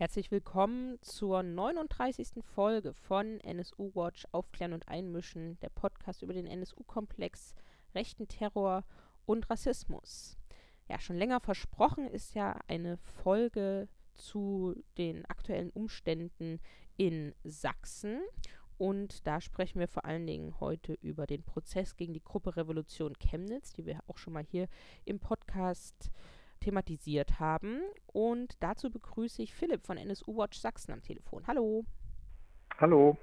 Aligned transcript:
Herzlich 0.00 0.30
willkommen 0.30 0.96
zur 1.02 1.42
39. 1.42 2.44
Folge 2.54 2.94
von 2.94 3.40
NSU 3.40 3.90
Watch 3.96 4.28
Aufklären 4.30 4.72
und 4.72 4.86
Einmischen, 4.86 5.58
der 5.58 5.70
Podcast 5.70 6.22
über 6.22 6.32
den 6.32 6.46
NSU-Komplex, 6.46 7.52
rechten 7.96 8.28
Terror 8.28 8.84
und 9.26 9.50
Rassismus. 9.50 10.38
Ja, 10.88 11.00
schon 11.00 11.16
länger 11.16 11.40
versprochen 11.40 12.06
ist 12.06 12.36
ja 12.36 12.60
eine 12.68 12.96
Folge 12.98 13.88
zu 14.14 14.76
den 14.98 15.26
aktuellen 15.26 15.70
Umständen 15.70 16.60
in 16.96 17.34
Sachsen. 17.42 18.20
Und 18.76 19.26
da 19.26 19.40
sprechen 19.40 19.80
wir 19.80 19.88
vor 19.88 20.04
allen 20.04 20.28
Dingen 20.28 20.60
heute 20.60 20.92
über 20.92 21.26
den 21.26 21.42
Prozess 21.42 21.96
gegen 21.96 22.14
die 22.14 22.22
Gruppe 22.22 22.56
Revolution 22.56 23.18
Chemnitz, 23.18 23.72
die 23.72 23.84
wir 23.84 23.98
auch 24.06 24.18
schon 24.18 24.34
mal 24.34 24.44
hier 24.44 24.68
im 25.04 25.18
Podcast 25.18 26.12
thematisiert 26.60 27.40
haben. 27.40 27.80
Und 28.06 28.56
dazu 28.60 28.90
begrüße 28.90 29.42
ich 29.42 29.54
Philipp 29.54 29.86
von 29.86 29.96
NSU 29.96 30.36
Watch 30.36 30.58
Sachsen 30.58 30.92
am 30.92 31.02
Telefon. 31.02 31.46
Hallo. 31.46 31.84
Hallo. 32.78 33.16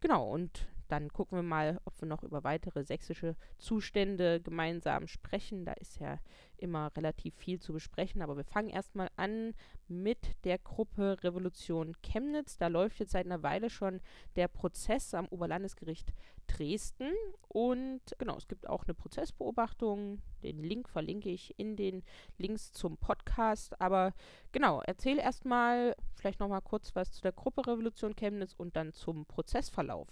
Genau, 0.00 0.30
und 0.30 0.68
dann 0.88 1.12
gucken 1.12 1.38
wir 1.38 1.42
mal, 1.42 1.80
ob 1.84 2.00
wir 2.00 2.08
noch 2.08 2.22
über 2.22 2.44
weitere 2.44 2.84
sächsische 2.84 3.36
Zustände 3.58 4.40
gemeinsam 4.40 5.06
sprechen. 5.06 5.64
Da 5.64 5.72
ist 5.74 5.98
ja 6.00 6.18
immer 6.58 6.90
relativ 6.96 7.34
viel 7.34 7.60
zu 7.60 7.72
besprechen. 7.72 8.22
Aber 8.22 8.36
wir 8.36 8.44
fangen 8.44 8.68
erstmal 8.68 9.10
an 9.16 9.54
mit 9.88 10.18
der 10.44 10.58
Gruppe 10.58 11.18
Revolution 11.22 11.94
Chemnitz. 12.02 12.56
Da 12.58 12.68
läuft 12.68 13.00
jetzt 13.00 13.12
seit 13.12 13.26
einer 13.26 13.42
Weile 13.42 13.70
schon 13.70 14.00
der 14.36 14.48
Prozess 14.48 15.14
am 15.14 15.26
Oberlandesgericht 15.26 16.12
Dresden. 16.46 17.10
Und 17.48 18.02
genau, 18.18 18.36
es 18.36 18.48
gibt 18.48 18.68
auch 18.68 18.84
eine 18.84 18.94
Prozessbeobachtung. 18.94 20.22
Den 20.42 20.62
Link 20.62 20.88
verlinke 20.88 21.30
ich 21.30 21.58
in 21.58 21.76
den 21.76 22.02
Links 22.38 22.72
zum 22.72 22.96
Podcast. 22.96 23.80
Aber 23.80 24.12
genau, 24.52 24.82
erzähl 24.82 25.18
erstmal 25.18 25.96
vielleicht 26.14 26.40
nochmal 26.40 26.62
kurz 26.62 26.94
was 26.94 27.12
zu 27.12 27.22
der 27.22 27.32
Gruppe 27.32 27.66
Revolution 27.66 28.14
Chemnitz 28.14 28.54
und 28.54 28.76
dann 28.76 28.92
zum 28.92 29.26
Prozessverlauf. 29.26 30.08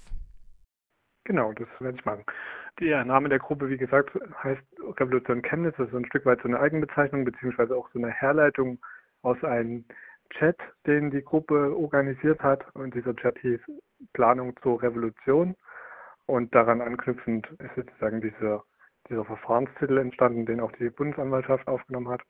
Genau, 1.25 1.53
das 1.55 1.69
werde 1.80 1.98
ich 1.98 2.05
machen. 2.05 2.25
Der 2.80 3.05
Name 3.05 3.28
der 3.28 3.39
Gruppe, 3.39 3.70
wie 3.70 3.78
gesagt, 3.78 4.11
heißt 4.42 4.62
Revolution 4.98 5.42
Chemnitz. 5.42 5.77
Das 5.78 5.89
ist 5.89 5.94
ein 5.94 6.06
Stück 6.06 6.27
weit 6.27 6.41
so 6.42 6.48
eine 6.48 6.61
Eigenbezeichnung, 6.61 7.25
beziehungsweise 7.25 7.75
auch 7.77 7.89
so 7.92 7.98
eine 7.98 8.11
Herleitung 8.11 8.78
aus 9.22 9.42
einem 9.42 9.84
Chat, 10.30 10.58
den 10.86 11.11
die 11.11 11.22
Gruppe 11.22 11.75
organisiert 11.75 12.42
hat. 12.42 12.64
Und 12.75 12.95
dieser 12.95 13.17
Chat 13.17 13.39
hieß 13.39 13.61
Planung 14.12 14.55
zur 14.62 14.83
Revolution. 14.83 15.55
Und 16.27 16.55
daran 16.55 16.80
anknüpfend 16.80 17.47
ist 17.58 17.75
sozusagen 17.77 18.20
dieser, 18.20 18.64
dieser 19.08 19.25
Verfahrenstitel 19.25 19.98
entstanden, 19.98 20.47
den 20.47 20.61
auch 20.61 20.72
die 20.72 20.91
Bundesanwaltschaft 20.91 21.67
aufgenommen 21.69 22.08
hat. 22.08 22.22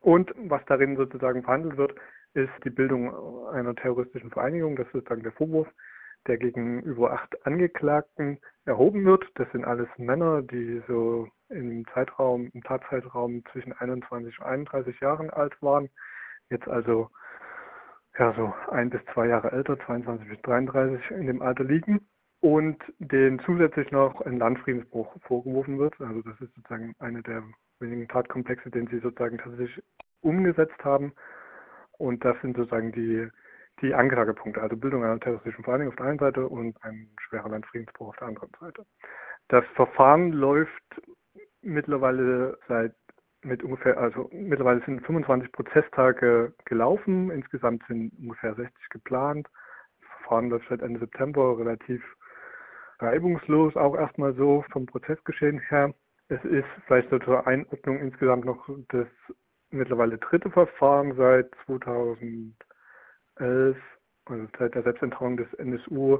Und 0.00 0.32
was 0.36 0.64
darin 0.66 0.96
sozusagen 0.96 1.42
verhandelt 1.42 1.76
wird, 1.76 1.94
ist 2.34 2.52
die 2.64 2.70
Bildung 2.70 3.48
einer 3.48 3.74
terroristischen 3.74 4.30
Vereinigung. 4.30 4.76
Das 4.76 4.86
ist 4.86 4.92
sozusagen 4.92 5.22
der 5.22 5.32
Vorwurf 5.32 5.68
der 6.26 6.38
gegenüber 6.38 7.12
acht 7.12 7.46
Angeklagten 7.46 8.38
erhoben 8.64 9.04
wird. 9.04 9.24
Das 9.34 9.50
sind 9.52 9.64
alles 9.64 9.88
Männer, 9.96 10.42
die 10.42 10.82
so 10.86 11.28
im 11.48 11.84
Zeitraum, 11.94 12.50
im 12.52 12.62
Tatzeitraum 12.62 13.42
zwischen 13.52 13.72
21 13.72 14.38
und 14.38 14.46
31 14.46 15.00
Jahren 15.00 15.30
alt 15.30 15.60
waren. 15.62 15.88
Jetzt 16.50 16.68
also 16.68 17.10
ja 18.18 18.34
so 18.34 18.52
ein 18.70 18.90
bis 18.90 19.00
zwei 19.12 19.28
Jahre 19.28 19.52
älter, 19.52 19.78
22 19.86 20.28
bis 20.28 20.42
33 20.42 21.10
in 21.12 21.26
dem 21.26 21.42
Alter 21.42 21.64
liegen 21.64 22.00
und 22.40 22.78
denen 22.98 23.40
zusätzlich 23.40 23.90
noch 23.90 24.20
ein 24.22 24.38
Landfriedensbruch 24.38 25.16
vorgeworfen 25.22 25.78
wird. 25.78 26.00
Also 26.00 26.22
das 26.22 26.40
ist 26.40 26.54
sozusagen 26.54 26.94
eine 26.98 27.22
der 27.22 27.42
wenigen 27.80 28.08
Tatkomplexe, 28.08 28.70
den 28.70 28.86
sie 28.88 28.98
sozusagen 28.98 29.38
tatsächlich 29.38 29.82
umgesetzt 30.22 30.84
haben. 30.84 31.12
Und 31.98 32.24
das 32.24 32.40
sind 32.40 32.56
sozusagen 32.56 32.92
die 32.92 33.28
die 33.82 33.94
Anklagepunkte, 33.94 34.60
also 34.60 34.76
Bildung 34.76 35.04
einer 35.04 35.20
terroristischen 35.20 35.64
Vereinigung 35.64 35.92
auf 35.92 35.96
der 35.96 36.06
einen 36.06 36.18
Seite 36.18 36.46
und 36.46 36.76
ein 36.82 37.10
schwerer 37.20 37.48
Landfriedensbruch 37.48 38.08
auf 38.08 38.16
der 38.16 38.28
anderen 38.28 38.50
Seite. 38.60 38.84
Das 39.48 39.64
Verfahren 39.74 40.32
läuft 40.32 41.02
mittlerweile 41.62 42.58
seit 42.68 42.94
mit 43.42 43.62
ungefähr, 43.62 43.96
also 43.98 44.28
mittlerweile 44.32 44.82
sind 44.84 45.04
25 45.04 45.50
Prozesstage 45.52 46.52
gelaufen, 46.66 47.30
insgesamt 47.30 47.82
sind 47.88 48.12
ungefähr 48.18 48.54
60 48.54 48.88
geplant. 48.90 49.48
Das 50.00 50.10
Verfahren 50.18 50.50
läuft 50.50 50.68
seit 50.68 50.82
Ende 50.82 51.00
September 51.00 51.58
relativ 51.58 52.02
reibungslos, 52.98 53.76
auch 53.76 53.96
erstmal 53.96 54.34
so 54.34 54.64
vom 54.72 54.86
Prozessgeschehen 54.86 55.58
her. 55.58 55.94
Es 56.28 56.44
ist 56.44 56.66
vielleicht 56.86 57.08
zur 57.08 57.46
Einordnung 57.46 57.98
insgesamt 57.98 58.44
noch 58.44 58.68
das 58.88 59.08
mittlerweile 59.70 60.18
dritte 60.18 60.50
Verfahren 60.50 61.14
seit 61.16 61.50
2000 61.66 62.54
2011, 63.40 63.76
also 64.26 64.46
seit 64.58 64.74
der 64.74 64.82
Selbstentrauung 64.82 65.36
des 65.36 65.52
NSU, 65.54 66.18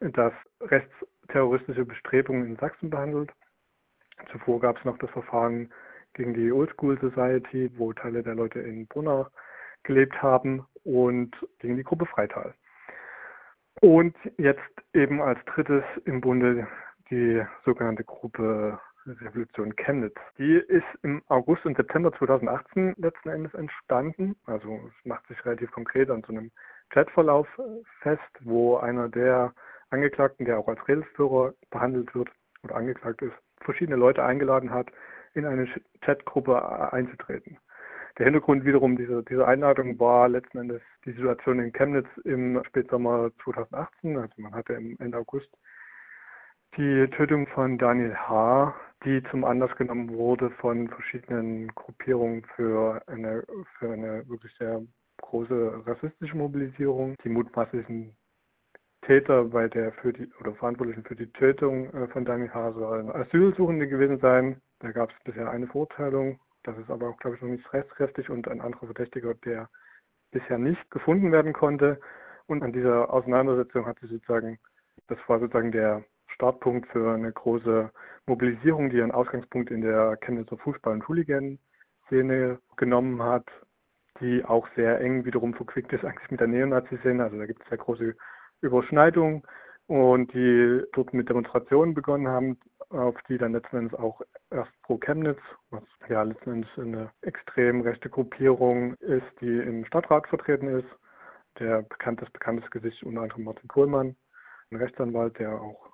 das 0.00 0.32
rechtsterroristische 0.60 1.84
Bestrebungen 1.84 2.46
in 2.46 2.56
Sachsen 2.56 2.90
behandelt. 2.90 3.30
Zuvor 4.30 4.60
gab 4.60 4.78
es 4.78 4.84
noch 4.84 4.98
das 4.98 5.10
Verfahren 5.10 5.72
gegen 6.14 6.34
die 6.34 6.50
Old 6.50 6.70
School 6.72 6.98
Society, 7.00 7.70
wo 7.76 7.92
Teile 7.92 8.22
der 8.22 8.34
Leute 8.34 8.60
in 8.60 8.86
Brunner 8.86 9.30
gelebt 9.84 10.20
haben 10.22 10.66
und 10.84 11.34
gegen 11.58 11.76
die 11.76 11.84
Gruppe 11.84 12.06
Freital. 12.06 12.54
Und 13.80 14.14
jetzt 14.38 14.60
eben 14.92 15.20
als 15.20 15.38
drittes 15.46 15.84
im 16.04 16.20
Bunde 16.20 16.66
die 17.10 17.44
sogenannte 17.64 18.04
Gruppe 18.04 18.78
Revolution 19.06 19.74
Chemnitz. 19.76 20.16
Die 20.38 20.54
ist 20.56 20.84
im 21.02 21.22
August 21.28 21.64
und 21.66 21.76
September 21.76 22.12
2018 22.12 22.94
letzten 22.98 23.28
Endes 23.30 23.54
entstanden. 23.54 24.36
Also 24.46 24.80
es 24.88 25.06
macht 25.06 25.26
sich 25.28 25.44
relativ 25.44 25.70
konkret 25.72 26.10
an 26.10 26.22
so 26.26 26.32
einem 26.32 26.50
Chatverlauf 26.90 27.48
äh, 27.58 27.62
fest, 28.00 28.20
wo 28.40 28.76
einer 28.76 29.08
der 29.08 29.52
Angeklagten, 29.90 30.46
der 30.46 30.58
auch 30.58 30.68
als 30.68 30.86
Redelsführer 30.88 31.54
behandelt 31.70 32.14
wird 32.14 32.30
oder 32.62 32.76
angeklagt 32.76 33.22
ist, 33.22 33.34
verschiedene 33.60 33.96
Leute 33.96 34.24
eingeladen 34.24 34.70
hat, 34.70 34.88
in 35.34 35.46
eine 35.46 35.68
Chatgruppe 36.00 36.52
äh, 36.52 36.94
einzutreten. 36.94 37.58
Der 38.18 38.26
Hintergrund 38.26 38.64
wiederum 38.64 38.96
dieser, 38.96 39.22
dieser 39.22 39.48
Einladung 39.48 39.98
war 39.98 40.28
letzten 40.28 40.58
Endes 40.58 40.82
die 41.06 41.12
Situation 41.12 41.58
in 41.60 41.72
Chemnitz 41.72 42.08
im 42.24 42.62
Spätsommer 42.66 43.30
2018. 43.42 44.18
Also 44.18 44.34
man 44.36 44.54
hatte 44.54 44.74
im 44.74 44.96
Ende 45.00 45.18
August 45.18 45.48
die 46.76 47.06
Tötung 47.10 47.46
von 47.48 47.76
Daniel 47.76 48.14
H., 48.14 48.74
die 49.04 49.22
zum 49.30 49.44
Anlass 49.44 49.74
genommen 49.76 50.10
wurde 50.10 50.50
von 50.50 50.88
verschiedenen 50.88 51.68
Gruppierungen 51.74 52.44
für 52.56 53.02
eine, 53.08 53.44
für 53.78 53.92
eine 53.92 54.26
wirklich 54.28 54.54
sehr 54.58 54.80
große 55.20 55.82
rassistische 55.86 56.36
Mobilisierung. 56.36 57.16
Die 57.24 57.28
mutmaßlichen 57.28 58.16
Täter 59.02 59.44
bei 59.44 59.68
der 59.68 59.92
für 59.94 60.12
die 60.12 60.30
oder 60.40 60.54
Verantwortlichen 60.54 61.04
für 61.04 61.16
die 61.16 61.30
Tötung 61.32 61.92
äh, 61.92 62.06
von 62.08 62.24
Daniel 62.24 62.54
H. 62.54 62.72
sollen 62.72 63.10
Asylsuchende 63.10 63.88
gewesen 63.88 64.18
sein. 64.20 64.60
Da 64.78 64.92
gab 64.92 65.10
es 65.10 65.16
bisher 65.24 65.50
eine 65.50 65.66
Verurteilung. 65.66 66.38
Das 66.62 66.78
ist 66.78 66.88
aber 66.88 67.08
auch, 67.08 67.16
glaube 67.18 67.36
ich, 67.36 67.42
noch 67.42 67.48
nicht 67.48 67.72
rechtskräftig 67.72 68.30
und 68.30 68.46
ein 68.48 68.60
anderer 68.60 68.86
Verdächtiger, 68.86 69.34
der 69.34 69.68
bisher 70.30 70.58
nicht 70.58 70.90
gefunden 70.90 71.32
werden 71.32 71.52
konnte. 71.52 72.00
Und 72.46 72.62
an 72.62 72.72
dieser 72.72 73.12
Auseinandersetzung 73.12 73.84
hat 73.86 73.98
sich 73.98 74.10
sozusagen, 74.10 74.58
das 75.08 75.18
war 75.26 75.40
sozusagen 75.40 75.72
der 75.72 76.04
Startpunkt 76.34 76.88
für 76.88 77.12
eine 77.12 77.32
große 77.32 77.90
Mobilisierung, 78.26 78.90
die 78.90 78.98
ihren 78.98 79.12
Ausgangspunkt 79.12 79.70
in 79.70 79.82
der 79.82 80.16
Chemnitzer 80.18 80.56
Fußball- 80.56 80.92
und 80.92 81.08
Hooligan-Szene 81.08 82.58
genommen 82.76 83.22
hat, 83.22 83.46
die 84.20 84.44
auch 84.44 84.68
sehr 84.76 85.00
eng 85.00 85.24
wiederum 85.24 85.54
verquickt 85.54 85.92
ist 85.92 86.04
eigentlich 86.04 86.30
mit 86.30 86.40
der 86.40 86.48
Neonazi-Szene. 86.48 87.22
Also 87.22 87.38
da 87.38 87.46
gibt 87.46 87.62
es 87.62 87.68
sehr 87.68 87.78
große 87.78 88.14
Überschneidungen 88.60 89.42
und 89.86 90.32
die 90.32 90.82
dort 90.92 91.12
mit 91.12 91.28
Demonstrationen 91.28 91.94
begonnen 91.94 92.28
haben, 92.28 92.58
auf 92.90 93.16
die 93.28 93.38
dann 93.38 93.52
letzten 93.52 93.78
Endes 93.78 93.98
auch 93.98 94.20
erst 94.50 94.70
pro 94.82 94.98
Chemnitz, 94.98 95.40
was 95.70 95.82
ja 96.08 96.22
letzten 96.22 96.52
Endes 96.52 96.70
eine 96.76 97.10
extrem 97.22 97.80
rechte 97.80 98.08
Gruppierung 98.08 98.94
ist, 98.94 99.26
die 99.40 99.58
im 99.58 99.84
Stadtrat 99.86 100.26
vertreten 100.28 100.68
ist. 100.68 100.88
Der 101.58 101.82
bekanntes, 101.82 102.30
bekanntes 102.30 102.70
Gesicht 102.70 103.02
unter 103.02 103.22
anderem 103.22 103.44
Martin 103.44 103.68
Kohlmann, 103.68 104.16
ein 104.70 104.76
Rechtsanwalt, 104.76 105.38
der 105.38 105.60
auch 105.60 105.91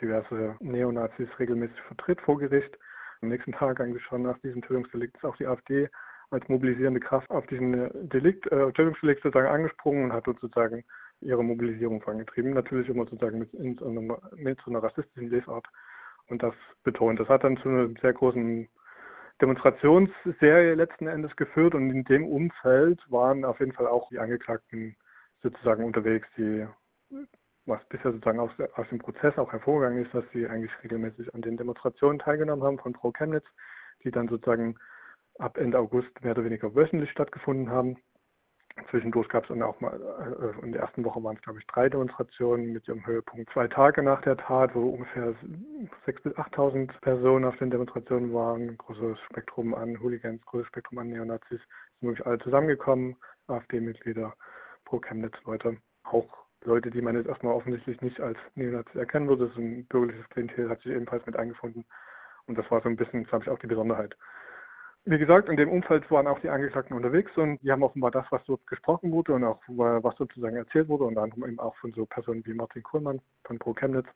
diverse 0.00 0.56
Neonazis 0.60 1.28
regelmäßig 1.38 1.80
vertritt 1.82 2.20
vor 2.20 2.38
Gericht. 2.38 2.78
Am 3.20 3.28
nächsten 3.28 3.52
Tag 3.52 3.80
eigentlich 3.80 4.02
schon 4.04 4.22
nach 4.22 4.38
diesem 4.38 4.62
Tötungsdelikt 4.62 5.16
ist 5.16 5.24
auch 5.24 5.36
die 5.36 5.46
AfD 5.46 5.88
als 6.30 6.48
mobilisierende 6.48 7.00
Kraft 7.00 7.30
auf 7.30 7.46
diesen 7.46 7.74
äh, 7.74 7.90
Delikt, 7.94 8.46
äh, 8.46 8.72
Tötungsdelikt 8.72 9.22
sozusagen 9.22 9.48
angesprungen 9.48 10.04
und 10.04 10.12
hat 10.12 10.24
sozusagen 10.24 10.84
ihre 11.20 11.42
Mobilisierung 11.42 12.00
vorangetrieben. 12.00 12.52
Natürlich 12.52 12.88
immer 12.88 13.04
sozusagen 13.04 13.38
mit, 13.38 13.52
in, 13.54 13.76
mit 14.36 14.60
so 14.64 14.70
einer 14.70 14.82
rassistischen 14.82 15.30
Lesart 15.30 15.66
und 16.28 16.42
das 16.42 16.54
betont. 16.84 17.18
Das 17.18 17.28
hat 17.28 17.44
dann 17.44 17.56
zu 17.58 17.68
einer 17.68 17.88
sehr 18.00 18.12
großen 18.12 18.68
Demonstrationsserie 19.40 20.74
letzten 20.74 21.06
Endes 21.06 21.34
geführt 21.36 21.74
und 21.74 21.90
in 21.90 22.04
dem 22.04 22.24
Umfeld 22.26 23.00
waren 23.08 23.44
auf 23.44 23.60
jeden 23.60 23.72
Fall 23.72 23.86
auch 23.86 24.08
die 24.10 24.18
Angeklagten 24.18 24.96
sozusagen 25.42 25.84
unterwegs, 25.84 26.28
die 26.36 26.66
was 27.68 27.84
bisher 27.88 28.12
sozusagen 28.12 28.40
aus, 28.40 28.50
aus 28.74 28.88
dem 28.88 28.98
Prozess 28.98 29.36
auch 29.38 29.52
hervorgegangen 29.52 30.04
ist, 30.04 30.14
dass 30.14 30.24
sie 30.32 30.46
eigentlich 30.46 30.72
regelmäßig 30.82 31.34
an 31.34 31.42
den 31.42 31.56
Demonstrationen 31.56 32.18
teilgenommen 32.18 32.64
haben 32.64 32.78
von 32.78 32.92
Pro 32.92 33.12
Chemnitz, 33.12 33.44
die 34.04 34.10
dann 34.10 34.28
sozusagen 34.28 34.76
ab 35.38 35.56
Ende 35.56 35.78
August 35.78 36.08
mehr 36.22 36.32
oder 36.32 36.44
weniger 36.44 36.74
wöchentlich 36.74 37.10
stattgefunden 37.10 37.70
haben. 37.70 37.96
Zwischendurch 38.90 39.28
gab 39.28 39.42
es 39.42 39.48
dann 39.48 39.62
auch 39.62 39.80
mal, 39.80 40.00
äh, 40.00 40.64
in 40.64 40.72
der 40.72 40.82
ersten 40.82 41.04
Woche 41.04 41.22
waren 41.22 41.36
es, 41.36 41.42
glaube 41.42 41.58
ich, 41.58 41.66
drei 41.66 41.88
Demonstrationen 41.88 42.72
mit 42.72 42.86
ihrem 42.86 43.04
Höhepunkt 43.04 43.50
zwei 43.52 43.66
Tage 43.66 44.02
nach 44.02 44.22
der 44.22 44.36
Tat, 44.36 44.74
wo 44.74 44.90
ungefähr 44.90 45.34
6.000 46.06 46.22
bis 46.22 46.32
8.000 46.34 47.00
Personen 47.00 47.44
auf 47.44 47.56
den 47.56 47.70
Demonstrationen 47.70 48.32
waren. 48.32 48.76
Großes 48.78 49.18
Spektrum 49.30 49.74
an 49.74 50.00
Hooligans, 50.00 50.44
großes 50.46 50.68
Spektrum 50.68 50.98
an 50.98 51.08
Neonazis, 51.08 51.60
sind 52.00 52.08
wirklich 52.08 52.26
alle 52.26 52.38
zusammengekommen. 52.38 53.16
AfD-Mitglieder, 53.48 54.34
Pro-Chemnitz-Leute, 54.84 55.78
auch 56.04 56.47
Leute, 56.64 56.90
die 56.90 57.00
man 57.00 57.16
jetzt 57.16 57.28
erstmal 57.28 57.54
offensichtlich 57.54 58.00
nicht 58.00 58.20
als 58.20 58.38
Neonazis 58.54 58.94
erkennen 58.96 59.28
würde. 59.28 59.50
So 59.54 59.60
ein 59.60 59.86
bürgerliches 59.86 60.28
Klientel 60.30 60.68
hat 60.68 60.80
sich 60.82 60.92
ebenfalls 60.92 61.24
mit 61.26 61.36
eingefunden. 61.36 61.84
Und 62.46 62.58
das 62.58 62.70
war 62.70 62.80
so 62.82 62.88
ein 62.88 62.96
bisschen, 62.96 63.24
glaube 63.24 63.44
ich, 63.44 63.50
auch 63.50 63.58
die 63.58 63.66
Besonderheit. 63.66 64.16
Wie 65.04 65.18
gesagt, 65.18 65.48
in 65.48 65.56
dem 65.56 65.70
Umfeld 65.70 66.10
waren 66.10 66.26
auch 66.26 66.40
die 66.40 66.50
Angeklagten 66.50 66.94
unterwegs 66.94 67.30
und 67.36 67.62
die 67.62 67.72
haben 67.72 67.82
offenbar 67.82 68.10
das, 68.10 68.26
was 68.30 68.44
dort 68.44 68.66
gesprochen 68.66 69.10
wurde 69.12 69.32
und 69.32 69.44
auch 69.44 69.60
was 69.68 70.16
sozusagen 70.16 70.56
erzählt 70.56 70.88
wurde, 70.88 71.04
unter 71.04 71.22
anderem 71.22 71.44
eben 71.46 71.58
auch 71.60 71.76
von 71.76 71.92
so 71.92 72.04
Personen 72.04 72.44
wie 72.44 72.52
Martin 72.52 72.82
Kohlmann 72.82 73.20
von 73.44 73.58
Pro 73.58 73.72
Chemnitz, 73.72 74.06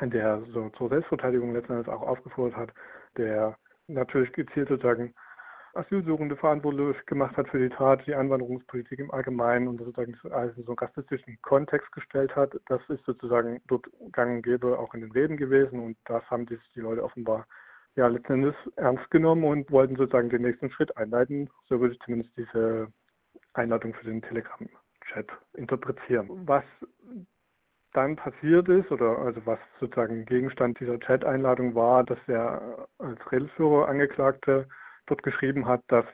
der 0.00 0.42
so 0.52 0.68
zur 0.70 0.90
Selbstverteidigung 0.90 1.54
letztendlich 1.54 1.88
auch 1.88 2.02
aufgefordert 2.02 2.56
hat, 2.56 2.74
der 3.16 3.56
natürlich 3.86 4.32
gezielt 4.32 4.68
sozusagen 4.68 5.14
Asylsuchende 5.74 6.36
verantwortlich 6.36 7.04
gemacht 7.06 7.36
hat 7.36 7.48
für 7.48 7.58
die 7.58 7.74
Tat, 7.74 8.06
die 8.06 8.14
Einwanderungspolitik 8.14 8.98
im 8.98 9.10
Allgemeinen 9.10 9.68
und 9.68 9.78
sozusagen 9.78 10.12
in 10.12 10.18
so 10.22 10.30
einen 10.30 10.78
rassistischen 10.78 11.38
Kontext 11.42 11.90
gestellt 11.92 12.34
hat. 12.36 12.58
Das 12.66 12.80
ist 12.88 13.04
sozusagen 13.04 13.60
dort 13.66 13.86
gang 14.12 14.36
und 14.36 14.42
gäbe 14.42 14.78
auch 14.78 14.94
in 14.94 15.00
den 15.00 15.12
Reden 15.12 15.36
gewesen 15.36 15.80
und 15.80 15.96
das 16.04 16.22
haben 16.30 16.46
die, 16.46 16.58
die 16.74 16.80
Leute 16.80 17.02
offenbar 17.02 17.46
ja 17.96 18.06
letzten 18.08 18.34
Endes 18.34 18.54
ernst 18.76 19.10
genommen 19.10 19.44
und 19.44 19.70
wollten 19.70 19.96
sozusagen 19.96 20.30
den 20.30 20.42
nächsten 20.42 20.70
Schritt 20.70 20.96
einleiten. 20.96 21.50
So 21.68 21.80
würde 21.80 21.94
ich 21.94 22.00
zumindest 22.00 22.36
diese 22.36 22.88
Einladung 23.52 23.94
für 23.94 24.06
den 24.06 24.22
Telegram-Chat 24.22 25.28
interpretieren. 25.54 26.28
Was 26.46 26.64
dann 27.92 28.16
passiert 28.16 28.68
ist, 28.68 28.90
oder 28.90 29.18
also 29.18 29.40
was 29.44 29.58
sozusagen 29.78 30.26
Gegenstand 30.26 30.80
dieser 30.80 30.98
Chat-Einladung 30.98 31.74
war, 31.74 32.02
dass 32.04 32.18
der 32.26 32.88
als 32.98 33.32
Redelführer 33.32 33.88
Angeklagte 33.88 34.66
dort 35.06 35.22
geschrieben 35.22 35.66
hat, 35.66 35.82
dass 35.88 36.06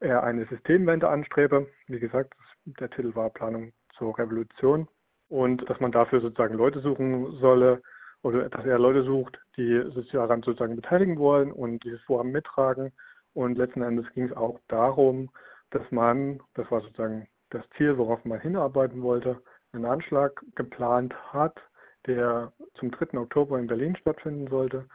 er 0.00 0.22
eine 0.22 0.46
Systemwende 0.46 1.08
anstrebe. 1.08 1.68
Wie 1.86 2.00
gesagt, 2.00 2.34
der 2.64 2.90
Titel 2.90 3.14
war 3.14 3.30
Planung 3.30 3.72
zur 3.96 4.18
Revolution 4.18 4.88
und 5.28 5.68
dass 5.68 5.80
man 5.80 5.92
dafür 5.92 6.20
sozusagen 6.20 6.54
Leute 6.54 6.80
suchen 6.80 7.38
solle, 7.40 7.82
oder 8.22 8.48
dass 8.48 8.66
er 8.66 8.78
Leute 8.78 9.02
sucht, 9.02 9.38
die 9.56 9.82
sich 9.94 10.10
daran 10.10 10.42
sozusagen 10.42 10.76
beteiligen 10.76 11.18
wollen 11.18 11.52
und 11.52 11.82
dieses 11.84 12.02
Vorhaben 12.02 12.32
mittragen. 12.32 12.92
Und 13.32 13.56
letzten 13.56 13.82
Endes 13.82 14.12
ging 14.12 14.24
es 14.24 14.36
auch 14.36 14.60
darum, 14.68 15.30
dass 15.70 15.90
man, 15.90 16.40
das 16.54 16.70
war 16.70 16.80
sozusagen 16.82 17.28
das 17.50 17.62
Ziel, 17.76 17.96
worauf 17.96 18.24
man 18.24 18.40
hinarbeiten 18.40 19.02
wollte, 19.02 19.40
einen 19.72 19.86
Anschlag 19.86 20.40
geplant 20.54 21.14
hat, 21.32 21.56
der 22.06 22.52
zum 22.74 22.90
3. 22.90 23.18
Oktober 23.18 23.58
in 23.58 23.66
Berlin 23.66 23.96
stattfinden 23.96 24.48
sollte, 24.48 24.86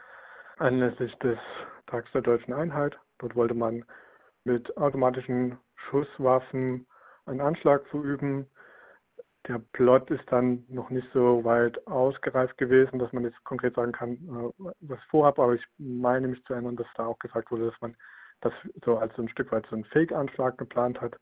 anlässlich 0.58 1.14
des 1.16 1.38
Tags 1.86 2.10
der 2.12 2.22
deutschen 2.22 2.52
Einheit. 2.52 2.96
Dort 3.18 3.36
wollte 3.36 3.54
man 3.54 3.84
mit 4.44 4.76
automatischen 4.76 5.58
Schusswaffen 5.74 6.86
einen 7.26 7.40
Anschlag 7.40 7.86
verüben, 7.88 8.46
der 9.48 9.60
Plot 9.72 10.10
ist 10.10 10.24
dann 10.30 10.64
noch 10.68 10.90
nicht 10.90 11.06
so 11.12 11.44
weit 11.44 11.86
ausgereift 11.86 12.58
gewesen, 12.58 12.98
dass 12.98 13.12
man 13.12 13.24
jetzt 13.24 13.42
konkret 13.44 13.74
sagen 13.76 13.92
kann, 13.92 14.12
äh, 14.14 14.72
was 14.80 14.98
ich 14.98 15.04
vorhabe, 15.06 15.42
aber 15.42 15.54
ich 15.54 15.64
meine 15.78 16.28
mich 16.28 16.42
zu 16.44 16.54
erinnern, 16.54 16.76
dass 16.76 16.86
da 16.96 17.06
auch 17.06 17.18
gesagt 17.18 17.50
wurde, 17.50 17.70
dass 17.70 17.80
man 17.80 17.96
das 18.40 18.52
so 18.84 18.98
als 18.98 19.16
ein 19.18 19.28
Stück 19.28 19.52
weit 19.52 19.66
so 19.66 19.76
einen 19.76 19.84
Fake-Anschlag 19.84 20.58
geplant 20.58 21.00
hat 21.00 21.16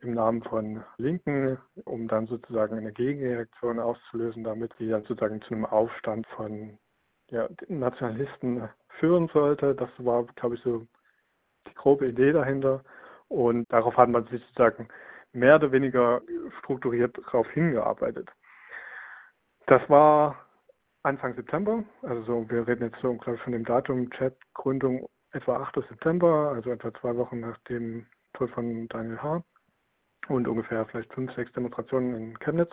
im 0.00 0.14
Namen 0.14 0.42
von 0.42 0.84
Linken, 0.96 1.58
um 1.84 2.08
dann 2.08 2.26
sozusagen 2.26 2.76
eine 2.76 2.92
Gegenreaktion 2.92 3.80
auszulösen, 3.80 4.44
damit 4.44 4.72
die 4.78 4.88
dann 4.88 5.02
sozusagen 5.04 5.40
zu 5.42 5.54
einem 5.54 5.64
Aufstand 5.64 6.26
von 6.28 6.78
ja, 7.30 7.48
Nationalisten 7.68 8.68
führen 9.00 9.28
sollte. 9.32 9.74
Das 9.74 9.90
war, 9.98 10.24
glaube 10.36 10.56
ich, 10.56 10.62
so 10.62 10.86
grobe 11.78 12.08
Idee 12.08 12.32
dahinter. 12.32 12.82
Und 13.28 13.70
darauf 13.72 13.96
hat 13.96 14.08
man 14.08 14.26
sich 14.26 14.42
sozusagen 14.48 14.88
mehr 15.32 15.56
oder 15.56 15.72
weniger 15.72 16.20
strukturiert 16.58 17.16
darauf 17.26 17.48
hingearbeitet. 17.50 18.28
Das 19.66 19.82
war 19.88 20.36
Anfang 21.02 21.34
September, 21.34 21.84
also 22.02 22.22
so, 22.22 22.50
wir 22.50 22.66
reden 22.66 22.84
jetzt 22.84 23.00
so, 23.00 23.14
glaube 23.14 23.36
ich, 23.36 23.42
von 23.42 23.52
dem 23.52 23.64
Datum 23.64 24.10
Chat-Gründung 24.10 25.06
etwa 25.32 25.56
8. 25.56 25.76
September, 25.88 26.52
also 26.54 26.70
etwa 26.70 26.92
zwei 26.94 27.16
Wochen 27.16 27.40
nach 27.40 27.58
dem 27.68 28.06
Tod 28.34 28.50
von 28.50 28.88
Daniel 28.88 29.22
H. 29.22 29.42
und 30.28 30.48
ungefähr 30.48 30.86
vielleicht 30.86 31.12
fünf, 31.12 31.32
sechs 31.34 31.52
Demonstrationen 31.52 32.14
in 32.14 32.38
Chemnitz. 32.38 32.72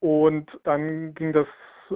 Und 0.00 0.48
dann 0.64 1.14
ging 1.14 1.32
das 1.32 1.46
äh, 1.90 1.94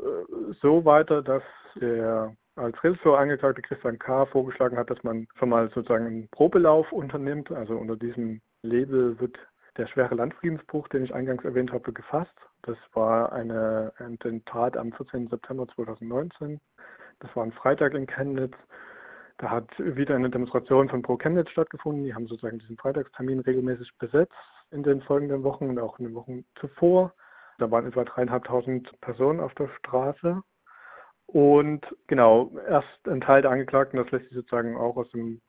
so 0.61 0.85
weiter, 0.85 1.23
dass 1.23 1.43
der 1.81 2.35
als 2.57 2.83
Registrator 2.83 3.19
angeklagte 3.19 3.63
Christian 3.63 3.99
K. 3.99 4.27
vorgeschlagen 4.27 4.77
hat, 4.77 4.91
dass 4.91 5.03
man 5.03 5.27
schon 5.39 5.49
mal 5.49 5.71
sozusagen 5.71 6.07
einen 6.07 6.29
Probelauf 6.29 6.91
unternimmt. 6.93 7.51
Also 7.51 7.77
unter 7.77 7.97
diesem 7.97 8.41
Label 8.63 9.19
wird 9.21 9.39
der 9.77 9.87
schwere 9.87 10.15
Landfriedensbruch, 10.15 10.89
den 10.89 11.05
ich 11.05 11.15
eingangs 11.15 11.45
erwähnt 11.45 11.73
habe, 11.73 11.93
gefasst. 11.93 12.35
Das 12.63 12.77
war 12.93 13.33
eine, 13.33 13.93
ein 13.99 14.15
Attentat 14.15 14.77
am 14.77 14.93
14. 14.93 15.29
September 15.29 15.67
2019. 15.75 16.61
Das 17.21 17.35
war 17.35 17.45
ein 17.45 17.53
Freitag 17.53 17.95
in 17.95 18.07
Chemnitz. 18.07 18.55
Da 19.39 19.51
hat 19.51 19.71
wieder 19.79 20.15
eine 20.17 20.29
Demonstration 20.29 20.91
von 20.91 21.03
Pro 21.03 21.17
Chemnitz 21.17 21.51
stattgefunden. 21.51 22.05
Die 22.05 22.15
haben 22.15 22.27
sozusagen 22.27 22.59
diesen 22.59 22.77
Freitagstermin 22.77 23.41
regelmäßig 23.41 23.91
besetzt 23.99 24.35
in 24.71 24.83
den 24.83 25.01
folgenden 25.03 25.43
Wochen 25.43 25.71
und 25.71 25.79
auch 25.79 25.99
in 25.99 26.07
den 26.07 26.15
Wochen 26.15 26.45
zuvor. 26.61 27.15
Da 27.59 27.71
waren 27.71 27.87
etwa 27.87 28.05
dreieinhalbtausend 28.05 29.01
Personen 29.01 29.41
auf 29.41 29.55
der 29.55 29.69
Straße. 29.79 30.43
Und 31.33 31.87
genau, 32.09 32.51
erst 32.69 32.89
ein 33.07 33.21
Teil 33.21 33.43
der 33.43 33.53
Angeklagten, 33.53 33.99
das 33.99 34.11
lässt 34.11 34.27
sich 34.27 34.35
sozusagen 34.35 34.77
auch 34.77 34.97
aus 34.97 35.09
den 35.11 35.41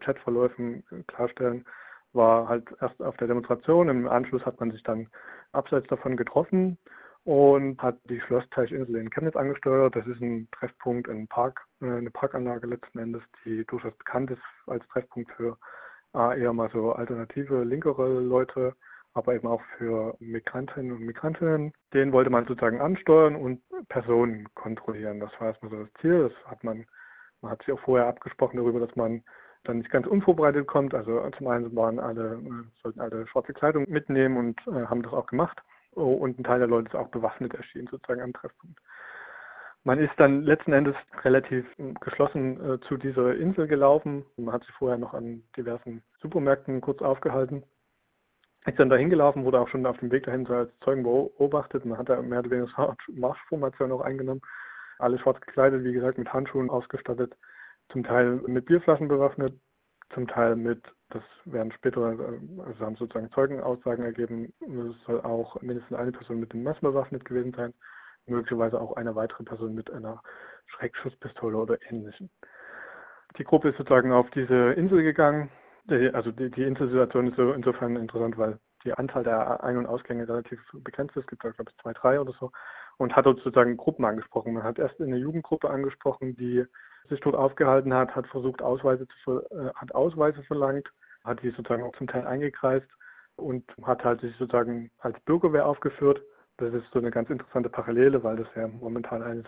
Chatverläufen 0.00 0.84
klarstellen, 1.08 1.64
war 2.12 2.48
halt 2.48 2.68
erst 2.80 3.02
auf 3.02 3.16
der 3.16 3.26
Demonstration. 3.26 3.88
Im 3.88 4.08
Anschluss 4.08 4.44
hat 4.46 4.60
man 4.60 4.70
sich 4.70 4.82
dann 4.84 5.08
abseits 5.52 5.88
davon 5.88 6.16
getroffen 6.16 6.78
und 7.24 7.82
hat 7.82 7.98
die 8.04 8.20
Schlossteichinsel 8.20 8.96
in 8.96 9.10
Chemnitz 9.10 9.36
angesteuert. 9.36 9.96
Das 9.96 10.06
ist 10.06 10.20
ein 10.20 10.48
Treffpunkt, 10.52 11.08
ein 11.08 11.26
Park, 11.26 11.60
äh, 11.80 11.86
eine 11.86 12.10
Parkanlage 12.10 12.68
letzten 12.68 12.98
Endes, 12.98 13.22
die 13.44 13.64
durchaus 13.66 13.96
bekannt 13.96 14.30
ist 14.30 14.42
als 14.66 14.86
Treffpunkt 14.88 15.30
für 15.32 15.58
äh, 16.14 16.40
eher 16.40 16.52
mal 16.52 16.70
so 16.72 16.92
alternative, 16.92 17.64
linkere 17.64 18.20
Leute, 18.20 18.74
aber 19.14 19.34
eben 19.34 19.48
auch 19.48 19.62
für 19.76 20.16
Migrantinnen 20.20 20.92
und 20.92 21.00
Migrantinnen. 21.00 21.72
Den 21.92 22.12
wollte 22.12 22.30
man 22.30 22.46
sozusagen 22.46 22.80
ansteuern 22.80 23.36
und 23.36 23.60
Personen 23.88 24.48
kontrollieren. 24.54 25.20
Das 25.20 25.30
war 25.40 25.48
erstmal 25.48 25.70
so 25.70 25.82
das 25.82 25.92
Ziel. 26.00 26.28
Das 26.28 26.50
hat 26.50 26.62
man, 26.64 26.86
man 27.40 27.52
hat 27.52 27.62
sich 27.62 27.72
auch 27.72 27.80
vorher 27.80 28.06
abgesprochen 28.06 28.56
darüber, 28.56 28.80
dass 28.80 28.94
man 28.96 29.22
dann 29.64 29.78
nicht 29.78 29.90
ganz 29.90 30.06
unvorbereitet 30.06 30.66
kommt. 30.66 30.94
Also 30.94 31.28
zum 31.36 31.48
einen 31.48 31.74
waren 31.76 31.98
alle, 31.98 32.34
äh, 32.34 32.82
sollten 32.82 33.00
alle 33.00 33.26
schwarze 33.26 33.52
Kleidung 33.52 33.84
mitnehmen 33.88 34.36
und 34.36 34.60
äh, 34.68 34.86
haben 34.86 35.02
das 35.02 35.12
auch 35.12 35.26
gemacht. 35.26 35.60
Oh, 35.96 36.12
und 36.12 36.38
ein 36.38 36.44
Teil 36.44 36.60
der 36.60 36.68
Leute 36.68 36.88
ist 36.88 36.94
auch 36.94 37.08
bewaffnet 37.08 37.52
erschienen, 37.54 37.88
sozusagen 37.90 38.22
am 38.22 38.32
Treffpunkt. 38.32 38.78
Man 39.82 39.98
ist 39.98 40.12
dann 40.18 40.42
letzten 40.42 40.72
Endes 40.72 40.94
relativ 41.24 41.66
äh, 41.78 41.94
geschlossen 42.00 42.74
äh, 42.74 42.80
zu 42.86 42.96
dieser 42.96 43.34
Insel 43.34 43.66
gelaufen. 43.66 44.24
Man 44.36 44.54
hat 44.54 44.62
sich 44.64 44.74
vorher 44.74 44.98
noch 44.98 45.14
an 45.14 45.42
diversen 45.56 46.02
Supermärkten 46.20 46.80
kurz 46.80 47.02
aufgehalten. 47.02 47.64
Ist 48.66 48.78
dann 48.78 48.90
dahin 48.90 49.10
gelaufen, 49.10 49.44
wurde 49.44 49.60
auch 49.60 49.68
schon 49.68 49.86
auf 49.86 49.98
dem 49.98 50.10
Weg 50.10 50.24
dahin 50.24 50.46
als 50.46 50.70
Zeugen 50.80 51.02
beobachtet. 51.02 51.84
Man 51.84 51.98
hat 51.98 52.08
da 52.08 52.20
mehr 52.20 52.40
oder 52.40 52.50
weniger 52.50 52.96
Marschformation 53.08 53.92
auch 53.92 54.02
eingenommen. 54.02 54.42
Alle 54.98 55.18
schwarz 55.18 55.40
gekleidet, 55.40 55.82
wie 55.82 55.94
gesagt, 55.94 56.18
mit 56.18 56.30
Handschuhen 56.30 56.68
ausgestattet 56.68 57.34
zum 57.90 58.04
Teil 58.04 58.40
mit 58.46 58.66
Bierflaschen 58.66 59.08
bewaffnet, 59.08 59.58
zum 60.14 60.26
Teil 60.26 60.56
mit, 60.56 60.82
das 61.10 61.22
werden 61.44 61.72
später, 61.72 62.00
also 62.00 62.80
haben 62.80 62.96
sozusagen 62.96 63.30
Zeugenaussagen 63.32 64.04
ergeben, 64.04 64.52
es 64.60 65.04
soll 65.06 65.20
auch 65.20 65.60
mindestens 65.62 65.96
eine 65.96 66.12
Person 66.12 66.40
mit 66.40 66.52
dem 66.52 66.62
Messer 66.62 66.80
bewaffnet 66.80 67.24
gewesen 67.24 67.52
sein, 67.56 67.74
möglicherweise 68.26 68.80
auch 68.80 68.96
eine 68.96 69.14
weitere 69.14 69.44
Person 69.44 69.74
mit 69.74 69.92
einer 69.92 70.22
Schreckschusspistole 70.66 71.56
oder 71.56 71.78
ähnlichem. 71.90 72.30
Die 73.38 73.44
Gruppe 73.44 73.70
ist 73.70 73.78
sozusagen 73.78 74.12
auf 74.12 74.28
diese 74.30 74.72
Insel 74.72 75.02
gegangen. 75.02 75.50
Also 75.88 76.30
die, 76.30 76.50
die 76.50 76.64
Inselsituation 76.64 77.28
ist 77.28 77.36
so 77.36 77.52
insofern 77.52 77.96
interessant, 77.96 78.38
weil 78.38 78.58
die 78.84 78.92
Anzahl 78.92 79.24
der 79.24 79.62
Ein- 79.62 79.76
und 79.76 79.86
Ausgänge 79.86 80.28
relativ 80.28 80.60
begrenzt 80.72 81.16
ist. 81.16 81.22
Es 81.22 81.28
gibt, 81.28 81.42
glaube 81.42 81.56
ich, 81.68 81.82
zwei, 81.82 81.92
drei 81.92 82.20
oder 82.20 82.32
so. 82.38 82.50
Und 82.98 83.14
hat 83.16 83.26
dort 83.26 83.38
sozusagen 83.38 83.76
Gruppen 83.76 84.04
angesprochen. 84.04 84.52
Man 84.54 84.62
hat 84.62 84.78
erst 84.78 85.00
eine 85.00 85.16
Jugendgruppe 85.16 85.70
angesprochen, 85.70 86.36
die 86.36 86.64
sich 87.08 87.20
dort 87.20 87.34
aufgehalten 87.34 87.92
hat, 87.94 88.14
hat 88.14 88.26
versucht, 88.28 88.62
Ausweise 88.62 89.06
zu, 89.24 89.40
äh, 89.50 89.72
hat 89.74 89.94
Ausweise 89.94 90.42
verlangt, 90.44 90.88
hat 91.24 91.42
die 91.42 91.50
sozusagen 91.50 91.82
auch 91.82 91.96
zum 91.96 92.06
Teil 92.06 92.26
eingekreist 92.26 92.86
und 93.36 93.64
hat 93.82 94.04
halt 94.04 94.20
sich 94.20 94.36
sozusagen 94.36 94.90
als 94.98 95.18
Bürgerwehr 95.20 95.66
aufgeführt. 95.66 96.22
Das 96.58 96.72
ist 96.74 96.84
so 96.92 96.98
eine 96.98 97.10
ganz 97.10 97.30
interessante 97.30 97.70
Parallele, 97.70 98.22
weil 98.22 98.36
das 98.36 98.48
ja 98.54 98.68
momentan 98.68 99.22
eines 99.22 99.46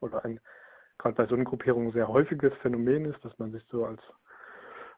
oder 0.00 0.24
ein 0.24 0.40
gerade 0.98 1.14
bei 1.14 1.26
so 1.26 1.34
einer 1.34 1.44
Gruppierung 1.44 1.92
sehr 1.92 2.08
häufiges 2.08 2.52
Phänomen 2.60 3.06
ist, 3.06 3.24
dass 3.24 3.38
man 3.38 3.52
sich 3.52 3.64
so 3.70 3.86
als 3.86 4.00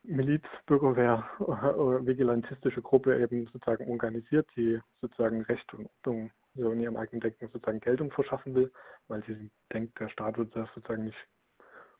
Miliz, 0.04 0.44
Bürgerwehr 0.66 1.24
oder 1.38 2.04
vigilantistische 2.04 2.82
Gruppe 2.82 3.20
eben 3.20 3.46
sozusagen 3.46 3.88
organisiert, 3.88 4.48
die 4.56 4.80
sozusagen 5.00 5.42
Recht 5.42 5.72
und 5.74 5.86
Ordnung 5.86 6.30
so 6.54 6.70
in 6.72 6.80
ihrem 6.80 6.96
eigenen 6.96 7.20
Denken 7.20 7.48
sozusagen 7.48 7.80
Geltung 7.80 8.10
verschaffen 8.10 8.54
will, 8.54 8.72
weil 9.08 9.22
sie 9.24 9.50
denkt, 9.72 9.98
der 10.00 10.08
Staat 10.08 10.38
wird 10.38 10.54
das 10.54 10.68
sozusagen 10.74 11.04
nicht 11.04 11.28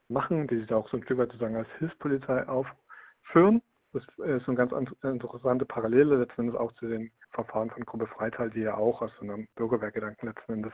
machen, 0.08 0.46
die 0.48 0.58
sich 0.58 0.66
da 0.66 0.76
auch 0.76 0.88
so 0.90 0.96
ein 0.96 1.04
Stück 1.04 1.18
weit 1.18 1.28
sozusagen 1.28 1.56
als 1.56 1.68
Hilfspolizei 1.78 2.46
aufführen. 2.48 3.62
Das 3.92 4.02
ist 4.02 4.48
eine 4.48 4.56
ganz 4.56 4.72
interessante 5.02 5.64
Parallele 5.64 6.16
letzten 6.16 6.42
Endes 6.42 6.56
auch 6.56 6.72
zu 6.72 6.88
den 6.88 7.10
Verfahren 7.30 7.70
von 7.70 7.84
Gruppe 7.84 8.06
Freital, 8.06 8.50
die 8.50 8.60
ja 8.60 8.74
auch 8.74 9.02
aus 9.02 9.10
so 9.18 9.24
einem 9.24 9.48
Bürgerwehrgedanken 9.54 10.28
letzten 10.28 10.52
Endes 10.54 10.72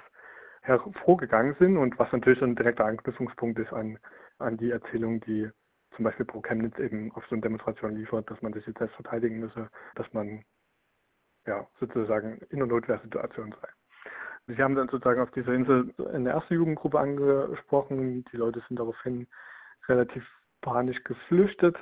hervorgegangen 0.63 1.57
sind 1.59 1.77
und 1.77 1.99
was 1.99 2.11
natürlich 2.13 2.43
ein 2.43 2.57
direkter 2.57 2.85
Anknüpfungspunkt 2.85 3.59
ist 3.59 3.73
an, 3.73 3.99
an 4.39 4.57
die 4.57 4.71
Erzählung, 4.71 5.21
die 5.21 5.51
zum 5.99 6.05
Beispiel 6.05 6.27
Pro 6.27 6.41
Chemnitz 6.41 6.79
eben 6.79 7.11
auf 7.13 7.25
so 7.27 7.35
eine 7.35 7.43
Demonstration 7.43 7.97
liefert, 7.97 8.31
dass 8.31 8.41
man 8.41 8.53
sich 8.53 8.65
jetzt 8.69 8.79
selbst 8.79 8.95
verteidigen 8.95 9.41
müsse, 9.41 9.69
dass 9.97 10.07
man 10.13 10.45
ja 11.45 11.67
sozusagen 11.81 12.39
in 12.51 12.63
einer 12.63 12.73
Notwehrsituation 12.73 13.53
sei. 13.61 13.69
Sie 14.47 14.63
haben 14.63 14.77
dann 14.77 14.89
sozusagen 14.89 15.21
auf 15.21 15.33
dieser 15.33 15.53
Insel 15.53 15.93
eine 16.15 16.31
erste 16.31 16.55
Jugendgruppe 16.55 17.01
angesprochen. 17.01 18.25
Die 18.33 18.37
Leute 18.37 18.63
sind 18.69 18.79
daraufhin 18.79 19.27
relativ 19.89 20.25
panisch 20.61 21.03
geflüchtet. 21.03 21.77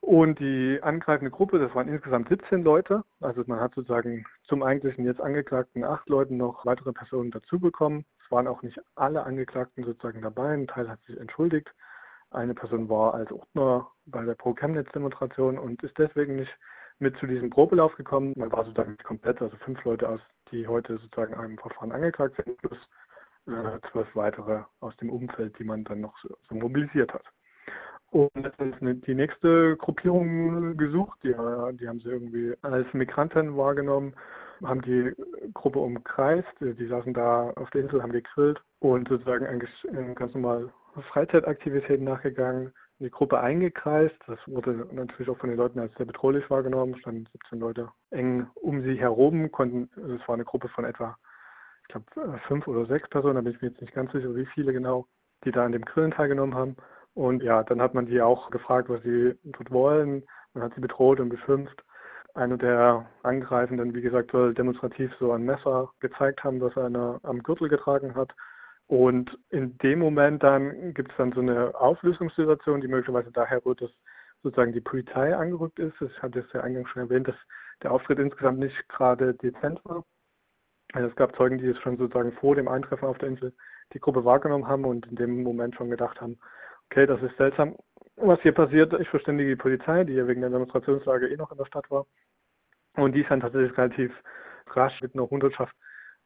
Und 0.00 0.40
die 0.40 0.80
angreifende 0.82 1.30
Gruppe, 1.30 1.60
das 1.60 1.72
waren 1.76 1.86
insgesamt 1.86 2.28
17 2.28 2.64
Leute. 2.64 3.04
Also 3.20 3.44
man 3.46 3.60
hat 3.60 3.72
sozusagen 3.76 4.26
zum 4.48 4.64
eigentlichen 4.64 5.04
jetzt 5.04 5.20
Angeklagten 5.20 5.84
acht 5.84 6.08
Leuten 6.08 6.36
noch 6.38 6.66
weitere 6.66 6.92
Personen 6.92 7.30
dazu 7.30 7.60
bekommen. 7.60 8.04
Es 8.24 8.32
waren 8.32 8.48
auch 8.48 8.62
nicht 8.62 8.80
alle 8.96 9.22
Angeklagten 9.22 9.84
sozusagen 9.84 10.22
dabei. 10.22 10.54
Ein 10.54 10.66
Teil 10.66 10.88
hat 10.88 11.00
sich 11.02 11.16
entschuldigt. 11.20 11.72
Eine 12.32 12.54
Person 12.54 12.88
war 12.88 13.14
als 13.14 13.30
Ordner 13.30 13.90
bei 14.06 14.24
der 14.24 14.34
Pro-Chemnitz-Demonstration 14.34 15.58
und 15.58 15.82
ist 15.82 15.96
deswegen 15.98 16.36
nicht 16.36 16.52
mit 16.98 17.16
zu 17.18 17.26
diesem 17.26 17.50
Probelauf 17.50 17.94
gekommen. 17.96 18.32
Man 18.36 18.50
war 18.52 18.64
sozusagen 18.64 18.96
komplett, 19.04 19.42
also 19.42 19.56
fünf 19.58 19.84
Leute 19.84 20.08
aus, 20.08 20.20
die 20.50 20.66
heute 20.66 20.98
sozusagen 20.98 21.34
einem 21.34 21.58
Verfahren 21.58 21.92
angeklagt 21.92 22.36
sind, 22.36 22.56
plus 22.58 22.78
äh, 23.46 23.78
zwölf 23.90 24.08
weitere 24.14 24.62
aus 24.80 24.96
dem 24.98 25.10
Umfeld, 25.10 25.58
die 25.58 25.64
man 25.64 25.84
dann 25.84 26.00
noch 26.00 26.16
so, 26.20 26.54
mobilisiert 26.54 27.12
hat. 27.12 27.24
Und 28.10 28.30
letztendlich 28.34 29.00
die 29.02 29.14
nächste 29.14 29.76
Gruppierung 29.78 30.76
gesucht, 30.76 31.18
die, 31.22 31.30
die 31.30 31.88
haben 31.88 32.00
sie 32.00 32.10
irgendwie 32.10 32.54
als 32.62 32.86
Migranten 32.92 33.56
wahrgenommen, 33.56 34.14
haben 34.64 34.82
die 34.82 35.12
Gruppe 35.54 35.78
umkreist, 35.78 36.48
die 36.60 36.86
saßen 36.86 37.14
da 37.14 37.50
auf 37.56 37.70
der 37.70 37.82
Insel, 37.82 38.02
haben 38.02 38.12
gegrillt 38.12 38.60
und 38.80 39.08
sozusagen 39.08 39.46
eigentlich 39.46 39.70
ganz 40.14 40.34
normal 40.34 40.72
Freizeitaktivitäten 41.12 42.04
nachgegangen, 42.04 42.72
die 42.98 43.10
Gruppe 43.10 43.40
eingekreist. 43.40 44.14
Das 44.26 44.38
wurde 44.46 44.86
natürlich 44.92 45.28
auch 45.28 45.38
von 45.38 45.48
den 45.48 45.58
Leuten 45.58 45.80
als 45.80 45.94
sehr 45.96 46.06
bedrohlich 46.06 46.48
wahrgenommen. 46.50 46.96
Standen 46.98 47.26
17 47.32 47.58
Leute 47.58 47.88
eng 48.10 48.46
um 48.54 48.82
sie 48.82 48.98
herum, 48.98 49.50
konnten, 49.50 49.90
es 49.96 50.26
war 50.28 50.34
eine 50.34 50.44
Gruppe 50.44 50.68
von 50.68 50.84
etwa, 50.84 51.16
ich 51.82 51.88
glaube, 51.88 52.38
fünf 52.46 52.66
oder 52.68 52.86
sechs 52.86 53.08
Personen, 53.08 53.34
da 53.36 53.40
bin 53.40 53.52
ich 53.52 53.60
mir 53.60 53.68
jetzt 53.68 53.80
nicht 53.80 53.94
ganz 53.94 54.12
sicher, 54.12 54.34
wie 54.36 54.46
viele 54.46 54.72
genau, 54.72 55.06
die 55.44 55.50
da 55.50 55.64
an 55.64 55.72
dem 55.72 55.84
Grillen 55.84 56.12
teilgenommen 56.12 56.54
haben. 56.54 56.76
Und 57.14 57.42
ja, 57.42 57.62
dann 57.64 57.82
hat 57.82 57.94
man 57.94 58.06
die 58.06 58.22
auch 58.22 58.50
gefragt, 58.50 58.88
was 58.88 59.02
sie 59.02 59.34
dort 59.44 59.70
wollen. 59.70 60.22
Man 60.54 60.64
hat 60.64 60.74
sie 60.74 60.80
bedroht 60.80 61.20
und 61.20 61.28
beschimpft. 61.28 61.82
Einer 62.34 62.56
der 62.56 63.06
Angreifenden, 63.22 63.94
wie 63.94 64.00
gesagt, 64.00 64.30
soll 64.30 64.54
demonstrativ 64.54 65.12
so 65.18 65.32
ein 65.32 65.44
Messer 65.44 65.90
gezeigt 66.00 66.42
haben, 66.44 66.60
das 66.60 66.74
er 66.76 67.20
am 67.22 67.42
Gürtel 67.42 67.68
getragen 67.68 68.14
hat. 68.14 68.32
Und 68.86 69.38
in 69.50 69.76
dem 69.78 69.98
Moment 69.98 70.42
dann 70.42 70.94
gibt 70.94 71.10
es 71.10 71.16
dann 71.16 71.32
so 71.32 71.40
eine 71.40 71.74
Auflösungssituation, 71.74 72.80
die 72.80 72.88
möglicherweise 72.88 73.30
daher 73.32 73.64
rührt, 73.64 73.82
dass 73.82 73.90
sozusagen 74.42 74.72
die 74.72 74.80
Polizei 74.80 75.36
angerückt 75.36 75.78
ist. 75.78 75.94
Ich 76.00 76.22
hatte 76.22 76.40
es 76.40 76.52
ja 76.52 76.62
eingangs 76.62 76.88
schon 76.90 77.02
erwähnt, 77.02 77.28
dass 77.28 77.36
der 77.82 77.92
Auftritt 77.92 78.18
insgesamt 78.18 78.58
nicht 78.58 78.88
gerade 78.88 79.34
dezent 79.34 79.80
war. 79.84 80.04
Also 80.92 81.08
es 81.08 81.16
gab 81.16 81.34
Zeugen, 81.36 81.58
die 81.58 81.68
es 81.68 81.78
schon 81.78 81.96
sozusagen 81.96 82.32
vor 82.32 82.54
dem 82.54 82.68
Eintreffen 82.68 83.08
auf 83.08 83.18
der 83.18 83.28
Insel 83.28 83.54
die 83.94 84.00
Gruppe 84.00 84.24
wahrgenommen 84.24 84.68
haben 84.68 84.84
und 84.84 85.06
in 85.06 85.16
dem 85.16 85.42
Moment 85.42 85.74
schon 85.74 85.90
gedacht 85.90 86.20
haben, 86.20 86.38
okay, 86.90 87.06
das 87.06 87.22
ist 87.22 87.36
seltsam, 87.36 87.76
was 88.16 88.40
hier 88.42 88.52
passiert. 88.52 88.92
Ich 89.00 89.08
verständige 89.08 89.50
die 89.50 89.56
Polizei, 89.56 90.04
die 90.04 90.14
ja 90.14 90.26
wegen 90.26 90.40
der 90.40 90.50
Demonstrationslage 90.50 91.28
eh 91.28 91.36
noch 91.36 91.50
in 91.50 91.58
der 91.58 91.66
Stadt 91.66 91.90
war. 91.90 92.06
Und 92.96 93.12
die 93.14 93.22
ist 93.22 93.30
dann 93.30 93.40
tatsächlich 93.40 93.76
relativ 93.76 94.12
rasch 94.74 95.00
mit 95.00 95.14
einer 95.14 95.28
Hundertschaft 95.28 95.74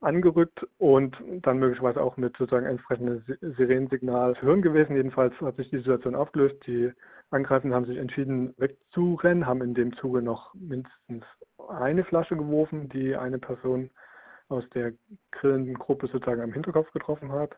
angerückt 0.00 0.66
und 0.78 1.16
dann 1.43 1.59
möglicherweise 1.59 2.02
auch 2.02 2.16
mit 2.16 2.37
sozusagen 2.37 2.66
entsprechendem 2.66 3.25
Sirenensignal 3.57 4.35
zu 4.37 4.43
hören 4.43 4.62
gewesen. 4.62 4.97
Jedenfalls 4.97 5.35
hat 5.40 5.57
sich 5.57 5.71
die 5.71 5.78
Situation 5.78 6.14
aufgelöst. 6.14 6.57
Die 6.66 6.93
Angreifenden 7.31 7.75
haben 7.75 7.87
sich 7.87 7.97
entschieden 7.99 8.55
wegzurennen, 8.59 9.47
haben 9.47 9.62
in 9.62 9.75
dem 9.75 9.97
Zuge 9.97 10.23
noch 10.23 10.52
mindestens 10.55 11.25
eine 11.69 12.05
Flasche 12.05 12.37
geworfen, 12.37 12.88
die 12.90 13.16
eine 13.16 13.38
Person 13.38 13.90
aus 14.49 14.64
der 14.75 14.93
grillenden 15.33 15.75
Gruppe 15.75 16.09
sozusagen 16.09 16.43
am 16.43 16.52
Hinterkopf 16.52 16.90
getroffen 16.93 17.33
hat. 17.33 17.57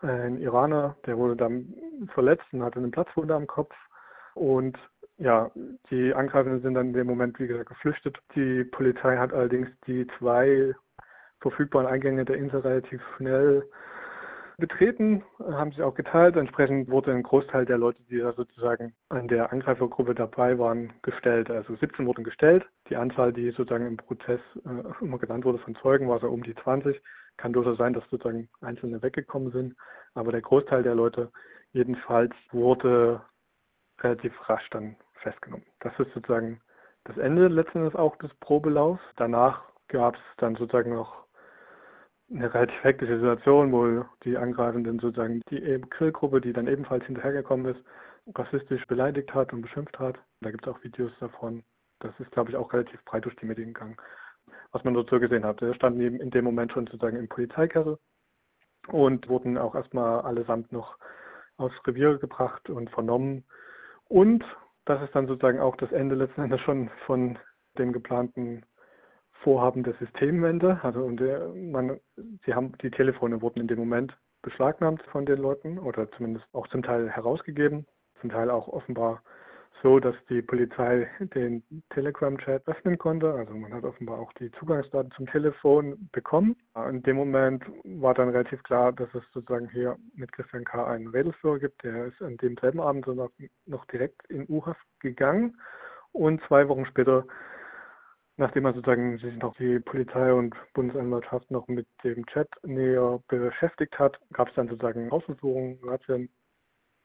Ein 0.00 0.40
Iraner, 0.40 0.96
der 1.06 1.18
wurde 1.18 1.36
dann 1.36 1.74
verletzt 2.14 2.44
und 2.52 2.62
hatte 2.62 2.78
eine 2.78 2.88
Platzwunde 2.88 3.34
am 3.34 3.46
Kopf. 3.46 3.74
Und 4.34 4.78
ja, 5.18 5.50
die 5.90 6.14
Angreifenden 6.14 6.62
sind 6.62 6.74
dann 6.74 6.88
in 6.88 6.92
dem 6.92 7.06
Moment, 7.06 7.38
wie 7.40 7.48
gesagt, 7.48 7.70
geflüchtet. 7.70 8.18
Die 8.36 8.64
Polizei 8.64 9.16
hat 9.16 9.32
allerdings 9.32 9.68
die 9.86 10.06
zwei 10.18 10.74
verfügbaren 11.40 11.88
Eingänge 11.88 12.24
der 12.24 12.36
Insel 12.36 12.60
relativ 12.60 13.02
schnell 13.16 13.64
betreten, 14.58 15.22
haben 15.38 15.72
sie 15.72 15.82
auch 15.82 15.94
geteilt. 15.94 16.36
Entsprechend 16.36 16.90
wurde 16.90 17.12
ein 17.12 17.22
Großteil 17.22 17.64
der 17.64 17.78
Leute, 17.78 18.02
die 18.10 18.18
da 18.18 18.32
sozusagen 18.32 18.92
an 19.08 19.28
der 19.28 19.52
Angreifergruppe 19.52 20.14
dabei 20.14 20.58
waren, 20.58 20.92
gestellt. 21.02 21.48
Also 21.48 21.76
17 21.76 22.06
wurden 22.06 22.24
gestellt. 22.24 22.66
Die 22.90 22.96
Anzahl, 22.96 23.32
die 23.32 23.50
sozusagen 23.52 23.86
im 23.86 23.96
Prozess 23.96 24.40
äh, 24.64 25.04
immer 25.04 25.18
genannt 25.18 25.44
wurde 25.44 25.58
von 25.58 25.76
Zeugen, 25.76 26.08
war 26.08 26.18
so 26.18 26.28
um 26.28 26.42
die 26.42 26.56
20. 26.56 27.00
Kann 27.38 27.54
durchaus 27.54 27.78
sein, 27.78 27.94
dass 27.94 28.04
sozusagen 28.10 28.48
Einzelne 28.60 29.00
weggekommen 29.02 29.50
sind. 29.52 29.74
Aber 30.14 30.32
der 30.32 30.42
Großteil 30.42 30.82
der 30.82 30.94
Leute 30.94 31.32
jedenfalls 31.72 32.34
wurde 32.50 33.22
relativ 34.00 34.32
rasch 34.48 34.68
dann 34.70 34.96
festgenommen. 35.22 35.64
Das 35.80 35.98
ist 35.98 36.12
sozusagen 36.12 36.60
das 37.04 37.16
Ende 37.16 37.48
letzten 37.48 37.78
Endes 37.78 37.94
auch 37.94 38.16
des 38.16 38.32
Probelaufs. 38.40 39.02
Danach 39.16 39.62
gab 39.88 40.14
es 40.14 40.20
dann 40.36 40.56
sozusagen 40.56 40.94
noch 40.94 41.24
eine 42.30 42.52
relativ 42.52 42.82
hektische 42.84 43.16
Situation, 43.16 43.72
wo 43.72 44.04
die 44.24 44.36
Angreifenden 44.36 44.98
sozusagen 44.98 45.40
die 45.50 45.80
Grillgruppe, 45.90 46.40
die 46.40 46.52
dann 46.52 46.68
ebenfalls 46.68 47.04
hinterhergekommen 47.06 47.74
ist, 47.74 47.82
rassistisch 48.34 48.86
beleidigt 48.86 49.32
hat 49.32 49.52
und 49.52 49.62
beschimpft 49.62 49.98
hat. 49.98 50.18
Da 50.40 50.50
gibt 50.50 50.66
es 50.66 50.72
auch 50.72 50.82
Videos 50.84 51.12
davon. 51.20 51.62
Das 52.00 52.12
ist, 52.20 52.30
glaube 52.30 52.50
ich, 52.50 52.56
auch 52.56 52.72
relativ 52.72 53.02
breit 53.04 53.24
durch 53.24 53.36
die 53.36 53.46
Medien 53.46 53.72
gegangen, 53.72 53.96
was 54.72 54.84
man 54.84 54.94
dort 54.94 55.10
so 55.10 55.18
gesehen 55.18 55.44
hat. 55.44 55.60
Wir 55.60 55.74
standen 55.74 56.00
eben 56.00 56.20
in 56.20 56.30
dem 56.30 56.44
Moment 56.44 56.72
schon 56.72 56.86
sozusagen 56.86 57.16
im 57.16 57.28
Polizeikessel 57.28 57.98
und 58.88 59.28
wurden 59.28 59.58
auch 59.58 59.74
erstmal 59.74 60.20
allesamt 60.22 60.72
noch 60.72 60.98
aufs 61.56 61.76
Revier 61.86 62.18
gebracht 62.18 62.68
und 62.70 62.90
vernommen. 62.90 63.44
Und 64.08 64.44
das 64.84 65.02
ist 65.02 65.14
dann 65.14 65.26
sozusagen 65.26 65.60
auch 65.60 65.76
das 65.76 65.92
Ende 65.92 66.14
letzten 66.14 66.42
Endes 66.42 66.60
schon 66.60 66.90
von 67.06 67.38
dem 67.78 67.92
geplanten 67.92 68.64
Vorhaben 69.42 69.82
der 69.82 69.94
Systemwende. 69.94 70.80
Also 70.82 71.00
und 71.00 71.18
der, 71.18 71.48
man, 71.48 72.00
sie 72.44 72.54
haben 72.54 72.72
die 72.78 72.90
Telefone 72.90 73.42
wurden 73.42 73.60
in 73.60 73.68
dem 73.68 73.78
Moment 73.78 74.16
beschlagnahmt 74.42 75.02
von 75.10 75.26
den 75.26 75.38
Leuten 75.38 75.78
oder 75.78 76.10
zumindest 76.12 76.46
auch 76.52 76.66
zum 76.68 76.82
Teil 76.82 77.10
herausgegeben, 77.10 77.86
zum 78.20 78.30
Teil 78.30 78.50
auch 78.50 78.68
offenbar 78.68 79.22
so, 79.82 79.98
dass 80.00 80.14
die 80.28 80.42
Polizei 80.42 81.08
den 81.34 81.62
Telegram-Chat 81.90 82.66
öffnen 82.66 82.98
konnte. 82.98 83.32
Also 83.32 83.54
man 83.54 83.72
hat 83.72 83.84
offenbar 83.84 84.18
auch 84.18 84.32
die 84.34 84.50
Zugangsdaten 84.52 85.10
zum 85.12 85.26
Telefon 85.26 86.08
bekommen. 86.12 86.56
In 86.88 87.02
dem 87.02 87.16
Moment 87.16 87.64
war 87.84 88.14
dann 88.14 88.30
relativ 88.30 88.62
klar, 88.62 88.92
dass 88.92 89.08
es 89.14 89.22
sozusagen 89.32 89.68
hier 89.70 89.96
mit 90.14 90.32
Christian 90.32 90.64
K. 90.64 90.86
einen 90.86 91.08
Rädelsführer 91.08 91.58
gibt. 91.58 91.82
Der 91.84 92.06
ist 92.06 92.20
an 92.22 92.36
demselben 92.38 92.80
Abend 92.80 93.06
noch, 93.06 93.30
noch 93.66 93.84
direkt 93.86 94.20
in 94.28 94.46
U-Haft 94.48 94.84
gegangen 95.00 95.56
und 96.12 96.42
zwei 96.48 96.68
Wochen 96.68 96.86
später 96.86 97.24
nachdem 98.38 98.62
man 98.62 98.74
sozusagen 98.74 99.18
sich 99.18 99.36
noch 99.38 99.54
die 99.56 99.80
Polizei 99.80 100.32
und 100.32 100.54
Bundesanwaltschaft 100.72 101.50
noch 101.50 101.66
mit 101.66 101.86
dem 102.04 102.24
Chat 102.26 102.48
näher 102.62 103.20
beschäftigt 103.26 103.98
hat, 103.98 104.18
gab 104.32 104.48
es 104.48 104.54
dann 104.54 104.68
sozusagen 104.68 105.10
Hausdurchsuchungen, 105.10 105.78
Razzien 105.82 106.28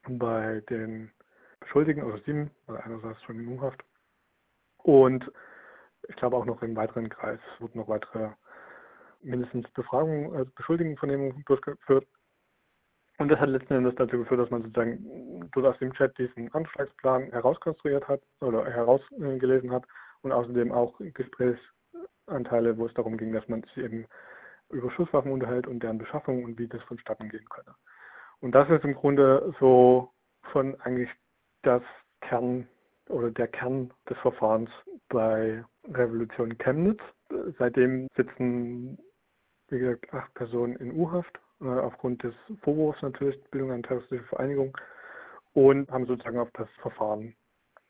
bei 0.08 0.62
den 0.70 1.12
Beschuldigten, 1.64 2.04
also 2.04 2.18
sieben, 2.26 2.52
weil 2.68 2.78
einer 2.78 3.00
saß 3.00 3.22
schon 3.24 3.40
in 3.40 3.48
U-Haft. 3.48 3.84
Und 4.78 5.32
ich 6.08 6.16
glaube 6.16 6.36
auch 6.36 6.46
noch 6.46 6.62
im 6.62 6.76
weiteren 6.76 7.10
Kreis 7.10 7.40
wurden 7.60 7.80
noch 7.80 7.88
weitere 7.88 8.30
mindestens 9.22 9.70
Befragungen, 9.72 10.36
also 10.36 10.52
Beschuldigtenvernehmungen 10.56 11.44
durchgeführt. 11.46 12.08
Und 13.20 13.30
das 13.30 13.40
hat 13.40 13.50
letzten 13.50 13.76
Endes 13.76 13.96
dazu 13.96 14.18
geführt, 14.18 14.42
dass 14.42 14.50
man 14.50 14.64
sozusagen 14.64 15.50
dort 15.54 15.66
aus 15.68 15.80
dem 15.80 15.94
Chat 15.94 16.18
diesen 16.18 16.54
Anschlagsplan 16.54 17.32
herauskonstruiert 17.32 18.08
hat 18.08 18.22
oder 18.42 18.66
herausgelesen 18.66 19.72
hat 19.72 19.86
und 20.24 20.32
außerdem 20.32 20.72
auch 20.72 20.96
Gesprächsanteile, 21.00 22.78
wo 22.78 22.88
es 22.88 22.94
darum 22.96 23.18
ging, 23.18 23.32
dass 23.32 23.48
man 23.48 23.62
sich 23.64 23.78
eben 23.78 24.06
über 24.70 24.92
Schusswaffen 24.92 25.32
unterhält 25.32 25.68
und 25.68 25.84
deren 25.84 26.00
Beschaffung 26.00 26.44
und 26.44 26.58
wie 26.58 26.68
das 26.68 26.82
vonstatten 26.84 27.30
gehen 27.30 27.48
könne. 27.50 27.76
Und 28.42 28.54
das 28.54 28.70
ist 28.70 28.84
im 28.84 28.96
Grunde 28.96 29.54
so 29.60 30.12
von 30.52 30.80
eigentlich 30.82 31.10
das 31.64 31.82
Kernthema 32.22 32.68
oder 33.10 33.32
der 33.32 33.48
Kern 33.48 33.92
des 34.10 34.18
Verfahrens 34.20 34.70
bei 35.10 35.64
Revolution 35.86 36.58
Chemnitz. 36.58 37.02
Seitdem 37.58 38.08
sitzen, 38.16 38.98
wie 39.70 39.80
gesagt, 39.80 40.14
acht 40.14 40.34
Personen 40.36 40.76
in 40.78 40.94
U-Haft, 40.94 41.40
äh, 41.62 41.66
aufgrund 41.66 42.24
des 42.24 42.34
Vorwurfs 42.62 43.02
natürlich, 43.02 43.42
Bildung 43.50 43.72
an 43.72 43.84
terroristische 43.84 44.24
Vereinigung, 44.26 44.78
und 45.54 45.90
haben 45.92 46.06
sozusagen 46.06 46.40
auf 46.40 46.50
das 46.54 46.70
Verfahren 46.82 47.36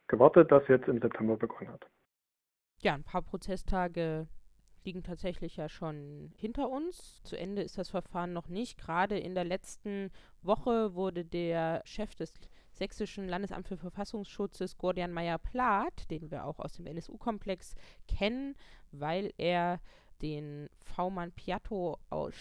gewartet, 0.08 0.51
das 0.51 0.68
jetzt 0.68 0.88
im 0.88 1.00
September 1.00 1.38
begonnen 1.38 1.72
hat. 1.72 1.86
Ja, 2.82 2.94
ein 2.94 3.03
paar 3.03 3.22
Prozesstage 3.22 4.27
liegen 4.84 5.03
tatsächlich 5.03 5.56
ja 5.56 5.70
schon 5.70 6.34
hinter 6.36 6.70
uns. 6.70 7.22
Zu 7.24 7.38
Ende 7.38 7.62
ist 7.62 7.77
das 7.77 7.89
Verfahren 7.89 8.34
noch 8.34 8.50
nicht. 8.50 8.77
Gerade 8.77 9.18
in 9.18 9.34
der 9.34 9.46
letzten 9.46 10.12
Woche 10.42 10.94
wurde 10.94 11.24
der 11.24 11.82
Chef 11.86 12.15
des 12.15 12.34
Sächsischen 12.74 13.27
Landesamt 13.27 13.68
für 13.68 13.77
Verfassungsschutzes, 13.77 14.77
Gordian 14.77 15.12
Meyer-Plath, 15.12 16.10
den 16.10 16.32
wir 16.32 16.46
auch 16.46 16.60
aus 16.60 16.74
dem 16.74 16.88
NSU-Komplex 16.88 17.75
kennen, 18.08 18.56
weil 18.92 19.34
er 19.38 19.80
den 20.22 20.70
V-Mann 20.82 21.32
Piatto 21.32 22.00
aus 22.10 22.34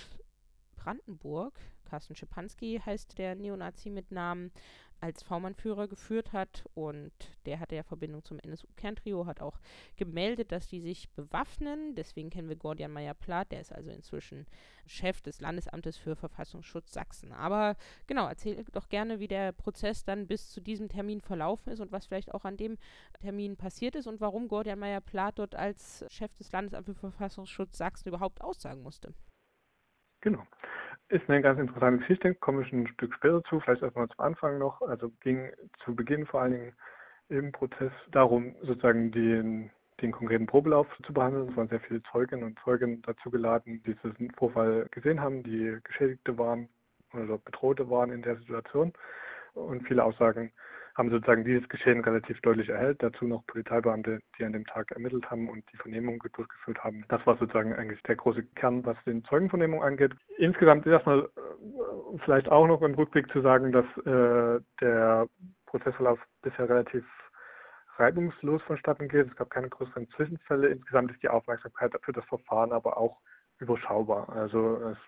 Brandenburg, 0.76 1.58
Carsten 1.84 2.16
Schipanski 2.16 2.80
heißt 2.84 3.18
der 3.18 3.34
Neonazi 3.34 3.90
mit 3.90 4.10
Namen, 4.10 4.50
als 5.02 5.24
V-Mann-Führer 5.24 5.88
geführt 5.88 6.32
hat 6.32 6.64
und 6.74 7.12
der 7.44 7.58
hatte 7.58 7.74
ja 7.74 7.82
Verbindung 7.82 8.24
zum 8.24 8.38
NSU-Kerntrio, 8.38 9.26
hat 9.26 9.40
auch 9.40 9.58
gemeldet, 9.96 10.52
dass 10.52 10.68
die 10.68 10.80
sich 10.80 11.10
bewaffnen. 11.10 11.96
Deswegen 11.96 12.30
kennen 12.30 12.48
wir 12.48 12.54
Gordian 12.54 12.92
Meyer-Plath, 12.92 13.50
der 13.50 13.60
ist 13.60 13.72
also 13.72 13.90
inzwischen 13.90 14.46
Chef 14.86 15.20
des 15.20 15.40
Landesamtes 15.40 15.96
für 15.96 16.14
Verfassungsschutz 16.14 16.92
Sachsen. 16.92 17.32
Aber 17.32 17.76
genau, 18.06 18.28
erzähl 18.28 18.64
doch 18.70 18.88
gerne, 18.88 19.18
wie 19.18 19.26
der 19.26 19.50
Prozess 19.50 20.04
dann 20.04 20.28
bis 20.28 20.52
zu 20.52 20.60
diesem 20.60 20.88
Termin 20.88 21.20
verlaufen 21.20 21.72
ist 21.72 21.80
und 21.80 21.90
was 21.90 22.06
vielleicht 22.06 22.32
auch 22.32 22.44
an 22.44 22.56
dem 22.56 22.78
Termin 23.20 23.56
passiert 23.56 23.96
ist 23.96 24.06
und 24.06 24.20
warum 24.20 24.46
Gordian 24.46 24.78
Meyer-Plath 24.78 25.40
dort 25.40 25.56
als 25.56 26.04
Chef 26.08 26.32
des 26.36 26.52
Landesamtes 26.52 26.94
für 26.94 27.10
Verfassungsschutz 27.10 27.76
Sachsen 27.76 28.08
überhaupt 28.08 28.40
aussagen 28.40 28.82
musste. 28.82 29.12
Genau. 30.20 30.46
Ist 31.12 31.28
eine 31.28 31.42
ganz 31.42 31.60
interessante 31.60 31.98
Geschichte, 31.98 32.34
komme 32.34 32.62
ich 32.62 32.72
ein 32.72 32.86
Stück 32.86 33.12
später 33.12 33.44
zu, 33.44 33.60
vielleicht 33.60 33.82
erstmal 33.82 34.08
zum 34.08 34.20
Anfang 34.24 34.56
noch. 34.56 34.80
Also 34.80 35.12
ging 35.20 35.52
zu 35.84 35.94
Beginn 35.94 36.24
vor 36.24 36.40
allen 36.40 36.52
Dingen 36.52 36.72
im 37.28 37.52
Prozess 37.52 37.92
darum, 38.12 38.54
sozusagen 38.62 39.12
den, 39.12 39.70
den 40.00 40.10
konkreten 40.10 40.46
Probelauf 40.46 40.86
zu 41.04 41.12
behandeln. 41.12 41.50
Es 41.50 41.56
waren 41.58 41.68
sehr 41.68 41.80
viele 41.80 42.02
Zeugen 42.04 42.42
und 42.42 42.58
Zeugen 42.60 43.02
dazu 43.02 43.30
geladen, 43.30 43.82
die 43.84 43.94
diesen 43.94 44.30
Vorfall 44.38 44.86
gesehen 44.90 45.20
haben, 45.20 45.42
die 45.42 45.76
Geschädigte 45.84 46.38
waren 46.38 46.70
oder 47.12 47.36
Bedrohte 47.36 47.90
waren 47.90 48.10
in 48.10 48.22
der 48.22 48.36
Situation. 48.36 48.94
Und 49.52 49.86
viele 49.86 50.04
Aussagen 50.04 50.50
haben 50.94 51.10
sozusagen 51.10 51.44
dieses 51.44 51.68
Geschehen 51.68 52.00
relativ 52.00 52.40
deutlich 52.42 52.68
erhellt. 52.68 53.02
Dazu 53.02 53.26
noch 53.26 53.46
Polizeibeamte, 53.46 54.20
die 54.38 54.44
an 54.44 54.52
dem 54.52 54.66
Tag 54.66 54.90
ermittelt 54.90 55.30
haben 55.30 55.48
und 55.48 55.64
die 55.72 55.76
Vernehmung 55.78 56.22
durchgeführt 56.32 56.82
haben. 56.84 57.04
Das 57.08 57.24
war 57.26 57.36
sozusagen 57.38 57.72
eigentlich 57.74 58.02
der 58.02 58.16
große 58.16 58.42
Kern, 58.54 58.84
was 58.84 58.96
den 59.04 59.24
Zeugenvernehmung 59.24 59.82
angeht. 59.82 60.12
Insgesamt 60.38 60.86
ist 60.86 60.92
erstmal 60.92 61.20
äh, 61.20 62.18
vielleicht 62.24 62.48
auch 62.50 62.66
noch 62.66 62.82
im 62.82 62.94
Rückblick 62.94 63.30
zu 63.32 63.40
sagen, 63.40 63.72
dass 63.72 63.86
äh, 64.04 64.60
der 64.80 65.26
Prozessverlauf 65.66 66.18
bisher 66.42 66.68
relativ 66.68 67.04
reibungslos 67.96 68.62
vonstatten 68.62 69.08
geht. 69.08 69.28
Es 69.28 69.36
gab 69.36 69.50
keine 69.50 69.68
größeren 69.68 70.08
Zwischenfälle. 70.10 70.68
Insgesamt 70.68 71.10
ist 71.10 71.22
die 71.22 71.28
Aufmerksamkeit 71.28 71.92
für 72.02 72.12
das 72.12 72.24
Verfahren 72.26 72.72
aber 72.72 72.96
auch 72.96 73.20
überschaubar. 73.58 74.28
Also 74.30 74.92
es, 74.92 74.98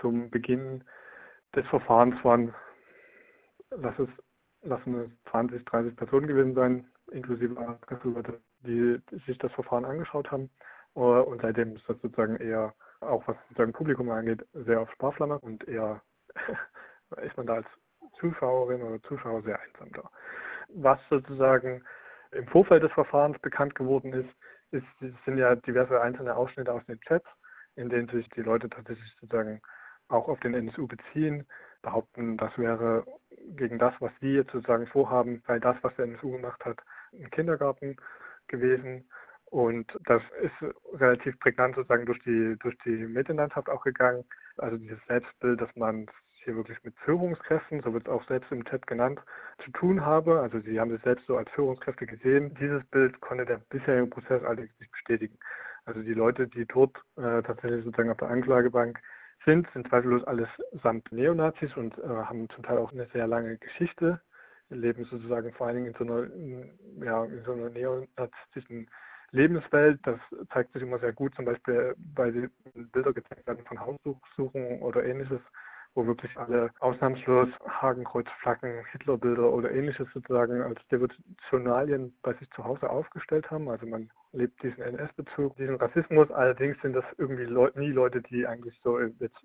zum 0.00 0.30
Beginn 0.30 0.84
des 1.54 1.66
Verfahrens 1.68 2.22
waren, 2.24 2.54
lass 3.70 3.98
es 3.98 4.08
lassen 4.64 4.94
es 5.00 5.30
20, 5.30 5.64
30 5.64 5.96
Personen 5.96 6.26
gewesen 6.26 6.54
sein, 6.54 6.86
inklusive 7.12 7.54
Leute, 7.54 8.40
die 8.60 9.00
sich 9.26 9.38
das 9.38 9.52
Verfahren 9.52 9.84
angeschaut 9.84 10.30
haben. 10.30 10.50
Äh, 10.96 11.00
und 11.00 11.42
seitdem 11.42 11.76
ist 11.76 11.88
das 11.88 12.00
sozusagen 12.00 12.36
eher, 12.36 12.74
auch 13.00 13.26
was 13.26 13.36
sozusagen 13.48 13.72
Publikum 13.72 14.10
angeht, 14.10 14.44
sehr 14.52 14.80
auf 14.80 14.90
Sparflamme 14.92 15.38
und 15.38 15.66
eher 15.68 16.00
ist 17.22 17.36
man 17.36 17.46
da 17.46 17.54
als 17.54 17.66
Zuschauerin 18.18 18.82
oder 18.82 19.02
Zuschauer 19.02 19.42
sehr 19.42 19.60
einsam 19.60 19.92
da. 19.92 20.10
Was 20.68 20.98
sozusagen 21.10 21.84
im 22.32 22.46
Vorfeld 22.48 22.82
des 22.82 22.92
Verfahrens 22.92 23.38
bekannt 23.40 23.74
geworden 23.74 24.12
ist, 24.12 24.30
ist, 24.70 24.86
sind 25.24 25.38
ja 25.38 25.54
diverse 25.54 26.00
einzelne 26.00 26.34
Ausschnitte 26.34 26.72
aus 26.72 26.84
den 26.86 27.00
Chats, 27.00 27.26
in 27.76 27.88
denen 27.88 28.08
sich 28.08 28.28
die 28.30 28.42
Leute 28.42 28.68
tatsächlich 28.68 29.10
sozusagen 29.20 29.60
auch 30.08 30.28
auf 30.28 30.40
den 30.40 30.54
NSU 30.54 30.86
beziehen, 30.86 31.46
behaupten, 31.82 32.36
das 32.36 32.56
wäre 32.58 33.04
gegen 33.56 33.78
das, 33.78 33.94
was 34.00 34.12
Sie 34.20 34.34
jetzt 34.34 34.52
sozusagen 34.52 34.86
vorhaben, 34.86 35.42
sei 35.46 35.58
das, 35.58 35.76
was 35.82 35.94
der 35.96 36.06
NSU 36.06 36.32
gemacht 36.32 36.64
hat, 36.64 36.78
ein 37.12 37.30
Kindergarten 37.30 37.96
gewesen. 38.48 39.08
Und 39.46 39.86
das 40.06 40.22
ist 40.42 40.74
relativ 40.94 41.38
prägnant 41.38 41.76
sozusagen 41.76 42.06
durch 42.06 42.20
die, 42.24 42.56
durch 42.60 42.76
die 42.84 42.90
Medienlandschaft 43.06 43.68
auch 43.68 43.84
gegangen. 43.84 44.24
Also 44.56 44.76
dieses 44.76 44.98
Selbstbild, 45.06 45.60
dass 45.60 45.74
man 45.76 46.06
hier 46.44 46.56
wirklich 46.56 46.82
mit 46.84 46.94
Führungskräften, 47.04 47.82
so 47.82 47.92
wird 47.92 48.06
es 48.06 48.12
auch 48.12 48.26
selbst 48.28 48.50
im 48.52 48.64
Chat 48.64 48.86
genannt, 48.86 49.20
zu 49.64 49.70
tun 49.72 50.04
habe. 50.04 50.40
Also 50.40 50.60
sie 50.60 50.78
haben 50.78 50.94
es 50.94 51.02
selbst 51.02 51.26
so 51.26 51.36
als 51.36 51.50
Führungskräfte 51.50 52.06
gesehen. 52.06 52.54
Dieses 52.60 52.84
Bild 52.86 53.20
konnte 53.20 53.46
der 53.46 53.58
bisherige 53.70 54.06
Prozess 54.06 54.42
allerdings 54.42 54.78
nicht 54.78 54.92
bestätigen. 54.92 55.38
Also 55.86 56.00
die 56.02 56.14
Leute, 56.14 56.48
die 56.48 56.66
dort 56.66 56.96
äh, 57.16 57.42
tatsächlich 57.42 57.84
sozusagen 57.84 58.10
auf 58.10 58.18
der 58.18 58.28
Anklagebank 58.28 58.98
sind, 59.44 59.66
sind 59.72 59.88
zweifellos 59.88 60.24
alles 60.24 60.48
samt 60.82 61.10
Neonazis 61.12 61.74
und 61.76 61.96
äh, 61.98 62.02
haben 62.06 62.48
zum 62.50 62.64
Teil 62.64 62.78
auch 62.78 62.92
eine 62.92 63.06
sehr 63.12 63.26
lange 63.26 63.56
Geschichte, 63.58 64.20
leben 64.70 65.04
sozusagen 65.04 65.52
vor 65.52 65.66
allen 65.66 65.76
Dingen 65.76 65.94
in 65.94 65.94
so 65.94 66.04
einer, 66.04 67.04
ja, 67.04 67.24
in 67.24 67.44
so 67.44 67.52
einer 67.52 67.70
neonazistischen 67.70 68.88
Lebenswelt. 69.30 70.00
Das 70.04 70.18
zeigt 70.52 70.72
sich 70.72 70.82
immer 70.82 70.98
sehr 70.98 71.12
gut, 71.12 71.34
zum 71.34 71.44
Beispiel, 71.44 71.94
weil 72.14 72.32
die 72.32 72.48
Bilder 72.92 73.12
gezeigt 73.12 73.46
werden 73.46 73.64
von 73.66 73.80
Haussuchungen 73.80 74.80
oder 74.80 75.04
ähnliches, 75.04 75.40
wo 75.94 76.06
wirklich 76.06 76.36
alle 76.36 76.70
ausnahmslos 76.80 77.48
Hakenkreuzflaggen, 77.66 78.84
Hitlerbilder 78.92 79.50
oder 79.52 79.70
ähnliches 79.70 80.08
sozusagen 80.12 80.62
als 80.62 80.80
Devotionalien 80.88 82.16
bei 82.22 82.32
sich 82.34 82.50
zu 82.50 82.64
Hause 82.64 82.90
aufgestellt 82.90 83.50
haben. 83.50 83.68
Also 83.68 83.86
man 83.86 84.10
lebt 84.32 84.62
diesen 84.62 84.82
NS-Bezug, 84.82 85.56
diesen 85.56 85.76
Rassismus. 85.76 86.30
Allerdings 86.30 86.80
sind 86.82 86.94
das 86.94 87.04
irgendwie 87.18 87.44
Leute, 87.44 87.78
nie 87.78 87.90
Leute, 87.90 88.22
die 88.22 88.46
eigentlich 88.46 88.78
so 88.82 88.98
jetzt 89.00 89.36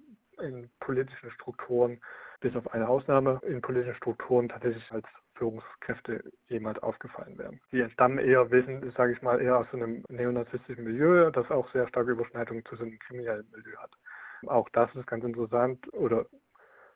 in 0.41 0.69
politischen 0.79 1.31
Strukturen, 1.31 1.99
bis 2.39 2.55
auf 2.55 2.73
eine 2.73 2.87
Ausnahme, 2.87 3.39
in 3.43 3.61
politischen 3.61 3.95
Strukturen 3.95 4.49
tatsächlich 4.49 4.89
als 4.91 5.05
Führungskräfte 5.35 6.23
jemals 6.47 6.79
aufgefallen 6.79 7.37
wären. 7.37 7.59
Die 7.71 7.81
entstammen 7.81 8.19
eher, 8.19 8.49
wissen, 8.51 8.91
sage 8.95 9.13
ich 9.13 9.21
mal, 9.21 9.41
eher 9.41 9.57
aus 9.57 9.67
einem 9.73 10.03
neonazistischen 10.09 10.83
Milieu, 10.83 11.31
das 11.31 11.49
auch 11.51 11.71
sehr 11.71 11.87
starke 11.87 12.11
Überschneidungen 12.11 12.63
zu 12.65 12.75
so 12.75 12.83
einem 12.83 12.99
kriminellen 12.99 13.47
Milieu 13.51 13.77
hat. 13.77 13.91
Auch 14.47 14.69
das 14.69 14.93
ist 14.95 15.07
ganz 15.07 15.23
interessant 15.23 15.91
oder 15.93 16.25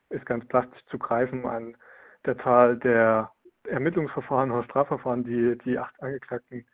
ist 0.10 0.26
ganz 0.26 0.48
plastisch 0.48 0.84
zu 0.86 0.98
greifen 0.98 1.46
an 1.46 1.76
der 2.26 2.38
Zahl 2.40 2.78
der 2.78 3.32
Ermittlungsverfahren 3.68 4.52
oder 4.52 4.64
Strafverfahren, 4.64 5.24
die 5.24 5.58
die 5.60 5.78
acht 5.78 6.02
Angeklagten 6.02 6.66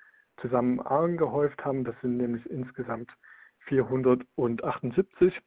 zusammen 0.41 0.79
angehäuft 0.79 1.63
haben. 1.63 1.84
Das 1.84 1.95
sind 2.01 2.17
nämlich 2.17 2.45
insgesamt 2.49 3.10
478. 3.67 5.39